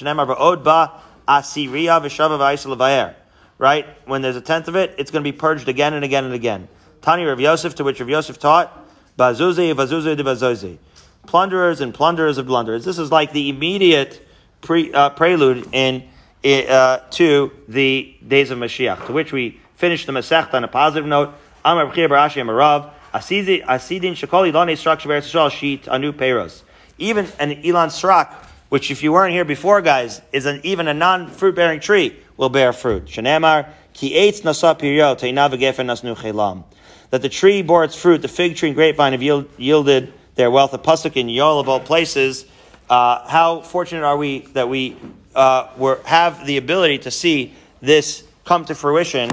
Right? 3.59 3.87
When 4.05 4.23
there's 4.23 4.37
a 4.37 4.41
tenth 4.41 4.69
of 4.69 4.77
it, 4.77 4.95
it's 4.99 5.11
going 5.11 5.25
to 5.25 5.33
be 5.33 5.37
purged 5.37 5.69
again 5.69 5.95
and 5.95 6.05
again 6.05 6.25
and 6.25 6.35
again. 6.35 6.69
Tani 7.01 7.25
Rav 7.25 7.41
Yosef, 7.41 7.75
to 7.77 7.85
which 7.85 7.99
Rav 8.01 8.09
Yosef 8.11 8.39
taught, 8.39 8.87
Bazuzi, 9.19 9.75
Bazuzi, 9.75 10.17
de 10.17 10.23
Bazuzi. 10.23 10.79
Plunderers 11.27 11.81
and 11.81 11.95
plunderers 11.95 12.37
of 12.37 12.47
blunderers. 12.47 12.85
This 12.85 12.99
is 12.99 13.11
like 13.11 13.33
the 13.33 13.49
immediate 13.49 14.27
pre, 14.61 14.93
uh, 14.93 15.11
prelude 15.11 15.67
in, 15.73 16.07
uh, 16.47 16.99
to 17.11 17.51
the 17.69 18.15
days 18.27 18.51
of 18.51 18.59
Mashiach, 18.59 19.07
to 19.07 19.13
which 19.13 19.33
we 19.33 19.61
finish 19.75 20.07
the 20.07 20.13
Masech 20.13 20.55
on 20.55 20.65
a 20.65 20.69
positive 20.69 21.07
note. 21.07 21.35
Amar 21.65 21.87
B'chir 21.87 22.09
Barashi 22.09 22.43
Amarav, 22.43 22.91
Asidin 23.13 24.13
Shakoli 24.13 24.53
Yisrael 24.53 25.51
Sheet 25.51 25.89
Anu 25.89 26.13
Peiros 26.13 26.63
even 26.99 27.27
an 27.39 27.63
Ilan 27.63 27.89
Srak, 27.89 28.33
which 28.69 28.91
if 28.91 29.03
you 29.03 29.13
weren't 29.13 29.33
here 29.33 29.45
before, 29.45 29.81
guys, 29.83 30.21
is 30.33 30.47
an, 30.47 30.61
even 30.65 30.89
a 30.89 30.95
non-fruit 30.95 31.55
bearing 31.55 31.81
tree 31.81 32.17
will 32.37 32.49
bear 32.49 32.73
fruit. 32.73 33.07
Shanemar, 33.07 33.69
ki 33.93 34.13
eitz 34.13 34.43
nasa 34.43 34.79
piryo, 34.79 35.17
nasnu 35.17 36.17
chelam. 36.17 36.65
That 37.11 37.23
the 37.23 37.29
tree 37.29 37.63
bore 37.63 37.85
its 37.85 37.95
fruit, 37.95 38.23
the 38.23 38.29
fig 38.29 38.57
tree 38.57 38.71
and 38.71 38.77
grapevine 38.77 39.13
have 39.13 39.23
yield, 39.23 39.49
yielded 39.57 40.13
their 40.35 40.51
wealth. 40.51 40.75
of 40.75 40.83
pasuk 40.83 41.17
in 41.17 41.29
Yoel 41.29 41.61
of 41.61 41.69
all 41.69 41.81
places. 41.81 42.47
Uh, 42.91 43.27
how 43.29 43.61
fortunate 43.61 44.05
are 44.05 44.17
we 44.17 44.41
that 44.53 44.69
we 44.69 44.97
uh, 45.37 45.69
were, 45.77 46.01
have 46.05 46.47
the 46.47 46.57
ability 46.57 46.99
to 46.99 47.11
see 47.11 47.55
this 47.81 48.25
come 48.45 48.65
to 48.65 48.75
fruition, 48.75 49.31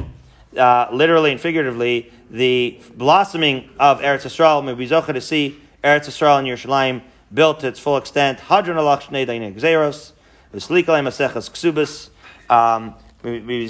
uh, 0.58 0.88
literally 0.91 1.32
and 1.32 1.39
figuratively, 1.39 2.12
the 2.30 2.80
blossoming 2.95 3.70
of 3.80 4.01
Eretz 4.01 4.24
Yisrael. 4.24 4.64
May 4.64 4.74
we 4.74 4.86
to 5.14 5.22
see 5.22 5.60
Eretz 5.84 6.06
Yisrael 6.06 6.39
and 6.39 6.47
Yerushalayim 6.47 7.01
built 7.34 7.62
to 7.62 7.68
its 7.68 7.80
full 7.80 7.97
extent. 7.97 8.39
Hadron 8.39 8.78
alach 8.78 9.04
shnei 9.04 9.26
dayin 9.26 9.56
gzeros. 9.56 10.12
V'slikalei 10.54 11.01
maseches 11.01 11.49
ksubis. 11.49 12.10
Um, 12.54 12.95
we 13.24 13.68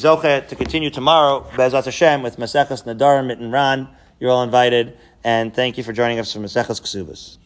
to 0.49 0.55
continue 0.55 0.89
tomorrow, 0.89 1.45
Bezat 1.51 1.85
Hashem, 1.85 2.23
with 2.23 2.37
Maseches 2.37 2.83
Nedarim, 2.85 3.27
Mit 3.27 3.39
and. 3.39 3.87
You're 4.19 4.31
all 4.31 4.43
invited, 4.43 4.97
and 5.23 5.53
thank 5.53 5.77
you 5.77 5.83
for 5.83 5.93
joining 5.93 6.17
us 6.19 6.33
for 6.33 6.39
Maseches 6.39 6.81
Ksubas. 6.81 7.37